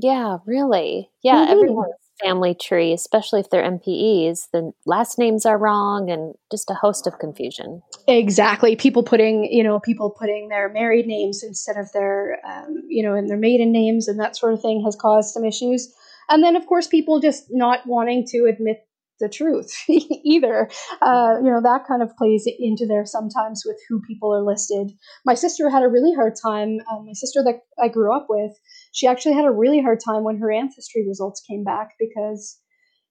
Yeah, 0.00 0.38
really. 0.46 1.10
Yeah, 1.22 1.42
mm-hmm. 1.42 1.52
everyone's 1.52 2.09
family 2.22 2.54
tree, 2.54 2.92
especially 2.92 3.40
if 3.40 3.50
they're 3.50 3.62
NPEs, 3.62 4.48
the 4.52 4.72
last 4.86 5.18
names 5.18 5.46
are 5.46 5.58
wrong 5.58 6.10
and 6.10 6.34
just 6.50 6.70
a 6.70 6.74
host 6.74 7.06
of 7.06 7.18
confusion. 7.18 7.82
Exactly. 8.08 8.76
People 8.76 9.02
putting, 9.02 9.44
you 9.44 9.62
know, 9.62 9.80
people 9.80 10.10
putting 10.10 10.48
their 10.48 10.68
married 10.68 11.06
names 11.06 11.42
instead 11.42 11.76
of 11.76 11.90
their, 11.92 12.38
um, 12.46 12.82
you 12.88 13.02
know, 13.02 13.14
in 13.14 13.26
their 13.26 13.38
maiden 13.38 13.72
names 13.72 14.08
and 14.08 14.18
that 14.20 14.36
sort 14.36 14.52
of 14.52 14.60
thing 14.60 14.82
has 14.84 14.96
caused 14.96 15.32
some 15.32 15.44
issues. 15.44 15.92
And 16.28 16.44
then, 16.44 16.56
of 16.56 16.66
course, 16.66 16.86
people 16.86 17.20
just 17.20 17.46
not 17.50 17.86
wanting 17.86 18.24
to 18.28 18.44
admit 18.44 18.86
the 19.20 19.28
truth 19.28 19.72
either. 19.88 20.68
Uh, 21.00 21.34
you 21.42 21.50
know, 21.50 21.60
that 21.62 21.84
kind 21.86 22.02
of 22.02 22.16
plays 22.16 22.48
into 22.58 22.86
there 22.86 23.04
sometimes 23.04 23.62
with 23.64 23.76
who 23.88 24.00
people 24.00 24.34
are 24.34 24.42
listed. 24.42 24.90
My 25.24 25.34
sister 25.34 25.70
had 25.70 25.82
a 25.82 25.88
really 25.88 26.14
hard 26.14 26.34
time. 26.42 26.78
Um, 26.90 27.06
my 27.06 27.12
sister 27.12 27.42
that 27.44 27.60
I 27.78 27.88
grew 27.88 28.16
up 28.16 28.26
with, 28.28 28.52
she 28.92 29.06
actually 29.06 29.34
had 29.34 29.44
a 29.44 29.50
really 29.50 29.80
hard 29.80 29.98
time 30.04 30.24
when 30.24 30.38
her 30.38 30.52
ancestry 30.52 31.06
results 31.06 31.42
came 31.48 31.64
back 31.64 31.90
because 31.98 32.58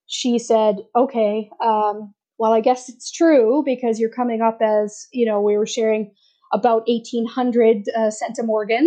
she 0.06 0.38
said, 0.38 0.76
okay, 0.96 1.48
um, 1.64 2.12
well, 2.38 2.52
I 2.52 2.60
guess 2.60 2.88
it's 2.88 3.10
true 3.10 3.62
because 3.64 4.00
you're 4.00 4.10
coming 4.10 4.40
up 4.40 4.58
as, 4.62 5.06
you 5.12 5.26
know, 5.26 5.40
we 5.40 5.56
were 5.56 5.66
sharing 5.66 6.12
about 6.52 6.82
1800 6.88 7.84
uh, 7.94 8.10
centimorgans. 8.10 8.86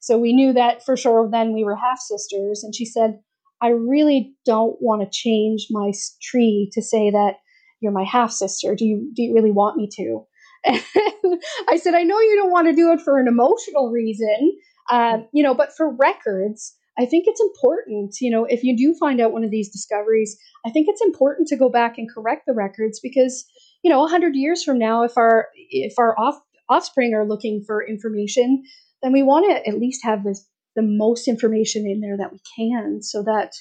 So 0.00 0.18
we 0.18 0.32
knew 0.32 0.52
that 0.52 0.84
for 0.84 0.96
sure 0.96 1.28
then 1.30 1.54
we 1.54 1.64
were 1.64 1.76
half 1.76 1.98
sisters. 1.98 2.62
And 2.62 2.74
she 2.74 2.84
said, 2.84 3.18
I 3.60 3.68
really 3.68 4.34
don't 4.44 4.76
want 4.80 5.02
to 5.02 5.08
change 5.10 5.66
my 5.70 5.92
tree 6.22 6.70
to 6.74 6.82
say 6.82 7.10
that 7.10 7.34
you're 7.80 7.92
my 7.92 8.04
half 8.04 8.30
sister. 8.30 8.74
Do 8.74 8.84
you 8.84 9.10
do 9.14 9.22
you 9.22 9.34
really 9.34 9.50
want 9.50 9.76
me 9.76 9.88
to? 9.96 10.24
And 11.24 11.40
I 11.70 11.76
said, 11.76 11.94
I 11.94 12.02
know 12.02 12.18
you 12.20 12.36
don't 12.36 12.50
want 12.50 12.68
to 12.68 12.74
do 12.74 12.92
it 12.92 13.00
for 13.00 13.18
an 13.18 13.28
emotional 13.28 13.90
reason, 13.90 14.56
um, 14.90 15.26
you 15.32 15.42
know, 15.42 15.54
but 15.54 15.72
for 15.76 15.94
records, 15.94 16.74
I 16.98 17.06
think 17.06 17.24
it's 17.28 17.40
important, 17.40 18.16
you 18.20 18.30
know, 18.30 18.44
if 18.44 18.64
you 18.64 18.76
do 18.76 18.94
find 18.98 19.20
out 19.20 19.32
one 19.32 19.44
of 19.44 19.50
these 19.50 19.70
discoveries, 19.70 20.36
I 20.66 20.70
think 20.70 20.86
it's 20.88 21.02
important 21.02 21.46
to 21.48 21.56
go 21.56 21.68
back 21.68 21.96
and 21.96 22.12
correct 22.12 22.42
the 22.46 22.54
records 22.54 22.98
because, 23.00 23.44
you 23.84 23.90
know, 23.90 24.00
100 24.00 24.34
years 24.34 24.64
from 24.64 24.78
now, 24.78 25.04
if 25.04 25.16
our 25.16 25.46
if 25.54 25.94
our 25.98 26.18
off, 26.18 26.40
offspring 26.68 27.14
are 27.14 27.26
looking 27.26 27.62
for 27.64 27.86
information, 27.86 28.64
then 29.02 29.12
we 29.12 29.22
want 29.22 29.46
to 29.48 29.68
at 29.68 29.78
least 29.78 30.04
have 30.04 30.24
this 30.24 30.44
the 30.74 30.82
most 30.82 31.28
information 31.28 31.86
in 31.86 32.00
there 32.00 32.16
that 32.16 32.32
we 32.32 32.40
can 32.56 33.02
so 33.02 33.22
that 33.22 33.52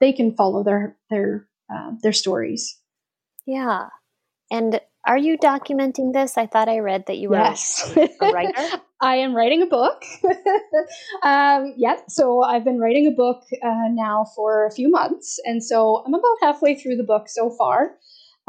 they 0.00 0.12
can 0.12 0.34
follow 0.36 0.62
their 0.62 0.96
their 1.10 1.48
uh, 1.72 1.92
their 2.02 2.12
stories. 2.12 2.78
Yeah. 3.44 3.86
And 4.50 4.80
are 5.06 5.18
you 5.18 5.36
documenting 5.36 6.12
this? 6.12 6.38
I 6.38 6.46
thought 6.46 6.68
i 6.68 6.78
read 6.78 7.04
that 7.06 7.16
you 7.18 7.30
were 7.30 7.36
yes. 7.36 7.92
a 7.96 8.30
writer 8.30 8.82
i 9.00 9.16
am 9.16 9.34
writing 9.34 9.62
a 9.62 9.66
book 9.66 10.02
um, 11.22 11.74
yeah 11.76 11.96
so 12.08 12.42
i've 12.42 12.64
been 12.64 12.78
writing 12.78 13.06
a 13.06 13.16
book 13.16 13.42
uh, 13.62 13.88
now 13.90 14.24
for 14.34 14.66
a 14.66 14.70
few 14.70 14.90
months 14.90 15.38
and 15.44 15.62
so 15.62 16.02
i'm 16.06 16.14
about 16.14 16.36
halfway 16.42 16.74
through 16.74 16.96
the 16.96 17.04
book 17.04 17.28
so 17.28 17.50
far 17.50 17.96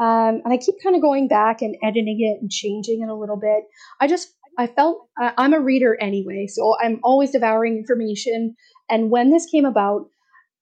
um, 0.00 0.40
and 0.44 0.52
I 0.52 0.56
keep 0.56 0.76
kind 0.82 0.96
of 0.96 1.02
going 1.02 1.28
back 1.28 1.60
and 1.60 1.76
editing 1.82 2.20
it 2.20 2.40
and 2.40 2.50
changing 2.50 3.02
it 3.02 3.10
a 3.10 3.14
little 3.14 3.36
bit. 3.36 3.64
I 4.00 4.06
just 4.06 4.34
I 4.58 4.66
felt 4.66 5.08
uh, 5.20 5.32
I'm 5.36 5.52
a 5.52 5.60
reader 5.60 5.96
anyway, 6.00 6.46
so 6.46 6.74
I'm 6.82 7.00
always 7.04 7.32
devouring 7.32 7.76
information. 7.76 8.56
And 8.88 9.10
when 9.10 9.30
this 9.30 9.46
came 9.46 9.66
about, 9.66 10.06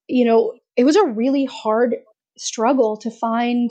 you 0.09 0.25
know, 0.25 0.55
it 0.77 0.85
was 0.85 0.97
a 0.97 1.07
really 1.07 1.45
hard 1.45 1.97
struggle 2.37 2.97
to 2.99 3.11
find 3.13 3.71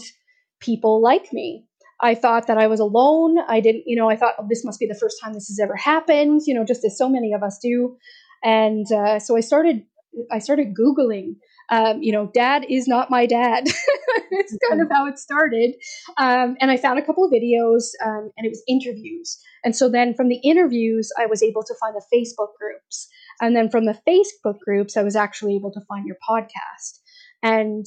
people 0.61 1.01
like 1.01 1.33
me. 1.33 1.65
I 2.01 2.15
thought 2.15 2.47
that 2.47 2.57
I 2.57 2.67
was 2.67 2.79
alone. 2.79 3.37
I 3.47 3.59
didn't, 3.59 3.83
you 3.85 3.95
know, 3.95 4.09
I 4.09 4.15
thought 4.15 4.35
oh, 4.39 4.45
this 4.49 4.63
must 4.63 4.79
be 4.79 4.85
the 4.85 4.97
first 4.99 5.17
time 5.23 5.33
this 5.33 5.47
has 5.47 5.59
ever 5.61 5.75
happened, 5.75 6.41
you 6.45 6.53
know, 6.53 6.63
just 6.65 6.85
as 6.85 6.97
so 6.97 7.09
many 7.09 7.33
of 7.33 7.43
us 7.43 7.59
do. 7.61 7.97
And 8.43 8.85
uh, 8.91 9.19
so 9.19 9.35
I 9.35 9.39
started, 9.39 9.83
I 10.31 10.39
started 10.39 10.75
Googling 10.75 11.35
um, 11.69 12.01
you 12.01 12.11
know, 12.11 12.27
dad 12.33 12.65
is 12.69 12.87
not 12.87 13.09
my 13.09 13.25
dad. 13.25 13.65
it's 14.31 14.57
kind 14.69 14.81
of 14.81 14.87
how 14.89 15.05
it 15.05 15.19
started. 15.19 15.75
Um, 16.17 16.55
and 16.61 16.71
I 16.71 16.77
found 16.77 16.97
a 16.97 17.05
couple 17.05 17.25
of 17.25 17.31
videos 17.31 17.89
um, 18.05 18.31
and 18.37 18.45
it 18.45 18.49
was 18.49 18.63
interviews. 18.67 19.37
And 19.63 19.75
so 19.75 19.89
then 19.89 20.13
from 20.13 20.29
the 20.29 20.39
interviews, 20.43 21.11
I 21.19 21.25
was 21.25 21.43
able 21.43 21.63
to 21.63 21.75
find 21.79 21.95
the 21.95 22.05
Facebook 22.13 22.49
groups. 22.59 23.09
And 23.41 23.55
then 23.55 23.69
from 23.69 23.85
the 23.85 23.99
Facebook 24.07 24.59
groups, 24.59 24.95
I 24.95 25.03
was 25.03 25.15
actually 25.15 25.55
able 25.55 25.71
to 25.73 25.81
find 25.87 26.05
your 26.05 26.17
podcast. 26.27 26.99
And 27.43 27.85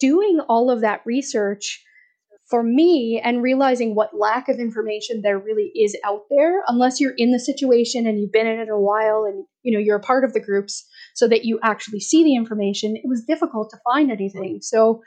doing 0.00 0.40
all 0.48 0.70
of 0.70 0.80
that 0.80 1.00
research 1.06 1.82
for 2.52 2.62
me 2.62 3.18
and 3.24 3.42
realizing 3.42 3.94
what 3.94 4.10
lack 4.14 4.46
of 4.50 4.58
information 4.58 5.22
there 5.22 5.38
really 5.38 5.72
is 5.74 5.96
out 6.04 6.24
there 6.28 6.62
unless 6.66 7.00
you're 7.00 7.14
in 7.16 7.32
the 7.32 7.38
situation 7.38 8.06
and 8.06 8.20
you've 8.20 8.30
been 8.30 8.46
in 8.46 8.60
it 8.60 8.68
a 8.68 8.78
while 8.78 9.24
and 9.24 9.46
you 9.62 9.72
know 9.72 9.78
you're 9.78 9.96
a 9.96 10.00
part 10.00 10.22
of 10.22 10.34
the 10.34 10.40
groups 10.40 10.86
so 11.14 11.26
that 11.26 11.46
you 11.46 11.58
actually 11.62 11.98
see 11.98 12.22
the 12.22 12.36
information 12.36 12.94
it 12.94 13.08
was 13.08 13.24
difficult 13.24 13.70
to 13.70 13.78
find 13.90 14.12
anything. 14.12 14.58
So 14.60 15.00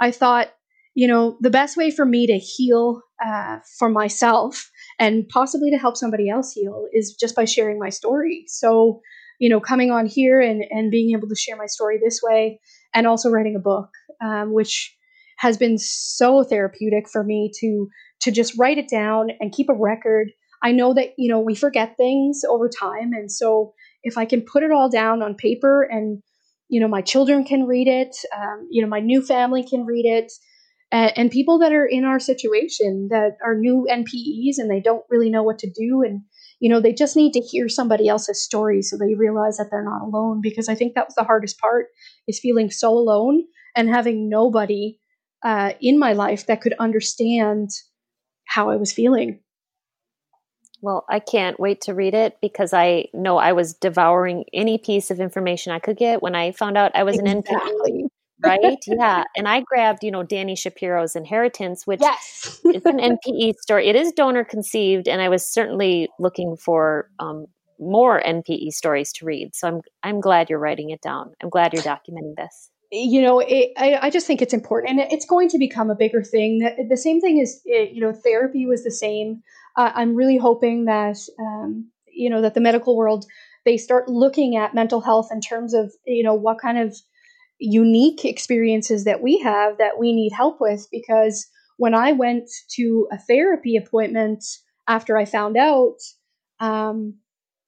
i 0.00 0.10
thought 0.10 0.54
you 0.94 1.06
know 1.06 1.36
the 1.42 1.50
best 1.50 1.76
way 1.76 1.90
for 1.90 2.06
me 2.06 2.26
to 2.26 2.38
heal 2.38 3.02
uh, 3.22 3.58
for 3.78 3.90
myself 3.90 4.70
and 4.98 5.28
possibly 5.28 5.70
to 5.70 5.76
help 5.76 5.98
somebody 5.98 6.30
else 6.30 6.52
heal 6.52 6.86
is 6.94 7.14
just 7.20 7.36
by 7.36 7.44
sharing 7.44 7.78
my 7.78 7.90
story. 7.90 8.44
So 8.46 9.02
you 9.38 9.50
know 9.50 9.60
coming 9.60 9.90
on 9.90 10.06
here 10.06 10.40
and 10.40 10.64
and 10.70 10.90
being 10.90 11.14
able 11.14 11.28
to 11.28 11.36
share 11.36 11.56
my 11.56 11.66
story 11.66 12.00
this 12.02 12.20
way 12.22 12.58
and 12.94 13.06
also 13.06 13.28
writing 13.28 13.54
a 13.54 13.66
book, 13.72 13.90
um, 14.24 14.54
which 14.54 14.96
has 15.36 15.56
been 15.56 15.78
so 15.78 16.42
therapeutic 16.42 17.08
for 17.08 17.22
me 17.22 17.50
to 17.60 17.88
to 18.22 18.30
just 18.30 18.58
write 18.58 18.78
it 18.78 18.88
down 18.88 19.28
and 19.40 19.52
keep 19.52 19.68
a 19.68 19.74
record. 19.74 20.28
I 20.62 20.72
know 20.72 20.94
that 20.94 21.10
you 21.18 21.30
know 21.30 21.40
we 21.40 21.54
forget 21.54 21.96
things 21.96 22.42
over 22.48 22.68
time, 22.68 23.12
and 23.12 23.30
so 23.30 23.74
if 24.02 24.16
I 24.16 24.24
can 24.24 24.42
put 24.42 24.62
it 24.62 24.72
all 24.72 24.90
down 24.90 25.22
on 25.22 25.34
paper 25.34 25.82
and 25.82 26.22
you 26.68 26.80
know 26.80 26.88
my 26.88 27.02
children 27.02 27.44
can 27.44 27.64
read 27.64 27.88
it, 27.88 28.16
um, 28.36 28.66
you 28.70 28.82
know 28.82 28.88
my 28.88 29.00
new 29.00 29.22
family 29.22 29.62
can 29.62 29.84
read 29.84 30.06
it, 30.06 30.32
and, 30.90 31.12
and 31.16 31.30
people 31.30 31.58
that 31.58 31.72
are 31.72 31.86
in 31.86 32.04
our 32.04 32.18
situation 32.18 33.08
that 33.10 33.36
are 33.44 33.54
new 33.54 33.86
NPEs 33.90 34.58
and 34.58 34.70
they 34.70 34.80
don't 34.80 35.04
really 35.10 35.30
know 35.30 35.42
what 35.42 35.58
to 35.60 35.70
do 35.70 36.02
and 36.02 36.22
you 36.60 36.70
know 36.70 36.80
they 36.80 36.92
just 36.92 37.16
need 37.16 37.32
to 37.32 37.40
hear 37.40 37.68
somebody 37.68 38.08
else's 38.08 38.42
story 38.42 38.82
so 38.82 38.96
they 38.96 39.14
realize 39.14 39.58
that 39.58 39.68
they're 39.70 39.84
not 39.84 40.02
alone 40.02 40.40
because 40.42 40.68
i 40.68 40.74
think 40.74 40.94
that 40.94 41.06
was 41.06 41.14
the 41.14 41.24
hardest 41.24 41.58
part 41.58 41.86
is 42.26 42.40
feeling 42.40 42.70
so 42.70 42.90
alone 42.90 43.44
and 43.74 43.88
having 43.88 44.28
nobody 44.28 44.98
uh, 45.46 45.72
in 45.80 45.98
my 45.98 46.12
life 46.12 46.46
that 46.46 46.60
could 46.60 46.74
understand 46.78 47.70
how 48.46 48.68
i 48.68 48.76
was 48.76 48.92
feeling 48.92 49.40
well 50.82 51.04
i 51.08 51.18
can't 51.18 51.58
wait 51.58 51.80
to 51.80 51.94
read 51.94 52.14
it 52.14 52.36
because 52.42 52.74
i 52.74 53.06
know 53.14 53.38
i 53.38 53.52
was 53.52 53.72
devouring 53.74 54.44
any 54.52 54.76
piece 54.76 55.10
of 55.10 55.20
information 55.20 55.72
i 55.72 55.78
could 55.78 55.96
get 55.96 56.22
when 56.22 56.34
i 56.34 56.52
found 56.52 56.76
out 56.76 56.90
i 56.94 57.02
was 57.02 57.18
exactly. 57.18 57.52
an 57.92 58.02
npe 58.02 58.08
right? 58.40 58.78
yeah. 58.86 59.24
And 59.36 59.48
I 59.48 59.60
grabbed, 59.60 60.02
you 60.02 60.10
know, 60.10 60.22
Dani 60.22 60.58
Shapiro's 60.58 61.16
Inheritance, 61.16 61.86
which 61.86 62.00
yes. 62.00 62.60
is 62.64 62.84
an 62.84 62.98
NPE 62.98 63.54
story. 63.56 63.88
It 63.88 63.96
is 63.96 64.12
donor 64.12 64.44
conceived, 64.44 65.08
and 65.08 65.20
I 65.20 65.28
was 65.28 65.48
certainly 65.48 66.08
looking 66.18 66.56
for 66.56 67.08
um, 67.18 67.46
more 67.78 68.22
NPE 68.22 68.72
stories 68.72 69.12
to 69.14 69.24
read. 69.24 69.54
So 69.54 69.68
I'm 69.68 69.80
I'm 70.02 70.20
glad 70.20 70.50
you're 70.50 70.58
writing 70.58 70.90
it 70.90 71.00
down. 71.00 71.32
I'm 71.42 71.50
glad 71.50 71.72
you're 71.72 71.82
documenting 71.82 72.34
this. 72.36 72.70
You 72.92 73.22
know, 73.22 73.40
it, 73.40 73.72
I, 73.76 73.98
I 74.02 74.10
just 74.10 74.26
think 74.26 74.40
it's 74.40 74.54
important, 74.54 75.00
and 75.00 75.12
it's 75.12 75.26
going 75.26 75.48
to 75.48 75.58
become 75.58 75.90
a 75.90 75.96
bigger 75.96 76.22
thing. 76.22 76.58
The, 76.88 76.96
same 76.96 77.20
thing 77.20 77.38
is, 77.38 77.60
eh, 77.68 77.88
you 77.92 78.00
know, 78.00 78.12
therapy 78.12 78.66
was 78.66 78.84
the 78.84 78.90
same. 78.90 79.42
Uh, 79.76 79.90
I'm 79.94 80.14
really 80.14 80.38
hoping 80.38 80.84
that, 80.84 81.16
um, 81.38 81.90
you 82.06 82.30
know, 82.30 82.40
that 82.42 82.54
the 82.54 82.60
medical 82.60 82.96
world 82.96 83.26
they 83.64 83.76
start 83.76 84.08
looking 84.08 84.56
at 84.56 84.74
mental 84.74 85.00
health 85.00 85.28
in 85.32 85.40
terms 85.40 85.74
of, 85.74 85.92
you 86.06 86.22
know, 86.22 86.34
what 86.34 86.60
kind 86.60 86.78
of 86.78 86.96
unique 87.58 88.24
experiences 88.24 89.04
that 89.04 89.20
we 89.20 89.38
have 89.38 89.78
that 89.78 89.98
we 89.98 90.12
need 90.12 90.32
help 90.32 90.58
with 90.60 90.86
because 90.92 91.46
when 91.76 91.94
I 91.94 92.12
went 92.12 92.48
to 92.76 93.08
a 93.12 93.18
therapy 93.18 93.76
appointment 93.76 94.44
after 94.88 95.16
I 95.16 95.24
found 95.24 95.56
out, 95.56 95.96
um, 96.60 97.14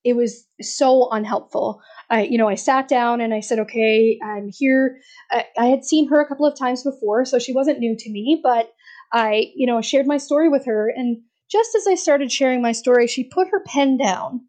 it 0.04 0.14
was 0.14 0.46
so 0.60 1.08
unhelpful. 1.10 1.80
I, 2.10 2.22
you 2.22 2.38
know, 2.38 2.48
I 2.48 2.54
sat 2.54 2.88
down 2.88 3.20
and 3.20 3.34
I 3.34 3.40
said, 3.40 3.58
"Okay, 3.58 4.18
I'm 4.24 4.50
here." 4.52 4.98
I, 5.30 5.46
I, 5.58 5.66
had 5.66 5.84
seen 5.84 6.08
her 6.08 6.20
a 6.20 6.26
couple 6.26 6.46
of 6.46 6.58
times 6.58 6.82
before, 6.82 7.24
so 7.24 7.38
she 7.38 7.52
wasn't 7.52 7.80
new 7.80 7.96
to 7.98 8.10
me. 8.10 8.40
But 8.42 8.72
I, 9.12 9.52
you 9.54 9.66
know, 9.66 9.80
shared 9.80 10.06
my 10.06 10.16
story 10.18 10.48
with 10.48 10.64
her, 10.66 10.88
and 10.94 11.18
just 11.50 11.74
as 11.74 11.86
I 11.86 11.94
started 11.94 12.30
sharing 12.30 12.62
my 12.62 12.72
story, 12.72 13.06
she 13.06 13.24
put 13.24 13.48
her 13.48 13.62
pen 13.66 13.96
down 13.96 14.42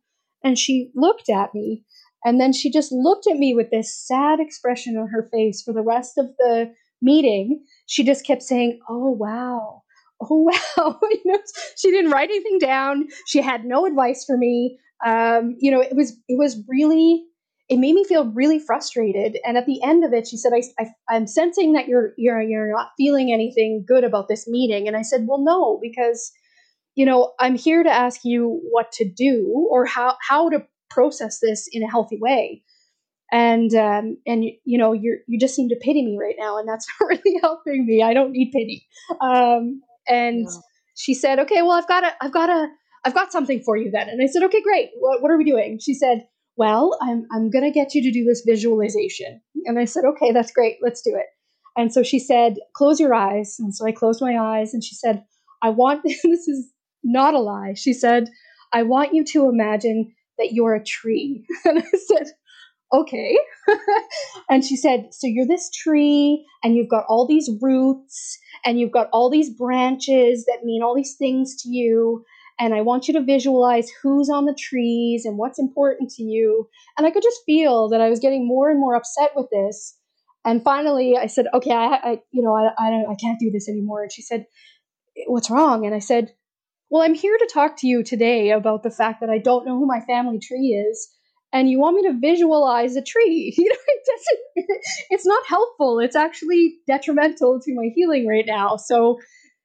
and 0.43 0.57
she 0.57 0.91
looked 0.95 1.29
at 1.29 1.53
me 1.53 1.83
and 2.23 2.39
then 2.39 2.51
she 2.51 2.71
just 2.71 2.91
looked 2.91 3.27
at 3.27 3.37
me 3.37 3.53
with 3.53 3.71
this 3.71 3.95
sad 3.95 4.39
expression 4.39 4.97
on 4.97 5.07
her 5.07 5.27
face 5.31 5.61
for 5.61 5.73
the 5.73 5.81
rest 5.81 6.17
of 6.17 6.27
the 6.37 6.73
meeting. 7.01 7.63
She 7.85 8.03
just 8.03 8.25
kept 8.25 8.43
saying, 8.43 8.79
Oh, 8.89 9.09
wow. 9.11 9.83
Oh, 10.21 10.49
wow. 10.77 10.99
you 11.01 11.21
know, 11.25 11.39
she 11.77 11.91
didn't 11.91 12.11
write 12.11 12.29
anything 12.29 12.59
down. 12.59 13.07
She 13.25 13.41
had 13.41 13.63
no 13.63 13.85
advice 13.85 14.25
for 14.25 14.37
me. 14.37 14.77
Um, 15.05 15.55
you 15.59 15.71
know, 15.71 15.81
it 15.81 15.95
was, 15.95 16.11
it 16.27 16.37
was 16.37 16.61
really, 16.67 17.23
it 17.69 17.77
made 17.77 17.93
me 17.93 18.03
feel 18.03 18.25
really 18.27 18.59
frustrated. 18.59 19.37
And 19.45 19.57
at 19.57 19.65
the 19.65 19.81
end 19.83 20.03
of 20.03 20.13
it, 20.13 20.27
she 20.27 20.37
said, 20.37 20.51
I, 20.53 20.63
I, 21.09 21.15
am 21.15 21.27
sensing 21.27 21.73
that 21.73 21.87
you're, 21.87 22.13
you're, 22.17 22.41
you're 22.41 22.71
not 22.71 22.91
feeling 22.97 23.31
anything 23.31 23.85
good 23.87 24.03
about 24.03 24.27
this 24.27 24.47
meeting. 24.47 24.87
And 24.87 24.97
I 24.97 25.03
said, 25.03 25.25
well, 25.27 25.41
no, 25.41 25.79
because, 25.81 26.31
you 26.95 27.05
know, 27.05 27.33
I'm 27.39 27.55
here 27.55 27.83
to 27.83 27.91
ask 27.91 28.21
you 28.23 28.59
what 28.71 28.91
to 28.93 29.09
do 29.09 29.67
or 29.71 29.85
how, 29.85 30.17
how 30.27 30.49
to 30.49 30.65
process 30.89 31.39
this 31.39 31.69
in 31.71 31.83
a 31.83 31.89
healthy 31.89 32.17
way 32.19 32.63
and 33.31 33.73
um, 33.75 34.17
and 34.25 34.43
you 34.65 34.77
know 34.77 34.93
you 34.93 35.19
you 35.27 35.39
just 35.39 35.55
seem 35.55 35.69
to 35.69 35.75
pity 35.75 36.03
me 36.03 36.17
right 36.19 36.35
now 36.37 36.57
and 36.57 36.67
that's 36.67 36.87
not 37.01 37.07
really 37.07 37.39
helping 37.41 37.85
me 37.85 38.01
i 38.03 38.13
don't 38.13 38.31
need 38.31 38.51
pity 38.51 38.87
um, 39.21 39.81
and 40.07 40.47
yeah. 40.49 40.59
she 40.95 41.13
said 41.13 41.39
okay 41.39 41.61
well 41.61 41.71
i've 41.71 41.87
got 41.87 42.03
a 42.03 42.13
i've 42.21 42.33
got 42.33 42.49
a 42.49 42.67
i've 43.05 43.13
got 43.13 43.31
something 43.31 43.61
for 43.61 43.77
you 43.77 43.91
then. 43.91 44.09
And 44.09 44.21
i 44.21 44.27
said 44.27 44.43
okay 44.43 44.61
great. 44.61 44.89
What, 44.99 45.21
what 45.21 45.31
are 45.31 45.37
we 45.37 45.43
doing? 45.43 45.79
She 45.79 45.93
said 45.93 46.27
well 46.55 46.97
i'm 47.01 47.25
i'm 47.33 47.49
going 47.49 47.63
to 47.63 47.71
get 47.71 47.93
you 47.93 48.01
to 48.03 48.11
do 48.11 48.25
this 48.25 48.43
visualization. 48.45 49.41
And 49.65 49.79
i 49.79 49.85
said 49.85 50.03
okay 50.05 50.31
that's 50.31 50.51
great. 50.51 50.77
Let's 50.81 51.01
do 51.01 51.15
it. 51.15 51.27
And 51.77 51.93
so 51.93 52.03
she 52.03 52.19
said 52.19 52.55
close 52.75 52.99
your 52.99 53.13
eyes. 53.13 53.57
And 53.59 53.75
so 53.75 53.85
i 53.85 53.91
closed 53.91 54.21
my 54.21 54.37
eyes 54.37 54.73
and 54.73 54.83
she 54.83 54.95
said 54.95 55.23
i 55.61 55.69
want 55.69 56.03
this 56.03 56.23
is 56.23 56.71
not 57.03 57.33
a 57.33 57.39
lie. 57.39 57.73
She 57.75 57.93
said 57.93 58.29
i 58.73 58.83
want 58.83 59.13
you 59.13 59.23
to 59.25 59.49
imagine 59.49 60.13
that 60.39 60.53
you're 60.53 60.73
a 60.73 60.83
tree. 60.83 61.45
And 61.65 61.79
I 61.79 61.97
said, 61.97 62.27
okay. 62.91 63.37
and 64.49 64.65
she 64.65 64.75
said, 64.75 65.09
so 65.11 65.27
you're 65.27 65.45
this 65.45 65.69
tree 65.69 66.45
and 66.63 66.75
you've 66.75 66.89
got 66.89 67.05
all 67.07 67.27
these 67.27 67.49
roots 67.61 68.39
and 68.65 68.79
you've 68.79 68.91
got 68.91 69.09
all 69.13 69.29
these 69.29 69.51
branches 69.51 70.45
that 70.45 70.63
mean 70.63 70.81
all 70.81 70.95
these 70.95 71.15
things 71.15 71.55
to 71.61 71.69
you. 71.69 72.23
And 72.59 72.73
I 72.73 72.81
want 72.81 73.07
you 73.07 73.13
to 73.13 73.23
visualize 73.23 73.89
who's 74.03 74.29
on 74.29 74.45
the 74.45 74.57
trees 74.57 75.25
and 75.25 75.37
what's 75.37 75.59
important 75.59 76.09
to 76.11 76.23
you. 76.23 76.67
And 76.97 77.07
I 77.07 77.11
could 77.11 77.23
just 77.23 77.41
feel 77.45 77.89
that 77.89 78.01
I 78.01 78.09
was 78.09 78.19
getting 78.19 78.47
more 78.47 78.69
and 78.69 78.79
more 78.79 78.95
upset 78.95 79.31
with 79.35 79.47
this. 79.51 79.97
And 80.45 80.63
finally, 80.63 81.15
I 81.17 81.27
said, 81.27 81.47
"Okay, 81.53 81.71
I, 81.71 81.99
I 82.03 82.21
you 82.31 82.41
know, 82.41 82.55
I, 82.55 82.71
I, 82.77 83.11
I 83.11 83.15
can't 83.15 83.39
do 83.39 83.51
this 83.51 83.69
anymore." 83.69 84.03
And 84.03 84.11
she 84.11 84.21
said, 84.21 84.45
"What's 85.27 85.49
wrong?" 85.49 85.85
And 85.85 85.93
I 85.93 85.99
said, 85.99 86.33
well, 86.89 87.03
I'm 87.03 87.13
here 87.13 87.37
to 87.37 87.49
talk 87.53 87.77
to 87.77 87.87
you 87.87 88.03
today 88.03 88.49
about 88.49 88.83
the 88.83 88.89
fact 88.89 89.21
that 89.21 89.29
I 89.29 89.37
don't 89.37 89.65
know 89.65 89.77
who 89.77 89.85
my 89.85 90.01
family 90.01 90.39
tree 90.39 90.69
is, 90.69 91.07
and 91.53 91.69
you 91.69 91.79
want 91.79 91.95
me 91.95 92.03
to 92.03 92.17
visualize 92.19 92.95
a 92.95 93.01
tree. 93.01 93.53
You 93.57 93.69
know, 93.69 93.75
it 93.87 94.01
doesn't. 94.05 94.81
It's 95.09 95.25
not 95.25 95.45
helpful. 95.47 95.99
It's 95.99 96.15
actually 96.15 96.77
detrimental 96.87 97.59
to 97.61 97.75
my 97.75 97.89
healing 97.93 98.27
right 98.27 98.45
now. 98.45 98.77
So, 98.77 99.19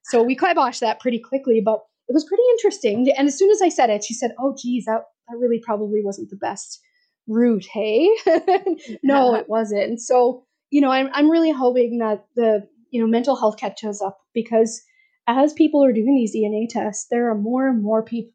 so 0.05 0.23
we 0.23 0.37
kiboshed 0.37 0.81
that 0.81 1.01
pretty 1.01 1.19
quickly, 1.19 1.63
but 1.65 1.81
it 2.09 2.13
was 2.13 2.25
pretty 2.25 2.43
interesting. 2.53 3.11
And 3.17 3.29
as 3.29 3.39
soon 3.39 3.51
as 3.51 3.63
I 3.63 3.69
said 3.69 3.91
it, 3.91 4.05
she 4.05 4.15
said, 4.15 4.35
"Oh, 4.39 4.55
geez, 4.61 4.85
that 4.87 5.03
that 5.29 5.39
really 5.39 5.61
probably 5.65 6.01
wasn't 6.03 6.31
the 6.31 6.37
best 6.37 6.81
route, 7.27 7.67
hey?" 7.73 8.09
no, 9.03 9.35
it 9.35 9.49
wasn't. 9.49 10.01
So, 10.01 10.45
you 10.71 10.81
know, 10.81 10.91
I'm 10.91 11.09
I'm 11.13 11.31
really 11.31 11.53
hoping 11.53 11.99
that 11.99 12.27
the 12.37 12.69
you 12.91 13.01
know 13.01 13.07
mental 13.07 13.37
health 13.37 13.57
catches 13.59 14.03
up 14.03 14.19
because 14.35 14.83
as 15.27 15.53
people 15.53 15.85
are 15.85 15.93
doing 15.93 16.15
these 16.15 16.35
DNA 16.35 16.69
tests, 16.69 17.07
there 17.11 17.31
are 17.31 17.35
more 17.35 17.69
and 17.69 17.83
more 17.83 18.03
pe- 18.03 18.31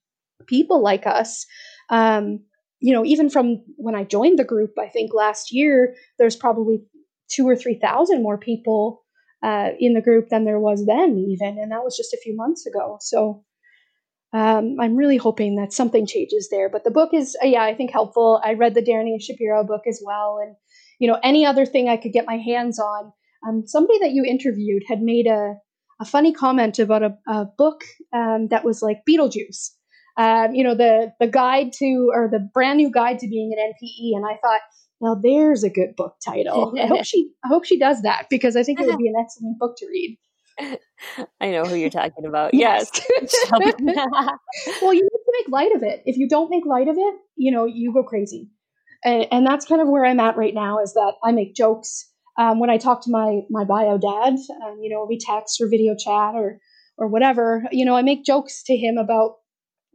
people 0.47 0.81
like 0.81 1.05
us. 1.05 1.45
Um, 1.89 2.39
you 2.79 2.93
know, 2.93 3.05
even 3.05 3.29
from 3.29 3.61
when 3.75 3.95
I 3.95 4.03
joined 4.03 4.39
the 4.39 4.43
group, 4.43 4.71
I 4.79 4.87
think 4.87 5.13
last 5.13 5.53
year, 5.53 5.95
there's 6.17 6.35
probably 6.35 6.81
two 7.29 7.47
or 7.47 7.55
3,000 7.55 8.23
more 8.23 8.37
people 8.37 9.03
uh, 9.43 9.69
in 9.79 9.93
the 9.93 10.01
group 10.01 10.29
than 10.29 10.45
there 10.45 10.59
was 10.59 10.85
then, 10.85 11.17
even. 11.17 11.59
And 11.59 11.71
that 11.71 11.83
was 11.83 11.95
just 11.95 12.13
a 12.13 12.19
few 12.23 12.35
months 12.35 12.65
ago. 12.65 12.97
So 13.01 13.43
um, 14.31 14.77
I'm 14.79 14.95
really 14.95 15.17
hoping 15.17 15.55
that 15.55 15.73
something 15.73 16.05
changes 16.05 16.49
there. 16.49 16.69
But 16.69 16.83
the 16.83 16.91
book 16.91 17.13
is, 17.13 17.35
uh, 17.43 17.47
yeah, 17.47 17.63
I 17.63 17.73
think 17.73 17.91
helpful. 17.91 18.41
I 18.43 18.53
read 18.53 18.75
the 18.75 18.81
Dani 18.81 19.19
Shapiro 19.21 19.63
book 19.63 19.81
as 19.87 20.01
well. 20.05 20.39
And, 20.41 20.55
you 20.99 21.07
know, 21.07 21.17
any 21.23 21.45
other 21.45 21.65
thing 21.65 21.89
I 21.89 21.97
could 21.97 22.13
get 22.13 22.27
my 22.27 22.37
hands 22.37 22.79
on. 22.79 23.11
Um, 23.47 23.63
somebody 23.65 23.99
that 23.99 24.11
you 24.11 24.23
interviewed 24.23 24.83
had 24.87 25.01
made 25.01 25.25
a, 25.25 25.55
a 25.99 26.05
funny 26.05 26.33
comment 26.33 26.77
about 26.77 27.03
a, 27.03 27.17
a 27.27 27.45
book 27.57 27.83
um, 28.13 28.49
that 28.49 28.63
was 28.63 28.81
like 28.81 29.01
Beetlejuice. 29.09 29.71
Um, 30.17 30.53
you 30.53 30.65
know, 30.65 30.75
the 30.75 31.13
the 31.21 31.27
guide 31.27 31.71
to 31.79 32.11
or 32.13 32.27
the 32.29 32.39
brand 32.53 32.77
new 32.77 32.91
guide 32.91 33.19
to 33.19 33.27
being 33.27 33.53
an 33.53 33.71
NPE, 33.71 34.17
and 34.17 34.25
I 34.25 34.37
thought, 34.41 34.59
now 34.99 35.15
there's 35.15 35.63
a 35.63 35.69
good 35.69 35.95
book 35.95 36.15
title. 36.23 36.73
I 36.77 36.87
hope 36.87 37.05
she 37.05 37.31
I 37.45 37.47
hope 37.47 37.63
she 37.63 37.79
does 37.79 38.01
that 38.01 38.25
because 38.29 38.57
I 38.57 38.63
think 38.63 38.81
it 38.81 38.87
would 38.87 38.97
be 38.99 39.07
an 39.07 39.13
excellent 39.17 39.57
book 39.59 39.77
to 39.77 39.87
read. 39.87 40.17
I 41.41 41.51
know 41.51 41.63
who 41.63 41.75
you're 41.75 41.89
talking 41.89 42.25
about. 42.25 42.53
Yes. 42.53 42.89
well, 43.51 44.93
you 44.93 45.01
need 45.01 45.09
to 45.09 45.33
make 45.39 45.49
light 45.49 45.75
of 45.75 45.83
it. 45.83 46.01
If 46.05 46.17
you 46.17 46.27
don't 46.27 46.49
make 46.49 46.65
light 46.65 46.87
of 46.87 46.97
it, 46.97 47.15
you 47.35 47.51
know, 47.51 47.65
you 47.65 47.93
go 47.93 48.03
crazy. 48.03 48.49
And, 49.03 49.27
and 49.31 49.47
that's 49.47 49.65
kind 49.65 49.81
of 49.81 49.87
where 49.87 50.05
I'm 50.05 50.19
at 50.19 50.37
right 50.37 50.53
now 50.53 50.79
is 50.79 50.93
that 50.93 51.13
I 51.23 51.31
make 51.31 51.55
jokes 51.55 52.09
um, 52.39 52.59
when 52.59 52.69
I 52.69 52.77
talk 52.77 53.03
to 53.03 53.11
my 53.11 53.41
my 53.49 53.65
bio 53.65 53.97
dad, 53.97 54.35
um, 54.65 54.79
you 54.81 54.89
know, 54.89 55.05
we 55.07 55.19
text 55.19 55.59
or 55.59 55.67
video 55.69 55.93
chat 55.93 56.35
or 56.35 56.59
or 56.97 57.07
whatever, 57.07 57.63
you 57.71 57.85
know, 57.85 57.95
I 57.95 58.01
make 58.01 58.25
jokes 58.25 58.63
to 58.63 58.75
him 58.75 58.97
about 58.97 59.35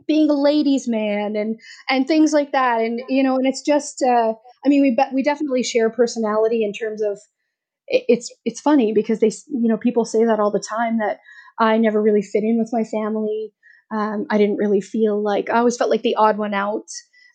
being 0.07 0.29
a 0.29 0.35
ladies' 0.35 0.87
man 0.87 1.37
and 1.37 1.59
and 1.89 2.07
things 2.07 2.33
like 2.35 2.53
that, 2.53 2.81
and 2.81 3.01
you 3.09 3.23
know, 3.23 3.37
and 3.37 3.47
it's 3.47 3.63
just, 3.63 4.03
uh, 4.03 4.35
I 4.65 4.69
mean, 4.69 4.83
we 4.83 4.95
be- 4.95 5.15
we 5.15 5.23
definitely 5.23 5.63
share 5.63 5.89
personality 5.89 6.65
in 6.65 6.73
terms 6.75 7.03
of 7.03 7.19
it's 7.87 8.33
it's 8.45 8.61
funny 8.61 8.93
because 8.93 9.21
they 9.21 9.31
you 9.49 9.69
know 9.69 9.77
people 9.77 10.05
say 10.05 10.25
that 10.25 10.41
all 10.41 10.51
the 10.51 10.65
time 10.77 10.99
that 10.99 11.19
I 11.59 11.77
never 11.79 12.01
really 12.03 12.23
fit 12.23 12.43
in 12.43 12.59
with 12.59 12.71
my 12.73 12.85
family. 12.85 13.53
Um, 13.93 14.27
I 14.31 14.39
didn't 14.39 14.57
really 14.57 14.81
feel 14.81 15.23
like 15.23 15.51
I 15.51 15.59
always 15.59 15.77
felt 15.77 15.91
like 15.91 16.03
the 16.03 16.17
odd 16.17 16.39
one 16.39 16.55
out. 16.55 16.87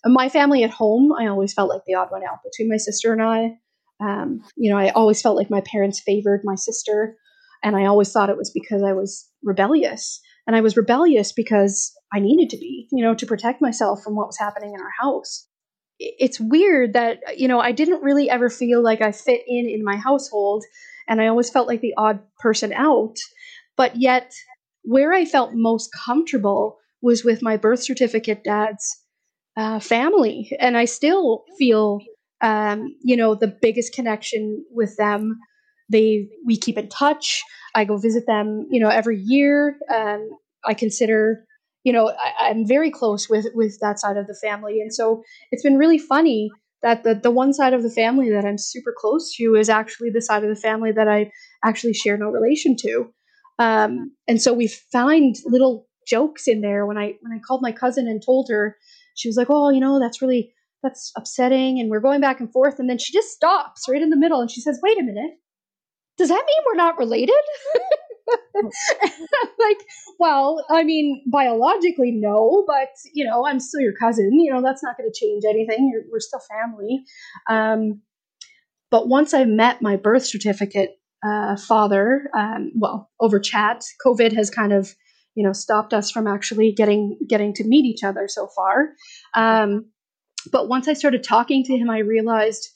My 0.06 0.30
family 0.30 0.64
at 0.64 0.72
home, 0.72 1.12
I 1.14 1.28
always 1.28 1.54
felt 1.54 1.70
like 1.70 1.84
the 1.86 1.94
odd 1.96 2.12
one 2.12 2.24
out 2.24 2.40
between 2.44 2.70
my 2.70 2.78
sister 2.78 3.14
and 3.14 3.22
I 3.22 3.58
Um, 4.02 4.42
you 4.56 4.72
know, 4.72 4.78
I 4.78 4.90
always 4.90 5.22
felt 5.22 5.36
like 5.38 5.50
my 5.50 5.62
parents 5.62 6.00
favored 6.00 6.42
my 6.44 6.56
sister, 6.56 7.18
and 7.64 7.76
I 7.76 7.86
always 7.86 8.12
thought 8.12 8.30
it 8.30 8.38
was 8.38 8.52
because 8.52 8.82
I 8.84 8.94
was 8.94 9.30
rebellious. 9.44 10.22
And 10.48 10.56
I 10.56 10.62
was 10.62 10.78
rebellious 10.78 11.32
because 11.32 11.92
I 12.14 12.20
needed 12.20 12.50
to 12.50 12.58
be, 12.58 12.88
you 12.92 13.04
know, 13.04 13.14
to 13.14 13.26
protect 13.26 13.62
myself 13.62 14.02
from 14.02 14.16
what 14.16 14.28
was 14.28 14.38
happening 14.40 14.74
in 14.74 14.82
our 14.82 14.94
house. 15.00 15.48
It's 16.00 16.40
weird 16.40 16.94
that, 16.94 17.38
you 17.38 17.48
know, 17.48 17.60
I 17.60 17.74
didn't 17.74 18.02
really 18.02 18.30
ever 18.30 18.50
feel 18.50 18.82
like 18.82 19.02
I 19.02 19.12
fit 19.12 19.42
in 19.48 19.68
in 19.68 19.84
my 19.84 19.98
household, 19.98 20.64
and 21.08 21.22
I 21.22 21.28
always 21.28 21.50
felt 21.50 21.68
like 21.68 21.82
the 21.82 21.94
odd 21.98 22.20
person 22.40 22.72
out. 22.72 23.18
But 23.76 23.98
yet, 23.98 24.32
where 24.84 25.14
I 25.14 25.26
felt 25.26 25.52
most 25.54 25.90
comfortable 26.06 26.78
was 27.02 27.24
with 27.24 27.42
my 27.42 27.58
birth 27.58 27.84
certificate 27.84 28.44
dad's 28.44 29.02
uh, 29.58 29.80
family. 29.80 30.52
And 30.60 30.78
I 30.78 30.86
still 30.86 31.44
feel, 31.58 32.00
um, 32.42 32.96
you 33.04 33.18
know, 33.18 33.36
the 33.36 33.54
biggest 33.62 33.94
connection 33.94 34.64
with 34.72 34.96
them. 34.98 35.38
They, 35.92 36.30
we 36.46 36.58
keep 36.58 36.78
in 36.78 36.88
touch. 36.88 37.42
I 37.76 37.84
go 37.86 37.98
visit 37.98 38.26
them, 38.26 38.68
you 38.70 38.80
know, 38.80 38.90
every 38.90 39.20
year. 39.22 39.78
Um, 39.94 40.30
I 40.66 40.74
consider, 40.74 41.46
you 41.90 41.94
know, 41.94 42.10
I, 42.10 42.50
I'm 42.50 42.68
very 42.68 42.92
close 42.92 43.28
with 43.28 43.48
with 43.56 43.80
that 43.82 44.00
side 44.00 44.16
of 44.16 44.28
the 44.28 44.36
family, 44.36 44.80
and 44.80 44.94
so 44.94 45.24
it's 45.52 45.64
been 45.64 45.80
really 45.80 45.98
funny 45.98 46.52
that 46.84 47.04
the 47.04 47.16
the 47.16 47.32
one 47.32 47.52
side 47.52 47.74
of 47.74 47.82
the 47.82 47.90
family 47.90 48.30
that 48.30 48.46
I'm 48.46 48.60
super 48.60 48.94
close 48.96 49.36
to 49.38 49.56
is 49.56 49.70
actually 49.70 50.12
the 50.12 50.22
side 50.22 50.44
of 50.44 50.50
the 50.50 50.62
family 50.62 50.92
that 50.92 51.08
I 51.08 51.32
actually 51.66 51.96
share 51.96 52.16
no 52.16 52.28
relation 52.28 52.76
to. 52.82 53.12
Um, 53.58 54.12
and 54.28 54.40
so 54.40 54.54
we 54.54 54.68
find 54.68 55.36
little 55.46 55.88
jokes 56.08 56.48
in 56.48 56.62
there. 56.62 56.86
When 56.86 57.00
I 57.00 57.16
when 57.22 57.34
I 57.36 57.40
called 57.40 57.64
my 57.64 57.72
cousin 57.72 58.08
and 58.08 58.22
told 58.24 58.50
her, 58.52 58.78
she 59.16 59.28
was 59.28 59.36
like, 59.36 59.48
"Oh, 59.50 59.72
you 59.72 59.80
know, 59.80 60.00
that's 60.00 60.22
really 60.22 60.54
that's 60.84 61.12
upsetting," 61.18 61.80
and 61.80 61.90
we're 61.90 62.02
going 62.02 62.22
back 62.22 62.40
and 62.40 62.52
forth, 62.52 62.78
and 62.78 62.88
then 62.88 63.00
she 63.00 63.12
just 63.14 63.30
stops 63.30 63.90
right 63.90 64.00
in 64.00 64.12
the 64.12 64.16
middle 64.24 64.42
and 64.42 64.52
she 64.52 64.62
says, 64.62 64.80
"Wait 64.84 65.00
a 65.00 65.04
minute, 65.04 65.32
does 66.20 66.30
that 66.30 66.46
mean 66.46 66.64
we're 66.68 66.76
not 66.76 67.00
related?" 67.00 67.44
like, 69.60 69.78
well, 70.20 70.66
I 70.70 70.84
mean, 70.84 71.24
biologically, 71.28 72.12
no, 72.12 72.64
but 72.68 72.90
you 73.14 73.26
know, 73.26 73.46
I'm 73.46 73.60
still 73.60 73.82
your 73.82 73.94
cousin. 73.94 74.40
You 74.40 74.54
know, 74.54 74.62
that's 74.62 74.84
not 74.84 74.98
going 74.98 75.10
to 75.12 75.20
change 75.20 75.44
anything. 75.48 75.90
You're, 75.92 76.04
we're 76.12 76.20
still 76.20 76.42
family. 76.50 77.04
Um, 77.50 78.02
but 78.92 79.08
once 79.08 79.34
I 79.34 79.46
met 79.46 79.82
my 79.82 79.96
birth 79.96 80.26
certificate 80.26 81.00
uh, 81.24 81.58
father, 81.58 82.30
um, 82.38 82.72
well, 82.76 83.10
over 83.20 83.40
chat, 83.40 83.84
COVID 84.06 84.34
has 84.36 84.50
kind 84.50 84.74
of, 84.74 84.96
you 85.36 85.46
know, 85.46 85.54
stopped 85.54 85.94
us 85.94 86.10
from 86.12 86.28
actually 86.28 86.72
getting 86.72 87.18
getting 87.28 87.54
to 87.56 87.68
meet 87.68 87.86
each 87.86 88.04
other 88.04 88.28
so 88.28 88.48
far. 88.56 88.90
Um, 89.36 89.92
but 90.52 90.70
once 90.70 90.88
I 90.88 90.94
started 90.94 91.24
talking 91.24 91.64
to 91.66 91.78
him, 91.78 91.90
I 91.90 92.00
realized 92.00 92.70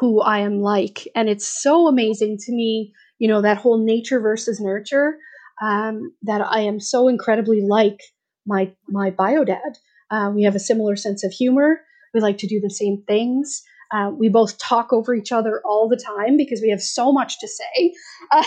who 0.00 0.20
I 0.20 0.38
am 0.40 0.60
like, 0.60 1.06
and 1.14 1.28
it's 1.28 1.46
so 1.62 1.86
amazing 1.86 2.38
to 2.46 2.52
me 2.52 2.92
you 3.22 3.28
know 3.28 3.40
that 3.40 3.58
whole 3.58 3.78
nature 3.78 4.18
versus 4.18 4.60
nurture 4.60 5.16
um, 5.62 6.12
that 6.22 6.40
I 6.40 6.62
am 6.62 6.80
so 6.80 7.06
incredibly 7.06 7.62
like 7.62 8.00
my 8.44 8.72
my 8.88 9.10
bio 9.10 9.44
dad. 9.44 9.78
Uh, 10.10 10.32
we 10.34 10.42
have 10.42 10.56
a 10.56 10.66
similar 10.70 10.96
sense 10.96 11.22
of 11.22 11.30
humor. 11.30 11.82
We 12.12 12.20
like 12.20 12.38
to 12.38 12.48
do 12.48 12.60
the 12.60 12.68
same 12.68 13.04
things. 13.06 13.62
Uh, 13.92 14.10
we 14.10 14.28
both 14.28 14.58
talk 14.58 14.92
over 14.92 15.14
each 15.14 15.30
other 15.30 15.62
all 15.64 15.88
the 15.88 15.96
time 15.96 16.36
because 16.36 16.60
we 16.60 16.70
have 16.70 16.82
so 16.82 17.12
much 17.12 17.38
to 17.38 17.46
say. 17.46 17.94
Uh, 18.32 18.44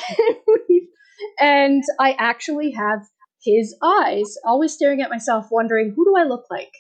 and 1.40 1.82
I 1.98 2.18
actually 2.20 2.72
have 2.72 3.00
his 3.42 3.74
eyes, 3.82 4.36
always 4.44 4.74
staring 4.74 5.02
at 5.02 5.10
myself, 5.10 5.48
wondering, 5.52 5.94
who 5.96 6.04
do 6.04 6.16
I 6.18 6.24
look 6.24 6.46
like? 6.52 6.74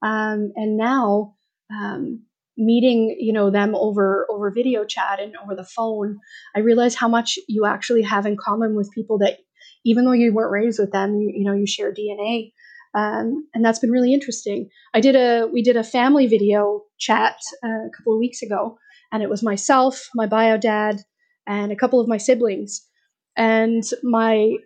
Um, 0.00 0.52
and 0.56 0.78
now, 0.78 1.34
um, 1.70 2.22
meeting 2.64 3.16
you 3.18 3.32
know 3.32 3.50
them 3.50 3.74
over 3.74 4.26
over 4.30 4.50
video 4.50 4.84
chat 4.84 5.20
and 5.20 5.34
over 5.42 5.54
the 5.54 5.64
phone 5.64 6.18
i 6.54 6.60
realize 6.60 6.94
how 6.94 7.08
much 7.08 7.38
you 7.48 7.66
actually 7.66 8.02
have 8.02 8.26
in 8.26 8.36
common 8.36 8.74
with 8.74 8.90
people 8.94 9.18
that 9.18 9.38
even 9.84 10.04
though 10.04 10.12
you 10.12 10.32
weren't 10.32 10.52
raised 10.52 10.78
with 10.78 10.92
them 10.92 11.16
you, 11.16 11.32
you 11.34 11.44
know 11.44 11.54
you 11.54 11.66
share 11.66 11.92
dna 11.92 12.52
um, 12.94 13.48
and 13.54 13.64
that's 13.64 13.78
been 13.78 13.90
really 13.90 14.12
interesting. 14.12 14.68
I 14.92 15.00
did 15.00 15.16
a 15.16 15.46
we 15.50 15.62
did 15.62 15.78
a 15.78 15.82
family 15.82 16.26
video 16.26 16.82
chat 16.98 17.36
uh, 17.64 17.86
a 17.86 17.90
couple 17.96 18.12
of 18.12 18.18
weeks 18.18 18.42
ago 18.42 18.76
and 19.10 19.22
it 19.22 19.30
was 19.30 19.42
myself 19.42 20.10
my 20.14 20.26
bio 20.26 20.58
dad 20.58 21.00
and 21.46 21.72
a 21.72 21.76
couple 21.76 22.00
of 22.00 22.08
my 22.08 22.18
siblings. 22.18 22.86
And 23.34 23.82
my 24.02 24.56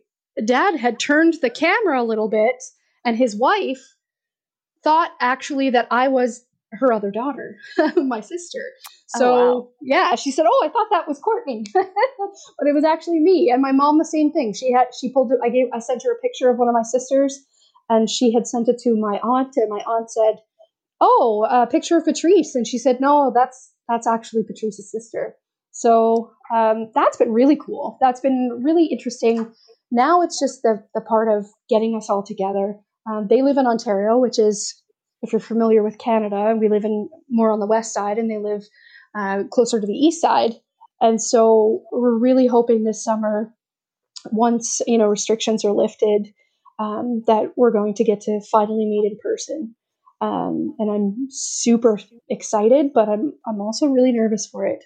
dad 0.45 0.77
had 0.77 0.99
turned 0.99 1.35
the 1.41 1.51
camera 1.51 2.03
a 2.03 2.05
little 2.05 2.29
bit 2.29 2.57
and 3.05 3.17
his 3.17 3.37
wife 3.37 3.95
thought 4.83 5.13
actually 5.21 5.71
that 5.71 5.89
i 5.91 6.09
was 6.09 6.45
her 6.81 6.93
other 6.93 7.11
daughter, 7.11 7.57
my 7.97 8.21
sister. 8.21 8.61
So 9.09 9.35
oh, 9.35 9.59
wow. 9.59 9.69
yeah, 9.83 10.15
she 10.17 10.31
said, 10.31 10.47
"Oh, 10.49 10.63
I 10.65 10.69
thought 10.69 10.89
that 10.91 11.07
was 11.07 11.19
Courtney, 11.19 11.65
but 11.75 12.67
it 12.67 12.75
was 12.75 12.85
actually 12.85 13.21
me." 13.21 13.51
And 13.51 13.63
my 13.63 13.73
mom, 13.73 13.99
the 13.99 14.05
same 14.05 14.33
thing. 14.33 14.53
She 14.53 14.73
had 14.73 14.89
she 14.99 15.13
pulled 15.13 15.33
it. 15.33 15.39
I 15.45 15.49
gave 15.49 15.67
I 15.73 15.79
sent 15.79 16.03
her 16.03 16.13
a 16.13 16.21
picture 16.21 16.51
of 16.51 16.59
one 16.59 16.69
of 16.69 16.75
my 16.75 16.83
sisters, 16.83 17.45
and 17.89 18.11
she 18.11 18.33
had 18.33 18.47
sent 18.47 18.69
it 18.69 18.79
to 18.81 18.97
my 18.97 19.19
aunt, 19.23 19.53
and 19.57 19.71
my 19.71 19.83
aunt 19.87 20.11
said, 20.11 20.43
"Oh, 21.01 21.47
a 21.49 21.67
picture 21.67 21.97
of 21.97 22.05
Patrice," 22.05 22.55
and 22.55 22.67
she 22.67 22.79
said, 22.79 23.01
"No, 23.01 23.33
that's 23.35 23.73
that's 23.89 24.07
actually 24.07 24.43
Patrice's 24.43 24.91
sister." 24.91 25.37
So 25.71 26.33
um, 26.55 26.91
that's 26.95 27.19
been 27.19 27.33
really 27.33 27.57
cool. 27.57 27.99
That's 28.01 28.21
been 28.21 28.63
really 28.65 28.87
interesting. 28.87 29.53
Now 29.93 30.23
it's 30.23 30.41
just 30.41 30.63
the 30.63 30.83
the 30.95 31.01
part 31.01 31.29
of 31.29 31.47
getting 31.69 31.95
us 31.97 32.11
all 32.11 32.23
together. 32.23 32.77
Um, 33.09 33.29
they 33.29 33.43
live 33.43 33.57
in 33.57 33.67
Ontario, 33.67 34.19
which 34.19 34.39
is 34.39 34.75
if 35.23 35.33
you're 35.33 35.41
familiar 35.41 35.83
with 35.83 35.99
Canada, 35.99 36.55
we 36.59 36.69
live 36.69 36.85
in 36.85 37.09
more 37.29 37.51
on 37.51 37.61
the 37.61 37.67
west 37.67 37.93
side, 37.93 38.19
and 38.19 38.31
they 38.31 38.39
live 38.39 38.63
uh, 39.15 39.45
closer 39.51 39.81
to 39.81 39.87
the 39.87 39.93
east 39.93 40.21
side. 40.21 40.53
And 41.01 41.21
so 41.21 41.83
we're 41.93 42.19
really 42.19 42.47
hoping 42.47 42.85
this 42.85 43.03
summer, 43.03 43.53
once 44.31 44.81
you 44.87 44.99
know 44.99 45.07
restrictions 45.07 45.65
are 45.65 45.73
lifted, 45.73 46.33
um, 46.79 47.23
that 47.27 47.53
we're 47.57 47.73
going 47.73 47.95
to 47.95 48.05
get 48.05 48.21
to 48.23 48.41
finally 48.51 48.87
meet 48.87 49.11
in 49.11 49.19
person. 49.23 49.75
Um, 50.21 50.75
and 50.79 50.91
I'm 50.91 51.27
super 51.31 51.99
excited, 52.29 52.93
but 52.95 53.09
I'm 53.09 53.33
I'm 53.47 53.61
also 53.61 53.87
really 53.87 54.13
nervous 54.13 54.47
for 54.47 54.67
it. 54.67 54.85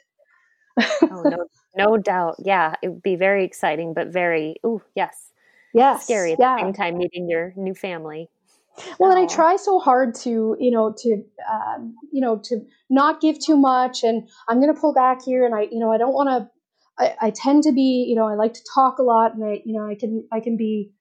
oh 1.02 1.22
no, 1.24 1.46
no 1.76 1.96
doubt. 1.96 2.36
Yeah, 2.38 2.74
it 2.82 2.88
would 2.88 3.02
be 3.02 3.16
very 3.16 3.44
exciting, 3.44 3.94
but 3.94 4.08
very 4.08 4.56
oh 4.64 4.82
yes, 4.96 5.32
yes, 5.74 6.04
scary 6.04 6.32
at 6.32 6.40
yeah. 6.40 6.56
the 6.56 6.62
same 6.62 6.72
time 6.72 6.98
meeting 6.98 7.28
your 7.28 7.52
new 7.56 7.74
family 7.74 8.28
well, 8.98 9.10
and 9.10 9.18
I 9.18 9.26
try 9.26 9.56
so 9.56 9.78
hard 9.78 10.14
to, 10.16 10.56
you 10.58 10.70
know, 10.70 10.94
to, 10.98 11.22
um, 11.50 11.94
you 12.12 12.20
know, 12.20 12.40
to 12.44 12.60
not 12.88 13.20
give 13.20 13.38
too 13.38 13.56
much, 13.56 14.02
and 14.02 14.28
I'm 14.48 14.60
going 14.60 14.74
to 14.74 14.80
pull 14.80 14.94
back 14.94 15.22
here, 15.22 15.44
and 15.44 15.54
I, 15.54 15.62
you 15.70 15.78
know, 15.78 15.92
I 15.92 15.98
don't 15.98 16.12
want 16.12 16.28
to. 16.28 16.50
I, 16.98 17.28
I, 17.28 17.30
tend 17.30 17.62
to 17.62 17.72
be, 17.72 18.04
you 18.06 18.14
know, 18.14 18.26
I 18.26 18.34
like 18.34 18.52
to 18.52 18.60
talk 18.74 18.98
a 18.98 19.02
lot, 19.02 19.34
and 19.34 19.42
I, 19.42 19.62
you 19.64 19.78
know, 19.78 19.86
I 19.86 19.94
can, 19.94 20.26
I 20.30 20.40
can 20.40 20.58
be 20.58 20.92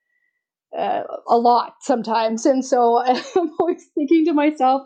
uh, 0.78 1.04
a 1.28 1.38
lot 1.38 1.76
sometimes, 1.82 2.46
and 2.46 2.64
so 2.64 2.98
I'm 3.06 3.52
always 3.60 3.86
thinking 3.96 4.26
to 4.26 4.34
myself, 4.34 4.84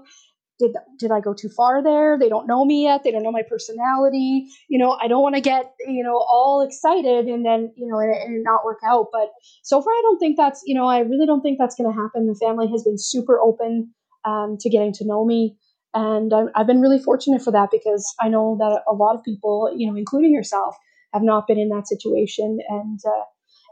did 0.60 0.72
did 0.99 1.12
I 1.12 1.20
go 1.20 1.34
too 1.34 1.49
far 1.49 1.84
there? 1.84 2.18
They 2.20 2.30
don't 2.30 2.47
know 2.47 2.64
me 2.66 2.84
yet. 2.84 3.04
They 3.04 3.12
don't 3.12 3.24
know 3.24 3.32
my 3.32 3.43
personality. 3.47 4.47
You 4.70 4.78
know, 4.78 4.97
I 5.01 5.08
don't 5.08 5.22
want 5.22 5.36
to 5.36 5.41
get 5.41 5.74
you 5.88 6.04
know 6.04 6.18
all 6.18 6.62
excited 6.62 7.26
and 7.26 7.45
then 7.45 7.72
you 7.76 7.88
know 7.88 7.99
and, 7.99 8.16
and 8.16 8.43
not 8.43 8.64
work 8.64 8.80
out. 8.86 9.08
But 9.12 9.30
so 9.64 9.82
far, 9.82 9.91
I 9.91 10.01
don't 10.04 10.20
think 10.20 10.38
that's 10.38 10.62
you 10.66 10.76
know 10.76 10.86
I 10.86 10.99
really 10.99 11.26
don't 11.26 11.41
think 11.41 11.58
that's 11.60 11.76
going 11.76 11.91
to 11.91 11.99
happen. 11.99 12.28
The 12.28 12.36
family 12.36 12.68
has 12.72 12.84
been 12.84 12.97
super 12.97 13.39
open 13.39 13.93
um, 14.26 14.58
to 14.60 14.70
getting 14.70 14.93
to 14.93 15.08
know 15.08 15.26
me, 15.26 15.58
and 15.93 16.34
i 16.34 16.43
I've 16.56 16.68
been 16.68 16.82
really 16.82 16.99
fortunate 16.99 17.41
for 17.41 17.51
that 17.51 17.70
because 17.72 18.06
I 18.22 18.30
know 18.30 18.58
that 18.60 18.84
a 18.88 18.93
lot 18.93 19.16
of 19.16 19.24
people, 19.24 19.74
you 19.76 19.89
know, 19.89 19.97
including 19.97 20.34
yourself, 20.34 20.76
have 21.14 21.24
not 21.24 21.47
been 21.47 21.60
in 21.60 21.70
that 21.70 21.88
situation, 21.88 22.60
and 22.70 22.99
uh, 23.06 23.24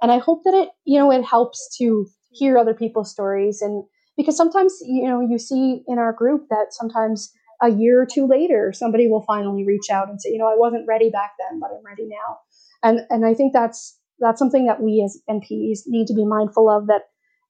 and 0.02 0.12
I 0.12 0.18
hope 0.18 0.44
that 0.46 0.54
it 0.54 0.70
you 0.86 1.00
know 1.00 1.12
it 1.12 1.24
helps 1.24 1.78
to 1.78 2.08
hear 2.32 2.58
other 2.58 2.74
people's 2.74 3.12
stories 3.12 3.62
and 3.62 3.84
because 4.18 4.38
sometimes 4.38 4.78
you 4.82 5.08
know 5.08 5.22
you 5.22 5.40
see 5.40 5.84
in 5.88 5.98
our 5.98 6.14
group 6.14 6.48
that 6.50 6.68
sometimes 6.70 7.32
a 7.62 7.70
year 7.70 8.02
or 8.02 8.08
two 8.12 8.28
later 8.28 8.72
somebody 8.74 9.08
will 9.08 9.24
finally 9.24 9.64
reach 9.66 9.90
out 9.92 10.10
and 10.10 10.22
say 10.22 10.30
you 10.32 10.38
know 10.38 10.48
i 10.48 10.56
wasn't 10.58 10.88
ready 10.88 11.10
back 11.10 11.32
then 11.40 11.60
but 11.60 11.70
i'm 11.72 11.86
ready 11.86 12.08
now. 12.08 12.38
And 12.84 13.02
and 13.10 13.26
i 13.26 13.34
think 13.34 13.54
that's 13.54 13.98
that's 14.20 14.40
something 14.40 14.66
that 14.66 14.82
we 14.82 15.02
as 15.04 15.22
nps 15.30 15.82
need 15.88 16.08
to 16.08 16.14
be 16.14 16.26
mindful 16.26 16.70
of 16.70 16.88
that 16.88 17.04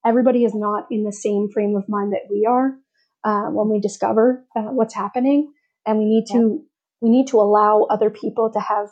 everybody 0.04 0.44
is 0.44 0.54
not 0.54 0.86
in 0.90 1.04
the 1.04 1.12
same 1.12 1.48
frame 1.52 1.76
of 1.76 1.88
mind 1.88 2.12
that 2.12 2.28
we 2.30 2.46
are 2.48 2.76
uh, 3.24 3.50
when 3.50 3.68
we 3.68 3.80
discover 3.80 4.44
uh, 4.56 4.62
what's 4.62 4.94
happening. 4.94 5.52
And 5.86 5.98
we 5.98 6.04
need 6.04 6.26
to 6.28 6.38
yeah. 6.38 6.66
we 7.00 7.10
need 7.10 7.26
to 7.28 7.40
allow 7.40 7.86
other 7.90 8.10
people 8.10 8.50
to 8.52 8.60
have 8.60 8.88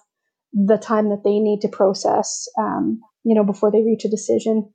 the 0.52 0.76
time 0.76 1.10
that 1.10 1.22
they 1.24 1.38
need 1.38 1.60
to 1.60 1.68
process 1.68 2.48
um, 2.58 3.00
you 3.24 3.34
know 3.34 3.44
before 3.44 3.70
they 3.70 3.82
reach 3.82 4.04
a 4.04 4.10
decision. 4.10 4.72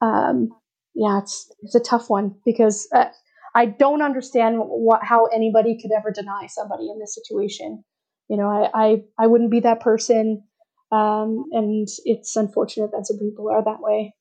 Um, 0.00 0.50
yeah, 0.94 1.18
it's 1.20 1.50
it's 1.62 1.74
a 1.74 1.80
tough 1.80 2.10
one 2.10 2.34
because 2.44 2.88
uh, 2.94 3.06
I 3.54 3.66
don't 3.66 4.02
understand 4.02 4.56
what 4.58 5.00
how 5.02 5.26
anybody 5.26 5.78
could 5.80 5.90
ever 5.92 6.10
deny 6.10 6.46
somebody 6.46 6.88
in 6.90 6.98
this 6.98 7.14
situation. 7.14 7.84
You 8.28 8.36
know, 8.36 8.48
I 8.48 8.70
I, 8.74 9.02
I 9.18 9.26
wouldn't 9.26 9.50
be 9.50 9.60
that 9.60 9.80
person, 9.80 10.44
um, 10.90 11.44
and 11.52 11.88
it's 12.04 12.36
unfortunate 12.36 12.90
that 12.92 13.06
some 13.06 13.18
people 13.18 13.50
are 13.50 13.64
that 13.64 13.80
way. 13.80 14.14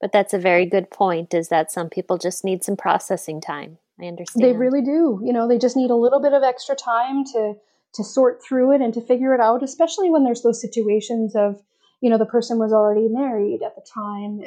But 0.00 0.12
that's 0.12 0.32
a 0.34 0.38
very 0.38 0.66
good 0.66 0.90
point. 0.90 1.34
Is 1.34 1.48
that 1.48 1.70
some 1.70 1.88
people 1.88 2.18
just 2.18 2.44
need 2.44 2.64
some 2.64 2.76
processing 2.76 3.40
time. 3.40 3.78
I 4.00 4.06
understand. 4.06 4.44
They 4.44 4.56
really 4.56 4.82
do. 4.82 5.20
You 5.24 5.32
know, 5.32 5.48
they 5.48 5.58
just 5.58 5.76
need 5.76 5.90
a 5.90 5.96
little 5.96 6.20
bit 6.20 6.32
of 6.32 6.42
extra 6.42 6.76
time 6.76 7.24
to 7.32 7.54
to 7.94 8.04
sort 8.04 8.42
through 8.46 8.72
it 8.72 8.80
and 8.80 8.94
to 8.94 9.00
figure 9.00 9.34
it 9.34 9.40
out, 9.40 9.62
especially 9.62 10.10
when 10.10 10.24
there's 10.24 10.42
those 10.42 10.60
situations 10.60 11.34
of, 11.34 11.60
you 12.00 12.10
know, 12.10 12.18
the 12.18 12.26
person 12.26 12.58
was 12.58 12.72
already 12.72 13.08
married 13.08 13.62
at 13.62 13.74
the 13.74 13.82
time, 13.92 14.40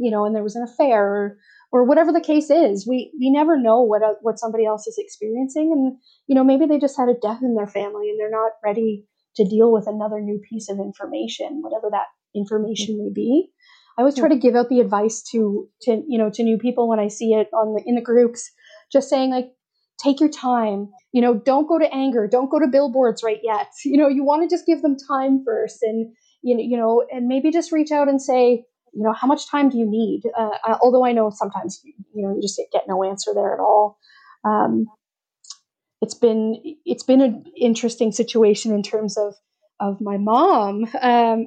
you 0.00 0.10
know, 0.10 0.24
and 0.24 0.34
there 0.34 0.42
was 0.42 0.56
an 0.56 0.62
affair 0.62 1.04
or, 1.04 1.38
or 1.72 1.84
whatever 1.84 2.12
the 2.12 2.20
case 2.20 2.50
is. 2.50 2.86
We 2.86 3.12
we 3.18 3.30
never 3.30 3.58
know 3.58 3.82
what 3.82 4.02
uh, 4.02 4.14
what 4.22 4.38
somebody 4.38 4.64
else 4.64 4.86
is 4.86 4.96
experiencing, 4.98 5.72
and 5.72 5.96
you 6.26 6.34
know, 6.34 6.44
maybe 6.44 6.66
they 6.66 6.78
just 6.78 6.98
had 6.98 7.08
a 7.08 7.20
death 7.20 7.40
in 7.42 7.54
their 7.54 7.66
family 7.66 8.10
and 8.10 8.18
they're 8.18 8.30
not 8.30 8.52
ready 8.64 9.04
to 9.36 9.44
deal 9.44 9.72
with 9.72 9.86
another 9.86 10.20
new 10.20 10.40
piece 10.48 10.68
of 10.68 10.78
information, 10.78 11.60
whatever 11.62 11.88
that 11.90 12.06
information 12.34 12.98
may 12.98 13.10
be. 13.12 13.50
I 13.96 14.02
always 14.02 14.16
try 14.16 14.28
to 14.28 14.36
give 14.36 14.56
out 14.56 14.68
the 14.68 14.80
advice 14.80 15.22
to 15.30 15.68
to 15.82 16.02
you 16.08 16.18
know 16.18 16.30
to 16.30 16.42
new 16.42 16.58
people 16.58 16.88
when 16.88 16.98
I 16.98 17.08
see 17.08 17.32
it 17.32 17.48
on 17.52 17.74
the 17.74 17.82
in 17.86 17.94
the 17.94 18.00
groups, 18.00 18.50
just 18.92 19.08
saying 19.08 19.30
like 19.30 19.52
take 20.02 20.20
your 20.20 20.30
time. 20.30 20.90
You 21.12 21.22
know, 21.22 21.34
don't 21.34 21.68
go 21.68 21.78
to 21.78 21.94
anger, 21.94 22.26
don't 22.26 22.50
go 22.50 22.58
to 22.58 22.66
billboards 22.66 23.22
right 23.22 23.40
yet. 23.42 23.68
You 23.84 23.98
know, 23.98 24.08
you 24.08 24.24
want 24.24 24.48
to 24.48 24.52
just 24.54 24.66
give 24.66 24.82
them 24.82 24.96
time 25.08 25.42
first, 25.44 25.82
and 25.82 26.12
you 26.42 26.56
know, 26.56 26.62
you 26.62 26.76
know, 26.76 27.04
and 27.10 27.28
maybe 27.28 27.50
just 27.50 27.72
reach 27.72 27.92
out 27.92 28.08
and 28.08 28.20
say, 28.20 28.64
you 28.94 29.02
know, 29.02 29.12
how 29.12 29.26
much 29.26 29.48
time 29.50 29.68
do 29.68 29.78
you 29.78 29.86
need? 29.88 30.22
Uh, 30.38 30.76
although 30.82 31.04
I 31.04 31.12
know 31.12 31.30
sometimes 31.30 31.80
you 31.84 32.22
know 32.22 32.34
you 32.34 32.42
just 32.42 32.60
get 32.72 32.84
no 32.88 33.04
answer 33.04 33.32
there 33.34 33.54
at 33.54 33.60
all. 33.60 33.98
Um, 34.44 34.86
it's 36.00 36.14
been 36.14 36.60
it's 36.84 37.02
been 37.02 37.20
an 37.20 37.44
interesting 37.56 38.12
situation 38.12 38.72
in 38.72 38.82
terms 38.82 39.16
of 39.16 39.34
of 39.80 40.00
my 40.00 40.16
mom. 40.16 40.86
Um, 41.00 41.46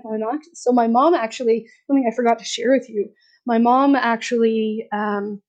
so 0.53 0.71
my 0.71 0.87
mom 0.87 1.13
actually, 1.13 1.67
something 1.87 2.09
I 2.11 2.15
forgot 2.15 2.39
to 2.39 2.45
share 2.45 2.71
with 2.71 2.89
you. 2.89 3.09
My 3.45 3.57
mom 3.57 3.95
actually 3.95 4.87
um, 4.91 5.41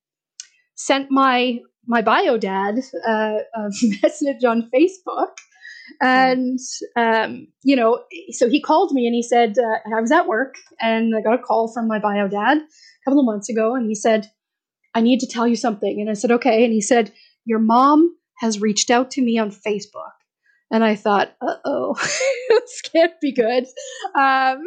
sent 0.76 1.11
my 1.11 1.59
my 1.86 2.03
bio 2.03 2.36
dad 2.36 2.80
uh, 3.07 3.38
a 3.55 3.70
message 4.03 4.44
on 4.44 4.70
Facebook, 4.74 5.34
and 6.01 6.59
um, 6.96 7.49
you 7.62 7.76
know, 7.76 8.03
so 8.30 8.49
he 8.49 8.61
called 8.61 8.92
me 8.92 9.07
and 9.07 9.14
he 9.14 9.22
said 9.22 9.57
uh, 9.59 9.96
I 9.96 10.01
was 10.01 10.12
at 10.12 10.26
work 10.26 10.57
and 10.80 11.14
I 11.16 11.20
got 11.20 11.38
a 11.38 11.42
call 11.42 11.72
from 11.72 11.88
my 11.88 11.99
bio 11.99 12.28
dad 12.28 12.59
a 12.59 13.05
couple 13.05 13.20
of 13.20 13.26
months 13.26 13.49
ago, 13.49 13.74
and 13.74 13.88
he 13.88 13.94
said 13.94 14.30
I 14.94 15.01
need 15.01 15.20
to 15.20 15.26
tell 15.26 15.46
you 15.46 15.57
something, 15.57 16.01
and 16.01 16.11
I 16.11 16.14
said 16.14 16.30
okay, 16.32 16.64
and 16.64 16.72
he 16.72 16.80
said 16.80 17.12
your 17.44 17.61
mom 17.61 18.14
has 18.38 18.61
reached 18.61 18.90
out 18.90 19.11
to 19.12 19.22
me 19.22 19.38
on 19.38 19.51
Facebook 19.51 20.12
and 20.70 20.84
I 20.84 20.94
thought, 20.94 21.34
uh 21.40 21.57
oh, 21.64 21.94
this 22.49 22.82
can't 22.92 23.18
be 23.20 23.32
good. 23.32 23.64
Um, 24.14 24.64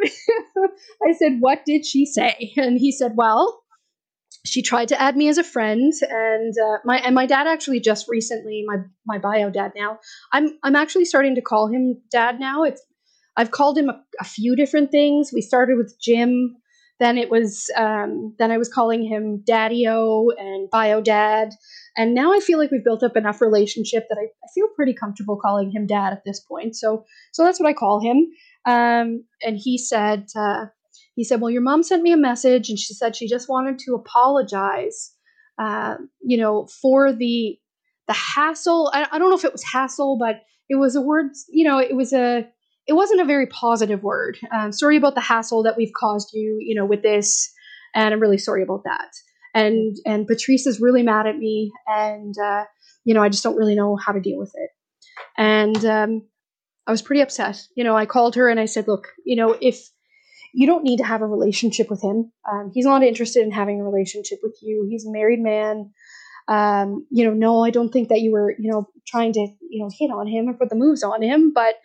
I 1.06 1.12
said, 1.18 1.36
What 1.40 1.64
did 1.64 1.86
she 1.86 2.06
say? 2.06 2.52
And 2.56 2.78
he 2.78 2.92
said, 2.92 3.12
Well, 3.16 3.61
she 4.44 4.62
tried 4.62 4.88
to 4.88 5.00
add 5.00 5.16
me 5.16 5.28
as 5.28 5.38
a 5.38 5.44
friend, 5.44 5.92
and 6.02 6.54
uh, 6.58 6.78
my 6.84 6.98
and 6.98 7.14
my 7.14 7.26
dad 7.26 7.46
actually 7.46 7.80
just 7.80 8.06
recently 8.08 8.64
my 8.66 8.78
my 9.06 9.18
bio 9.18 9.50
dad 9.50 9.72
now. 9.76 9.98
I'm 10.32 10.58
I'm 10.62 10.76
actually 10.76 11.04
starting 11.04 11.34
to 11.36 11.42
call 11.42 11.68
him 11.68 12.00
dad 12.10 12.40
now. 12.40 12.64
It's 12.64 12.82
I've 13.36 13.50
called 13.50 13.78
him 13.78 13.88
a, 13.88 14.00
a 14.20 14.24
few 14.24 14.56
different 14.56 14.90
things. 14.90 15.30
We 15.32 15.40
started 15.40 15.78
with 15.78 15.96
Jim, 16.00 16.56
then 17.02 17.18
it 17.18 17.30
was 17.30 17.70
um, 17.76 18.34
then 18.38 18.50
I 18.50 18.58
was 18.58 18.68
calling 18.68 19.04
him 19.04 19.42
Daddy 19.44 19.86
O 19.88 20.30
and 20.38 20.70
Bio 20.70 21.00
Dad, 21.00 21.50
and 21.96 22.14
now 22.14 22.32
I 22.32 22.40
feel 22.40 22.58
like 22.58 22.70
we've 22.70 22.84
built 22.84 23.02
up 23.02 23.16
enough 23.16 23.40
relationship 23.40 24.06
that 24.08 24.18
I, 24.18 24.24
I 24.24 24.48
feel 24.54 24.68
pretty 24.76 24.94
comfortable 24.94 25.36
calling 25.36 25.70
him 25.70 25.86
dad 25.86 26.12
at 26.12 26.22
this 26.24 26.40
point. 26.40 26.76
So 26.76 27.04
so 27.32 27.44
that's 27.44 27.58
what 27.58 27.68
I 27.68 27.72
call 27.72 28.00
him. 28.00 28.26
Um, 28.64 29.24
and 29.42 29.58
he 29.58 29.78
said 29.78 30.26
uh, 30.36 30.66
he 31.14 31.24
said, 31.24 31.40
well, 31.40 31.50
your 31.50 31.62
mom 31.62 31.82
sent 31.82 32.02
me 32.02 32.12
a 32.12 32.16
message, 32.16 32.68
and 32.68 32.78
she 32.78 32.94
said 32.94 33.16
she 33.16 33.28
just 33.28 33.48
wanted 33.48 33.78
to 33.80 33.94
apologize, 33.94 35.12
uh, 35.58 35.96
you 36.20 36.36
know, 36.36 36.66
for 36.80 37.12
the 37.12 37.58
the 38.08 38.14
hassle. 38.14 38.90
I, 38.92 39.06
I 39.12 39.18
don't 39.18 39.30
know 39.30 39.36
if 39.36 39.44
it 39.44 39.52
was 39.52 39.64
hassle, 39.64 40.16
but 40.18 40.42
it 40.68 40.76
was 40.76 40.96
a 40.96 41.00
word. 41.00 41.26
You 41.48 41.64
know, 41.64 41.78
it 41.78 41.94
was 41.94 42.12
a 42.12 42.46
it 42.86 42.94
wasn't 42.94 43.20
a 43.20 43.26
very 43.26 43.46
positive 43.46 44.02
word. 44.02 44.38
Um, 44.52 44.72
sorry 44.72 44.96
about 44.96 45.14
the 45.14 45.20
hassle 45.20 45.62
that 45.64 45.76
we've 45.76 45.92
caused 45.98 46.30
you, 46.32 46.58
you 46.60 46.74
know, 46.74 46.86
with 46.86 47.02
this, 47.02 47.52
and 47.94 48.12
I'm 48.12 48.20
really 48.20 48.38
sorry 48.38 48.62
about 48.62 48.84
that 48.84 49.10
and 49.54 49.96
and 50.06 50.26
Patrice 50.26 50.66
is 50.66 50.80
really 50.80 51.02
mad 51.02 51.26
at 51.26 51.36
me, 51.36 51.72
and 51.86 52.34
uh, 52.38 52.64
you 53.04 53.14
know 53.14 53.22
I 53.22 53.28
just 53.28 53.42
don't 53.42 53.56
really 53.56 53.74
know 53.74 53.96
how 53.96 54.12
to 54.12 54.20
deal 54.20 54.38
with 54.38 54.52
it. 54.54 54.70
And 55.36 55.84
um, 55.84 56.22
I 56.86 56.90
was 56.90 57.02
pretty 57.02 57.22
upset. 57.22 57.62
You 57.76 57.84
know, 57.84 57.96
I 57.96 58.06
called 58.06 58.34
her 58.36 58.48
and 58.48 58.58
I 58.58 58.66
said, 58.66 58.88
look, 58.88 59.08
you 59.24 59.36
know, 59.36 59.56
if 59.60 59.88
you 60.52 60.66
don't 60.66 60.84
need 60.84 60.98
to 60.98 61.04
have 61.04 61.22
a 61.22 61.26
relationship 61.26 61.90
with 61.90 62.02
him, 62.02 62.32
um, 62.50 62.70
he's 62.74 62.84
not 62.84 63.02
interested 63.02 63.42
in 63.42 63.50
having 63.50 63.80
a 63.80 63.84
relationship 63.84 64.38
with 64.42 64.58
you. 64.62 64.86
He's 64.88 65.06
a 65.06 65.10
married 65.10 65.40
man. 65.40 65.92
Um, 66.48 67.06
you 67.10 67.24
know, 67.24 67.32
no, 67.32 67.64
I 67.64 67.70
don't 67.70 67.90
think 67.90 68.08
that 68.08 68.20
you 68.20 68.32
were, 68.32 68.54
you 68.58 68.70
know, 68.70 68.88
trying 69.06 69.32
to, 69.34 69.40
you 69.40 69.82
know, 69.82 69.90
hit 69.96 70.10
on 70.10 70.26
him 70.26 70.48
or 70.48 70.54
put 70.54 70.70
the 70.70 70.76
moves 70.76 71.02
on 71.02 71.22
him, 71.22 71.52
but 71.54 71.76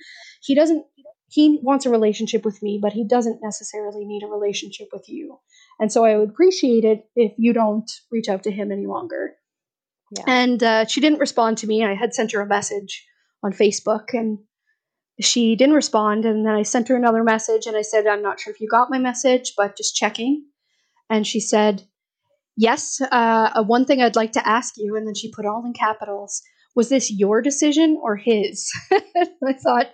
he 0.41 0.55
doesn't 0.55 0.85
he 1.29 1.59
wants 1.61 1.85
a 1.85 1.89
relationship 1.89 2.45
with 2.45 2.61
me, 2.63 2.79
but 2.81 2.93
he 2.93 3.03
doesn't 3.05 3.41
necessarily 3.43 4.05
need 4.05 4.23
a 4.23 4.27
relationship 4.27 4.87
with 4.93 5.09
you. 5.09 5.39
And 5.79 5.91
so 5.91 6.05
I 6.05 6.17
would 6.17 6.29
appreciate 6.29 6.85
it 6.85 7.05
if 7.15 7.33
you 7.37 7.53
don't 7.53 7.89
reach 8.11 8.29
out 8.29 8.43
to 8.43 8.51
him 8.51 8.71
any 8.71 8.87
longer. 8.87 9.33
Yeah. 10.15 10.23
And 10.25 10.63
uh, 10.63 10.85
she 10.85 11.01
didn't 11.01 11.19
respond 11.19 11.57
to 11.59 11.67
me. 11.67 11.83
I 11.83 11.95
had 11.95 12.13
sent 12.13 12.31
her 12.31 12.41
a 12.41 12.47
message 12.47 13.05
on 13.43 13.51
Facebook 13.51 14.13
and 14.13 14.39
she 15.19 15.55
didn't 15.55 15.75
respond. 15.75 16.25
And 16.25 16.45
then 16.45 16.53
I 16.53 16.63
sent 16.63 16.87
her 16.89 16.95
another 16.95 17.23
message 17.23 17.65
and 17.65 17.75
I 17.75 17.81
said, 17.81 18.07
I'm 18.07 18.21
not 18.21 18.39
sure 18.39 18.53
if 18.53 18.61
you 18.61 18.67
got 18.67 18.91
my 18.91 18.99
message, 18.99 19.53
but 19.57 19.77
just 19.77 19.95
checking. 19.95 20.45
And 21.09 21.25
she 21.25 21.39
said, 21.39 21.83
Yes, 22.59 22.99
uh, 23.11 23.63
one 23.63 23.85
thing 23.85 24.01
I'd 24.01 24.15
like 24.15 24.31
to 24.31 24.47
ask 24.47 24.73
you. 24.77 24.95
And 24.95 25.05
then 25.05 25.13
she 25.13 25.31
put 25.31 25.45
all 25.45 25.63
in 25.65 25.73
capitals 25.73 26.41
Was 26.75 26.89
this 26.89 27.11
your 27.11 27.41
decision 27.41 27.99
or 28.01 28.15
his? 28.15 28.71
I 28.91 29.53
thought, 29.53 29.91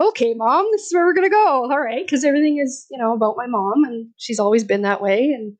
okay, 0.00 0.34
mom, 0.34 0.66
this 0.72 0.86
is 0.86 0.94
where 0.94 1.04
we're 1.04 1.14
gonna 1.14 1.30
go. 1.30 1.70
All 1.70 1.80
right, 1.80 2.04
because 2.04 2.24
everything 2.24 2.58
is, 2.58 2.86
you 2.90 2.98
know, 2.98 3.12
about 3.12 3.36
my 3.36 3.46
mom, 3.46 3.84
and 3.84 4.08
she's 4.16 4.40
always 4.40 4.64
been 4.64 4.82
that 4.82 5.02
way, 5.02 5.30
and 5.30 5.56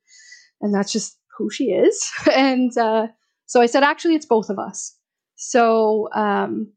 and 0.61 0.73
that's 0.73 0.91
just 0.91 1.17
who 1.37 1.49
she 1.49 1.65
is. 1.65 2.11
and 2.35 2.75
uh, 2.77 3.07
so 3.45 3.61
I 3.61 3.65
said, 3.65 3.83
actually, 3.83 4.15
it's 4.15 4.25
both 4.25 4.49
of 4.49 4.59
us. 4.59 4.95
So 5.35 6.09
um, 6.13 6.71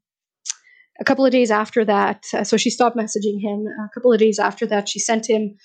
a 1.00 1.04
couple 1.04 1.26
of 1.26 1.32
days 1.32 1.50
after 1.50 1.84
that, 1.84 2.24
uh, 2.32 2.44
so 2.44 2.56
she 2.56 2.70
stopped 2.70 2.96
messaging 2.96 3.40
him. 3.40 3.66
A 3.66 3.88
couple 3.92 4.12
of 4.12 4.18
days 4.18 4.38
after 4.38 4.66
that, 4.66 4.88
she 4.88 4.98
sent 4.98 5.28
him. 5.28 5.56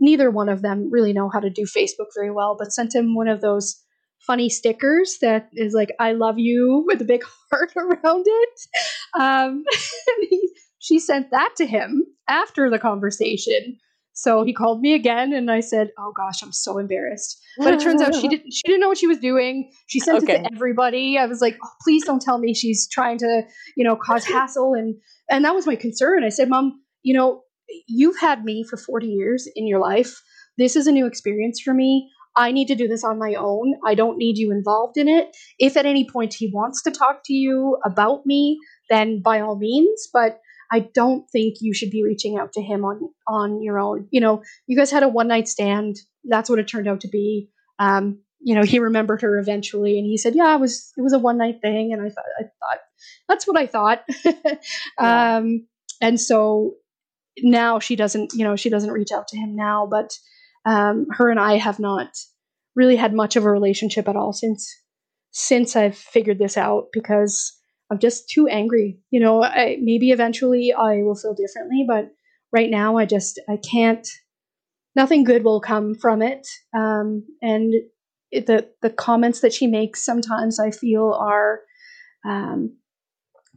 Neither 0.00 0.30
one 0.30 0.48
of 0.48 0.62
them 0.62 0.90
really 0.90 1.12
know 1.12 1.30
how 1.30 1.40
to 1.40 1.50
do 1.50 1.64
Facebook 1.64 2.08
very 2.14 2.30
well, 2.30 2.56
but 2.58 2.72
sent 2.72 2.94
him 2.94 3.14
one 3.14 3.28
of 3.28 3.40
those 3.40 3.80
funny 4.26 4.48
stickers 4.48 5.18
that 5.22 5.48
is 5.54 5.72
like 5.72 5.90
"I 5.98 6.12
love 6.12 6.38
you" 6.38 6.84
with 6.86 7.00
a 7.00 7.04
big 7.04 7.22
heart 7.50 7.72
around 7.76 8.24
it. 8.26 8.60
Um, 9.18 9.64
he, 10.30 10.50
she 10.78 10.98
sent 10.98 11.30
that 11.30 11.54
to 11.56 11.66
him 11.66 12.04
after 12.28 12.68
the 12.68 12.78
conversation. 12.78 13.78
So 14.14 14.44
he 14.44 14.52
called 14.52 14.80
me 14.80 14.94
again, 14.94 15.32
and 15.32 15.50
I 15.50 15.60
said, 15.60 15.90
"Oh 15.98 16.12
gosh, 16.16 16.42
I'm 16.42 16.52
so 16.52 16.78
embarrassed." 16.78 17.40
But 17.58 17.74
it 17.74 17.80
turns 17.80 18.00
out 18.00 18.14
she 18.14 18.28
didn't. 18.28 18.52
She 18.52 18.62
didn't 18.64 18.80
know 18.80 18.88
what 18.88 18.98
she 18.98 19.08
was 19.08 19.18
doing. 19.18 19.72
She 19.88 19.98
sent 19.98 20.22
okay. 20.22 20.36
it 20.36 20.42
to 20.44 20.54
everybody. 20.54 21.18
I 21.18 21.26
was 21.26 21.40
like, 21.40 21.58
oh, 21.62 21.68
"Please 21.82 22.04
don't 22.04 22.22
tell 22.22 22.38
me 22.38 22.54
she's 22.54 22.88
trying 22.88 23.18
to, 23.18 23.42
you 23.76 23.84
know, 23.84 23.96
cause 23.96 24.24
hassle." 24.36 24.74
And 24.74 24.94
and 25.28 25.44
that 25.44 25.54
was 25.54 25.66
my 25.66 25.74
concern. 25.74 26.22
I 26.22 26.28
said, 26.28 26.48
"Mom, 26.48 26.80
you 27.02 27.12
know, 27.12 27.42
you've 27.88 28.18
had 28.18 28.44
me 28.44 28.64
for 28.68 28.76
40 28.76 29.06
years 29.06 29.48
in 29.56 29.66
your 29.66 29.80
life. 29.80 30.22
This 30.58 30.76
is 30.76 30.86
a 30.86 30.92
new 30.92 31.06
experience 31.06 31.60
for 31.60 31.74
me. 31.74 32.08
I 32.36 32.52
need 32.52 32.66
to 32.68 32.74
do 32.74 32.88
this 32.88 33.04
on 33.04 33.18
my 33.18 33.34
own. 33.34 33.74
I 33.86 33.94
don't 33.94 34.18
need 34.18 34.38
you 34.38 34.50
involved 34.50 34.96
in 34.96 35.08
it. 35.08 35.36
If 35.58 35.76
at 35.76 35.86
any 35.86 36.08
point 36.08 36.34
he 36.34 36.50
wants 36.52 36.82
to 36.82 36.90
talk 36.90 37.22
to 37.26 37.32
you 37.32 37.78
about 37.84 38.26
me, 38.26 38.58
then 38.90 39.22
by 39.22 39.40
all 39.40 39.56
means. 39.56 40.08
But 40.12 40.40
I 40.74 40.80
don't 40.80 41.30
think 41.30 41.58
you 41.60 41.72
should 41.72 41.90
be 41.90 42.02
reaching 42.02 42.36
out 42.36 42.52
to 42.54 42.60
him 42.60 42.84
on 42.84 43.08
on 43.28 43.62
your 43.62 43.78
own. 43.78 44.08
You 44.10 44.20
know, 44.20 44.42
you 44.66 44.76
guys 44.76 44.90
had 44.90 45.04
a 45.04 45.08
one 45.08 45.28
night 45.28 45.46
stand. 45.46 45.98
That's 46.24 46.50
what 46.50 46.58
it 46.58 46.66
turned 46.66 46.88
out 46.88 47.02
to 47.02 47.08
be. 47.08 47.48
Um, 47.78 48.18
you 48.40 48.56
know, 48.56 48.64
he 48.64 48.80
remembered 48.80 49.22
her 49.22 49.38
eventually, 49.38 49.98
and 49.98 50.04
he 50.04 50.18
said, 50.18 50.34
"Yeah, 50.34 50.52
it 50.52 50.60
was 50.60 50.92
it 50.96 51.02
was 51.02 51.12
a 51.12 51.18
one 51.20 51.38
night 51.38 51.60
thing." 51.62 51.92
And 51.92 52.02
I 52.02 52.08
thought, 52.08 52.24
I 52.40 52.42
thought 52.42 52.78
that's 53.28 53.46
what 53.46 53.56
I 53.56 53.68
thought. 53.68 54.04
yeah. 54.98 55.36
um, 55.36 55.68
and 56.00 56.20
so 56.20 56.74
now 57.38 57.78
she 57.78 57.94
doesn't, 57.94 58.32
you 58.34 58.42
know, 58.42 58.56
she 58.56 58.68
doesn't 58.68 58.90
reach 58.90 59.12
out 59.12 59.28
to 59.28 59.36
him 59.36 59.54
now. 59.54 59.86
But 59.88 60.10
um, 60.64 61.06
her 61.12 61.30
and 61.30 61.38
I 61.38 61.56
have 61.56 61.78
not 61.78 62.08
really 62.74 62.96
had 62.96 63.14
much 63.14 63.36
of 63.36 63.44
a 63.44 63.50
relationship 63.50 64.08
at 64.08 64.16
all 64.16 64.32
since 64.32 64.68
since 65.30 65.76
I've 65.76 65.96
figured 65.96 66.40
this 66.40 66.56
out 66.56 66.86
because 66.92 67.52
I'm 67.90 67.98
just 67.98 68.28
too 68.28 68.48
angry. 68.48 68.98
You 69.10 69.20
know, 69.20 69.42
I, 69.42 69.78
maybe 69.80 70.10
eventually 70.10 70.72
I 70.72 71.02
will 71.02 71.14
feel 71.14 71.34
differently, 71.34 71.84
but 71.86 72.10
right 72.52 72.70
now 72.70 72.96
I 72.96 73.06
just 73.06 73.40
I 73.48 73.56
can't. 73.56 74.06
Nothing 74.96 75.24
good 75.24 75.42
will 75.42 75.60
come 75.60 75.96
from 75.96 76.22
it. 76.22 76.46
Um, 76.72 77.24
and 77.42 77.74
it, 78.30 78.46
the 78.46 78.68
the 78.80 78.90
comments 78.90 79.40
that 79.40 79.52
she 79.52 79.66
makes 79.66 80.04
sometimes 80.04 80.60
I 80.60 80.70
feel 80.70 81.12
are 81.12 81.60
um, 82.24 82.76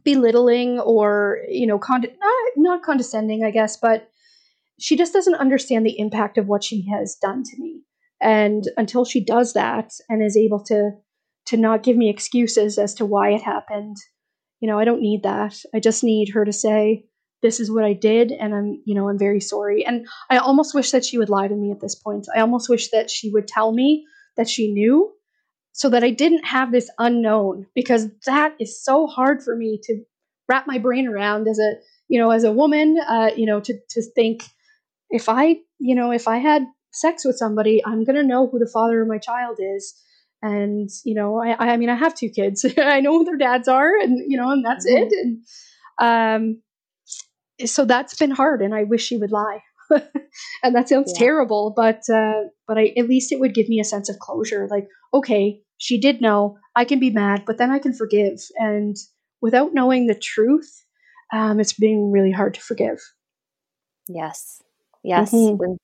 belittling 0.04 0.78
or 0.80 1.38
you 1.48 1.66
know 1.66 1.78
con- 1.78 2.02
not, 2.02 2.52
not 2.56 2.82
condescending, 2.82 3.44
I 3.44 3.50
guess, 3.50 3.76
but 3.76 4.10
she 4.78 4.96
just 4.96 5.12
doesn't 5.12 5.34
understand 5.34 5.84
the 5.84 5.98
impact 5.98 6.38
of 6.38 6.46
what 6.46 6.64
she 6.64 6.86
has 6.92 7.16
done 7.20 7.42
to 7.42 7.56
me. 7.58 7.82
And 8.20 8.64
until 8.76 9.04
she 9.04 9.24
does 9.24 9.52
that 9.52 9.92
and 10.08 10.22
is 10.22 10.36
able 10.36 10.62
to 10.64 10.92
to 11.46 11.56
not 11.56 11.82
give 11.82 11.96
me 11.96 12.10
excuses 12.10 12.78
as 12.78 12.94
to 12.94 13.06
why 13.06 13.30
it 13.30 13.42
happened, 13.42 13.96
you 14.60 14.68
know, 14.68 14.78
I 14.78 14.84
don't 14.84 15.02
need 15.02 15.22
that. 15.22 15.60
I 15.74 15.80
just 15.80 16.02
need 16.02 16.30
her 16.30 16.44
to 16.44 16.52
say, 16.52 17.04
this 17.42 17.60
is 17.60 17.70
what 17.70 17.84
I 17.84 17.92
did 17.92 18.32
and 18.32 18.54
I'm, 18.54 18.82
you 18.84 18.94
know, 18.94 19.08
I'm 19.08 19.18
very 19.18 19.40
sorry. 19.40 19.84
And 19.84 20.06
I 20.28 20.38
almost 20.38 20.74
wish 20.74 20.90
that 20.90 21.04
she 21.04 21.18
would 21.18 21.28
lie 21.28 21.46
to 21.46 21.54
me 21.54 21.70
at 21.70 21.80
this 21.80 21.94
point. 21.94 22.26
I 22.34 22.40
almost 22.40 22.68
wish 22.68 22.90
that 22.90 23.10
she 23.10 23.30
would 23.30 23.46
tell 23.46 23.72
me 23.72 24.04
that 24.36 24.48
she 24.48 24.72
knew 24.72 25.12
so 25.72 25.88
that 25.90 26.02
I 26.02 26.10
didn't 26.10 26.44
have 26.44 26.72
this 26.72 26.90
unknown 26.98 27.66
because 27.74 28.08
that 28.26 28.54
is 28.58 28.82
so 28.82 29.06
hard 29.06 29.42
for 29.42 29.54
me 29.54 29.78
to 29.84 30.02
wrap 30.48 30.66
my 30.66 30.78
brain 30.78 31.06
around 31.06 31.46
as 31.46 31.58
a, 31.58 31.74
you 32.08 32.18
know, 32.18 32.30
as 32.30 32.42
a 32.42 32.52
woman, 32.52 32.98
uh, 33.08 33.30
you 33.36 33.46
know, 33.46 33.60
to 33.60 33.78
to 33.90 34.02
think 34.02 34.44
if 35.10 35.28
I, 35.28 35.58
you 35.78 35.94
know, 35.94 36.10
if 36.10 36.26
I 36.26 36.38
had 36.38 36.66
sex 36.92 37.24
with 37.24 37.36
somebody, 37.36 37.84
I'm 37.84 38.04
going 38.04 38.16
to 38.16 38.22
know 38.22 38.48
who 38.48 38.58
the 38.58 38.70
father 38.72 39.02
of 39.02 39.08
my 39.08 39.18
child 39.18 39.58
is. 39.60 39.94
And, 40.42 40.88
you 41.04 41.14
know, 41.14 41.42
I, 41.42 41.72
I 41.72 41.76
mean, 41.76 41.88
I 41.88 41.96
have 41.96 42.14
two 42.14 42.28
kids. 42.28 42.64
I 42.78 43.00
know 43.00 43.18
who 43.18 43.24
their 43.24 43.36
dads 43.36 43.68
are 43.68 43.96
and, 43.96 44.18
you 44.30 44.36
know, 44.36 44.50
and 44.50 44.64
that's 44.64 44.86
mm-hmm. 44.86 45.04
it. 45.04 45.12
And, 45.12 45.44
um, 46.00 46.62
so 47.66 47.84
that's 47.84 48.16
been 48.16 48.30
hard 48.30 48.62
and 48.62 48.74
I 48.74 48.84
wish 48.84 49.04
she 49.04 49.16
would 49.16 49.32
lie. 49.32 49.62
and 50.62 50.74
that 50.74 50.88
sounds 50.88 51.12
yeah. 51.14 51.18
terrible, 51.18 51.72
but 51.74 52.02
uh, 52.12 52.42
but 52.66 52.78
I, 52.78 52.92
at 52.98 53.08
least 53.08 53.32
it 53.32 53.40
would 53.40 53.54
give 53.54 53.68
me 53.68 53.80
a 53.80 53.84
sense 53.84 54.08
of 54.08 54.18
closure. 54.18 54.68
Like, 54.70 54.86
okay, 55.14 55.60
she 55.78 55.98
did 55.98 56.20
know. 56.20 56.58
I 56.76 56.84
can 56.84 57.00
be 57.00 57.10
mad, 57.10 57.44
but 57.46 57.58
then 57.58 57.70
I 57.70 57.78
can 57.78 57.94
forgive. 57.94 58.38
And 58.56 58.96
without 59.40 59.72
knowing 59.72 60.06
the 60.06 60.14
truth, 60.14 60.84
um, 61.32 61.58
it's 61.58 61.72
been 61.72 62.10
really 62.12 62.32
hard 62.32 62.54
to 62.54 62.60
forgive. 62.60 63.00
Yes, 64.08 64.62
yes. 65.02 65.32
Mm-hmm. 65.32 65.56
When, 65.56 65.78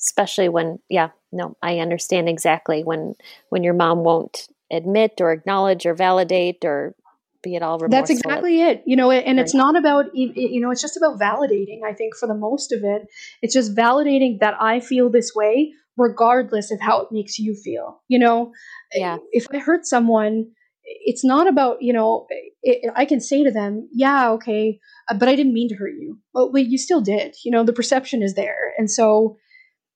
especially 0.00 0.48
when, 0.48 0.78
yeah, 0.88 1.10
no, 1.32 1.56
I 1.62 1.78
understand 1.78 2.28
exactly 2.28 2.82
when 2.82 3.14
when 3.50 3.62
your 3.62 3.74
mom 3.74 4.04
won't 4.04 4.48
admit 4.70 5.20
or 5.20 5.32
acknowledge 5.32 5.86
or 5.86 5.94
validate 5.94 6.64
or 6.64 6.94
be 7.42 7.56
at 7.56 7.62
all. 7.62 7.78
That's 7.88 8.10
exactly 8.10 8.62
it. 8.62 8.82
You 8.86 8.96
know, 8.96 9.10
and 9.10 9.38
it's 9.38 9.54
not 9.54 9.76
about 9.76 10.06
you 10.14 10.60
know, 10.60 10.70
it's 10.70 10.82
just 10.82 10.96
about 10.96 11.18
validating. 11.18 11.80
I 11.86 11.92
think 11.92 12.16
for 12.16 12.26
the 12.26 12.34
most 12.34 12.72
of 12.72 12.80
it, 12.82 13.02
it's 13.42 13.54
just 13.54 13.74
validating 13.74 14.40
that 14.40 14.54
I 14.60 14.80
feel 14.80 15.10
this 15.10 15.32
way, 15.34 15.72
regardless 15.96 16.70
of 16.70 16.80
how 16.80 17.02
it 17.02 17.08
makes 17.10 17.38
you 17.38 17.54
feel. 17.54 18.02
You 18.08 18.18
know, 18.18 18.52
yeah. 18.94 19.18
If 19.32 19.46
I 19.52 19.58
hurt 19.58 19.86
someone, 19.86 20.46
it's 20.82 21.24
not 21.24 21.48
about 21.48 21.78
you 21.80 21.92
know. 21.92 22.26
It, 22.62 22.90
I 22.96 23.04
can 23.04 23.20
say 23.20 23.44
to 23.44 23.50
them, 23.50 23.88
"Yeah, 23.92 24.30
okay, 24.32 24.80
uh, 25.08 25.14
but 25.14 25.28
I 25.28 25.36
didn't 25.36 25.54
mean 25.54 25.68
to 25.68 25.76
hurt 25.76 25.94
you." 25.98 26.18
But 26.34 26.52
well, 26.52 26.62
you 26.62 26.78
still 26.78 27.00
did. 27.00 27.36
You 27.44 27.52
know, 27.52 27.64
the 27.64 27.72
perception 27.72 28.22
is 28.22 28.34
there, 28.34 28.72
and 28.78 28.90
so 28.90 29.36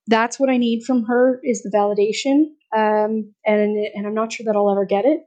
that's 0.07 0.41
what 0.41 0.51
I 0.51 0.57
need 0.57 0.85
from 0.85 1.05
her 1.05 1.41
is 1.43 1.63
the 1.63 1.71
validation. 1.71 2.47
Um, 2.77 3.35
and 3.45 3.77
and 3.95 4.07
I'm 4.07 4.15
not 4.15 4.33
sure 4.33 4.45
that 4.45 4.57
I'll 4.57 4.71
ever 4.71 4.85
get 4.85 5.05
it. 5.05 5.21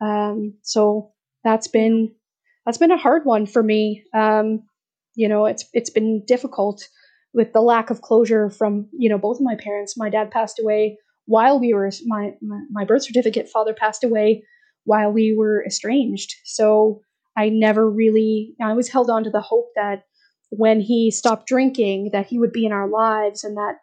Um, 0.00 0.54
so 0.62 1.12
that's 1.44 1.68
been 1.68 2.14
that's 2.64 2.78
been 2.78 2.90
a 2.90 2.96
hard 2.96 3.24
one 3.24 3.46
for 3.46 3.62
me. 3.62 4.04
Um, 4.14 4.62
you 5.14 5.28
know, 5.28 5.46
it's 5.46 5.64
it's 5.72 5.90
been 5.90 6.24
difficult 6.26 6.82
with 7.34 7.52
the 7.52 7.60
lack 7.60 7.90
of 7.90 8.00
closure 8.00 8.50
from 8.50 8.88
you 8.92 9.08
know 9.08 9.18
both 9.18 9.38
of 9.38 9.44
my 9.44 9.56
parents. 9.56 9.96
My 9.96 10.10
dad 10.10 10.30
passed 10.30 10.60
away 10.60 10.98
while 11.26 11.60
we 11.60 11.74
were 11.74 11.90
my 12.06 12.34
my, 12.40 12.60
my 12.70 12.84
birth 12.84 13.04
certificate 13.04 13.48
father 13.48 13.74
passed 13.74 14.04
away 14.04 14.44
while 14.84 15.12
we 15.12 15.34
were 15.36 15.64
estranged. 15.66 16.34
So 16.44 17.00
I 17.36 17.50
never 17.50 17.88
really 17.88 18.54
I 18.62 18.72
was 18.72 18.88
held 18.88 19.10
on 19.10 19.24
to 19.24 19.30
the 19.30 19.40
hope 19.40 19.68
that 19.76 20.04
when 20.50 20.80
he 20.80 21.10
stopped 21.10 21.46
drinking 21.46 22.10
that 22.12 22.26
he 22.26 22.38
would 22.38 22.52
be 22.52 22.64
in 22.64 22.72
our 22.72 22.88
lives 22.88 23.44
and 23.44 23.56
that 23.56 23.74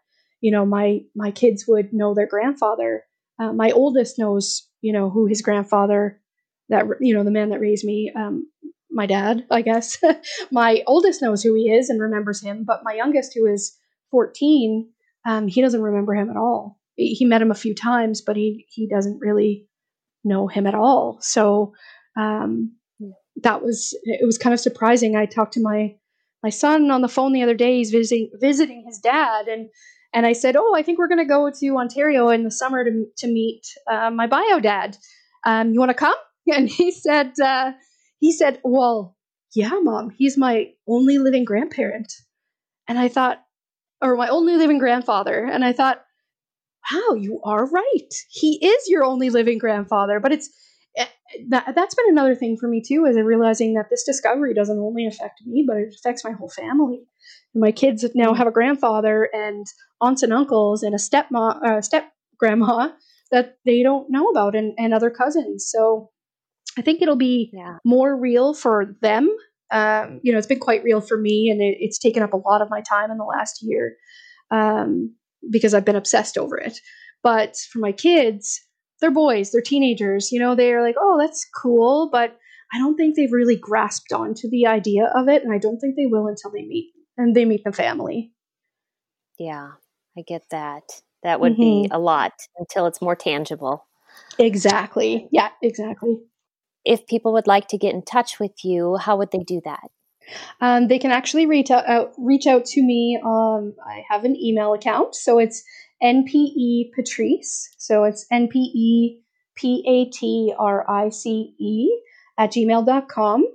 you 0.46 0.52
know 0.52 0.64
my 0.64 1.00
my 1.16 1.32
kids 1.32 1.66
would 1.68 1.92
know 1.92 2.14
their 2.14 2.28
grandfather. 2.28 3.04
Uh, 3.40 3.52
my 3.52 3.72
oldest 3.72 4.20
knows 4.20 4.70
you 4.82 4.94
know 4.94 5.10
who 5.10 5.26
his 5.26 5.42
grandfather 5.42 6.22
that 6.70 6.86
you 7.00 7.16
know 7.16 7.24
the 7.24 7.32
man 7.32 7.50
that 7.50 7.60
raised 7.60 7.84
me 7.84 8.12
um, 8.16 8.48
my 8.92 9.08
dad 9.08 9.44
i 9.50 9.64
guess. 9.64 9.98
My 10.52 10.84
oldest 10.86 11.24
knows 11.24 11.42
who 11.42 11.56
he 11.56 11.72
is 11.72 11.90
and 11.90 12.00
remembers 12.00 12.44
him 12.44 12.64
but 12.64 12.84
my 12.84 12.94
youngest 12.94 13.32
who 13.34 13.48
is 13.48 13.76
14 14.12 14.88
um, 15.26 15.48
he 15.48 15.62
doesn't 15.64 15.82
remember 15.82 16.14
him 16.14 16.30
at 16.30 16.38
all. 16.38 16.80
He 16.96 17.26
met 17.26 17.42
him 17.42 17.50
a 17.50 17.62
few 17.64 17.74
times 17.74 18.22
but 18.22 18.36
he 18.36 18.68
he 18.70 18.88
doesn't 18.88 19.20
really 19.20 19.68
know 20.24 20.48
him 20.48 20.68
at 20.68 20.76
all. 20.76 21.18
So 21.22 21.74
um, 22.16 22.76
that 23.42 23.64
was 23.64 23.98
it 24.04 24.26
was 24.26 24.38
kind 24.38 24.54
of 24.54 24.60
surprising. 24.60 25.16
I 25.16 25.26
talked 25.26 25.54
to 25.54 25.68
my 25.72 25.96
my 26.44 26.52
son 26.52 26.92
on 26.92 27.02
the 27.02 27.16
phone 27.16 27.34
the 27.34 27.42
other 27.42 27.56
day. 27.56 27.78
He's 27.78 27.90
visiting 27.90 28.30
visiting 28.40 28.84
his 28.86 29.00
dad 29.00 29.48
and 29.48 29.70
and 30.16 30.26
i 30.26 30.34
said 30.34 30.56
oh 30.56 30.74
i 30.76 30.82
think 30.82 30.98
we're 30.98 31.08
going 31.08 31.20
to 31.20 31.26
go 31.26 31.52
to 31.52 31.78
ontario 31.78 32.30
in 32.30 32.44
the 32.44 32.52
summer 32.52 32.84
to, 32.84 33.06
to 33.18 33.28
meet 33.28 33.62
uh, 33.92 34.10
my 34.10 34.26
bio 34.26 34.60
dad 34.60 34.98
um, 35.46 35.72
you 35.72 35.80
want 35.80 35.92
to 35.92 35.96
come 35.96 36.16
and 36.48 36.70
he 36.70 36.92
said, 36.92 37.34
uh, 37.44 37.72
he 38.20 38.32
said, 38.32 38.60
well, 38.64 39.16
yeah, 39.54 39.72
mom, 39.82 40.12
he's 40.12 40.38
my 40.38 40.72
only 40.88 41.18
living 41.18 41.46
grandparent. 41.46 42.12
And 42.88 43.00
I 43.00 43.08
thought, 43.08 43.42
or 44.02 44.16
my 44.16 44.28
only 44.28 44.56
living 44.56 44.78
grandfather. 44.78 45.46
And 45.46 45.64
I 45.64 45.74
thought, 45.74 46.04
wow, 46.92 47.16
you 47.16 47.42
are 47.44 47.66
right. 47.66 48.14
He 48.30 48.66
is 48.66 48.88
your 48.88 49.04
only 49.04 49.30
living 49.30 49.58
grandfather. 49.58 50.20
But 50.20 50.34
it's, 50.34 50.50
eh, 50.98 51.06
that, 51.50 51.74
that's 51.74 51.96
been 51.96 52.10
another 52.10 52.36
thing 52.36 52.58
for 52.58 52.68
me 52.68 52.84
too, 52.86 53.06
is 53.06 53.18
realizing 53.18 53.74
that 53.76 53.90
this 53.90 54.04
discovery 54.04 54.54
doesn't 54.54 54.78
only 54.78 55.08
affect 55.08 55.42
me, 55.46 55.64
but 55.66 55.78
it 55.78 55.96
affects 55.96 56.24
my 56.24 56.32
whole 56.32 56.50
family. 56.50 57.08
And 57.56 57.62
my 57.62 57.72
kids 57.72 58.06
now 58.14 58.34
have 58.34 58.48
a 58.48 58.52
grandfather 58.52 59.30
and 59.34 59.66
aunts 60.02 60.22
and 60.22 60.34
uncles 60.34 60.84
and 60.84 60.94
a 60.94 60.98
stepmom, 60.98 61.64
uh, 61.64 61.82
step 61.82 62.12
grandma 62.38 62.90
that 63.32 63.58
they 63.66 63.82
don't 63.82 64.12
know 64.12 64.28
about 64.28 64.56
and, 64.56 64.74
and 64.78 64.94
other 64.94 65.10
cousins. 65.10 65.68
So 65.68 66.12
I 66.78 66.82
think 66.82 67.02
it'll 67.02 67.16
be 67.16 67.50
yeah. 67.54 67.78
more 67.86 68.16
real 68.16 68.54
for 68.54 68.96
them. 69.02 69.34
Um, 69.72 70.20
you 70.22 70.32
know, 70.32 70.38
it's 70.38 70.48
been 70.48 70.60
quite 70.60 70.84
real 70.84 71.02
for 71.02 71.18
me, 71.18 71.50
and 71.50 71.60
it, 71.60 71.78
it's 71.80 71.98
taken 71.98 72.22
up 72.22 72.34
a 72.34 72.38
lot 72.38 72.62
of 72.62 72.70
my 72.70 72.82
time 72.82 73.10
in 73.10 73.18
the 73.18 73.24
last 73.24 73.60
year 73.62 73.96
um, 74.52 75.16
because 75.50 75.74
I've 75.74 75.86
been 75.86 75.96
obsessed 75.96 76.38
over 76.38 76.58
it. 76.58 76.78
But 77.24 77.58
for 77.72 77.80
my 77.80 77.92
kids, 77.92 78.62
they're 79.02 79.10
boys, 79.10 79.52
they're 79.52 79.62
teenagers. 79.62 80.32
You 80.32 80.40
know, 80.40 80.54
they're 80.54 80.84
like, 80.84 80.96
oh, 81.00 81.18
that's 81.20 81.48
cool, 81.56 82.10
but 82.12 82.38
I 82.74 82.78
don't 82.78 82.96
think 82.96 83.16
they've 83.16 83.32
really 83.32 83.56
grasped 83.56 84.14
onto 84.14 84.50
the 84.50 84.68
idea 84.68 85.12
of 85.16 85.28
it, 85.30 85.44
and 85.44 85.52
I 85.52 85.58
don't 85.58 85.80
think 85.80 85.96
they 85.96 86.06
will 86.06 86.28
until 86.28 86.52
they 86.52 86.66
meet 86.66 86.92
and 87.18 87.36
they 87.36 87.46
meet 87.46 87.64
the 87.64 87.72
family. 87.72 88.32
Yeah, 89.40 89.72
I 90.18 90.22
get 90.22 90.44
that. 90.52 91.02
That 91.24 91.40
would 91.40 91.54
mm-hmm. 91.54 91.84
be 91.84 91.90
a 91.92 92.00
lot 92.00 92.34
until 92.58 92.86
it's 92.86 93.02
more 93.02 93.16
tangible. 93.16 93.86
Exactly. 94.38 95.28
Yeah, 95.32 95.50
exactly 95.62 96.20
if 96.86 97.08
people 97.08 97.34
would 97.34 97.48
like 97.48 97.68
to 97.70 97.78
get 97.78 97.94
in 97.94 98.04
touch 98.04 98.40
with 98.40 98.64
you, 98.64 98.96
how 98.96 99.18
would 99.18 99.32
they 99.32 99.40
do 99.40 99.60
that? 99.66 99.90
Um, 100.62 100.88
they 100.88 101.00
can 101.00 101.12
actually 101.12 101.46
reach 101.46 101.70
out, 101.72 101.88
out, 101.88 102.14
reach 102.18 102.48
out 102.48 102.66
to 102.66 102.82
me. 102.82 103.20
Um, 103.24 103.76
I 103.86 104.04
have 104.10 104.24
an 104.24 104.36
email 104.36 104.74
account, 104.74 105.16
so 105.16 105.40
it's 105.40 105.64
npe 106.02 106.92
patrice. 106.96 107.70
So 107.78 108.04
it's 108.06 108.26
npe 108.32 109.18
p 109.56 109.84
a 109.88 110.10
t 110.10 110.54
r 110.58 110.86
i 110.90 111.10
c 111.10 111.56
e 111.60 112.02
at 112.38 112.52
gmail.com. 112.52 113.46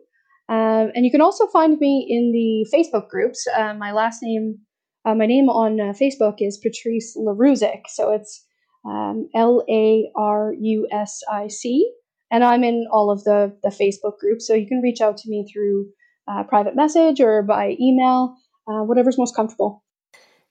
Um, 0.51 0.91
and 0.95 1.05
you 1.05 1.11
can 1.11 1.21
also 1.21 1.47
find 1.47 1.79
me 1.79 2.07
in 2.09 2.33
the 2.33 2.77
Facebook 2.77 3.09
groups. 3.09 3.47
Uh, 3.57 3.73
my 3.75 3.93
last 3.93 4.19
name, 4.23 4.59
uh, 5.05 5.15
my 5.15 5.27
name 5.27 5.49
on 5.49 5.81
uh, 5.81 5.93
Facebook 5.93 6.37
is 6.41 6.59
Patrice 6.59 7.17
Larusic. 7.17 7.83
So 7.87 8.13
it's 8.13 8.45
um, 8.85 9.29
L 9.35 9.63
A 9.71 10.11
R 10.17 10.53
U 10.59 10.89
S 10.91 11.21
I 11.31 11.47
C 11.49 11.93
and 12.31 12.45
I'm 12.45 12.65
in 12.65 12.87
all 12.91 13.11
of 13.11 13.25
the 13.25 13.57
the 13.63 13.71
Facebook 13.71 14.19
groups, 14.19 14.47
so 14.47 14.55
you 14.55 14.67
can 14.67 14.81
reach 14.81 15.01
out 15.01 15.17
to 15.19 15.29
me 15.29 15.47
through 15.53 15.89
uh, 16.29 16.45
private 16.45 16.77
message 16.77 17.21
or 17.21 17.43
by 17.43 17.77
email, 17.81 18.37
uh, 18.69 18.83
whatever's 18.85 19.19
most 19.19 19.35
comfortable. 19.35 19.83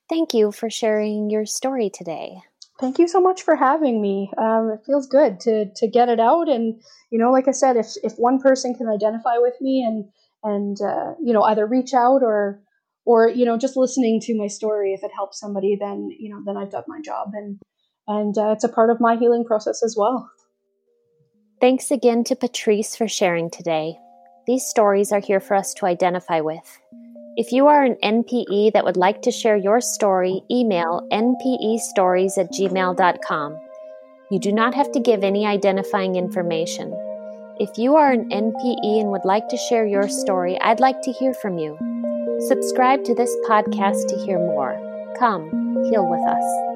Thank 0.10 0.34
you 0.34 0.52
for 0.52 0.70
sharing 0.70 1.30
your 1.30 1.45
story 1.45 1.89
today. 1.89 2.39
Thank 2.80 2.98
you 2.98 3.10
so 3.10 3.20
much 3.20 3.42
for 3.42 3.58
having 3.58 4.02
me. 4.02 4.32
Um, 4.38 4.72
it 4.74 4.86
feels 4.86 5.06
good 5.06 5.40
to 5.42 5.66
to 5.76 5.88
get 5.88 6.08
it 6.08 6.20
out, 6.20 6.48
and 6.48 6.82
you 7.12 7.20
know, 7.20 7.32
like 7.32 7.48
I 7.48 7.52
said, 7.52 7.76
if 7.76 7.88
if 8.04 8.14
one 8.18 8.40
person 8.40 8.74
can 8.74 8.88
identify 8.88 9.38
with 9.38 9.56
me 9.60 9.84
and 9.84 10.06
and 10.44 10.78
uh, 10.82 11.16
you 11.22 11.34
know 11.34 11.44
either 11.44 11.68
reach 11.68 11.94
out 11.94 12.24
or 12.24 12.62
or 13.06 13.28
you 13.28 13.44
know 13.44 13.58
just 13.58 13.76
listening 13.76 14.22
to 14.22 14.38
my 14.38 14.48
story, 14.48 14.94
if 14.94 15.04
it 15.04 15.12
helps 15.14 15.40
somebody, 15.40 15.78
then 15.78 16.10
you 16.18 16.30
know 16.30 16.42
then 16.46 16.56
I've 16.56 16.72
done 16.72 16.86
my 16.88 17.02
job, 17.02 17.32
and 17.34 17.60
and 18.08 18.38
uh, 18.38 18.52
it's 18.52 18.64
a 18.64 18.70
part 18.70 18.90
of 18.90 19.02
my 19.02 19.18
healing 19.18 19.44
process 19.44 19.84
as 19.84 19.96
well. 19.98 20.30
Thanks 21.60 21.92
again 21.92 22.24
to 22.26 22.36
Patrice 22.38 22.96
for 22.96 23.10
sharing 23.10 23.50
today. 23.50 23.98
These 24.48 24.66
stories 24.66 25.12
are 25.12 25.20
here 25.20 25.42
for 25.42 25.56
us 25.56 25.74
to 25.76 25.86
identify 25.86 26.40
with. 26.40 26.80
If 27.40 27.54
you 27.54 27.68
are 27.68 27.86
an 27.86 27.96
NPE 28.04 28.74
that 28.74 28.84
would 28.84 28.98
like 28.98 29.22
to 29.22 29.32
share 29.32 29.56
your 29.56 29.80
story, 29.80 30.42
email 30.52 31.08
npestories 31.10 32.38
at 32.38 32.52
gmail.com. 32.52 33.58
You 34.30 34.40
do 34.40 34.52
not 34.52 34.74
have 34.74 34.92
to 34.92 35.00
give 35.00 35.24
any 35.24 35.46
identifying 35.46 36.18
information. 36.18 36.92
If 37.58 37.78
you 37.78 37.96
are 37.96 38.12
an 38.12 38.28
NPE 38.28 39.00
and 39.00 39.12
would 39.12 39.24
like 39.24 39.48
to 39.48 39.56
share 39.70 39.88
your 39.88 40.10
story, 40.10 40.60
I'd 40.60 40.82
like 40.82 41.02
to 41.04 41.14
hear 41.14 41.34
from 41.34 41.58
you. 41.58 41.78
Subscribe 42.50 43.06
to 43.06 43.16
this 43.16 43.34
podcast 43.48 44.10
to 44.10 44.18
hear 44.18 44.38
more. 44.38 44.76
Come, 45.18 45.50
heal 45.90 46.06
with 46.10 46.28
us. 46.28 46.68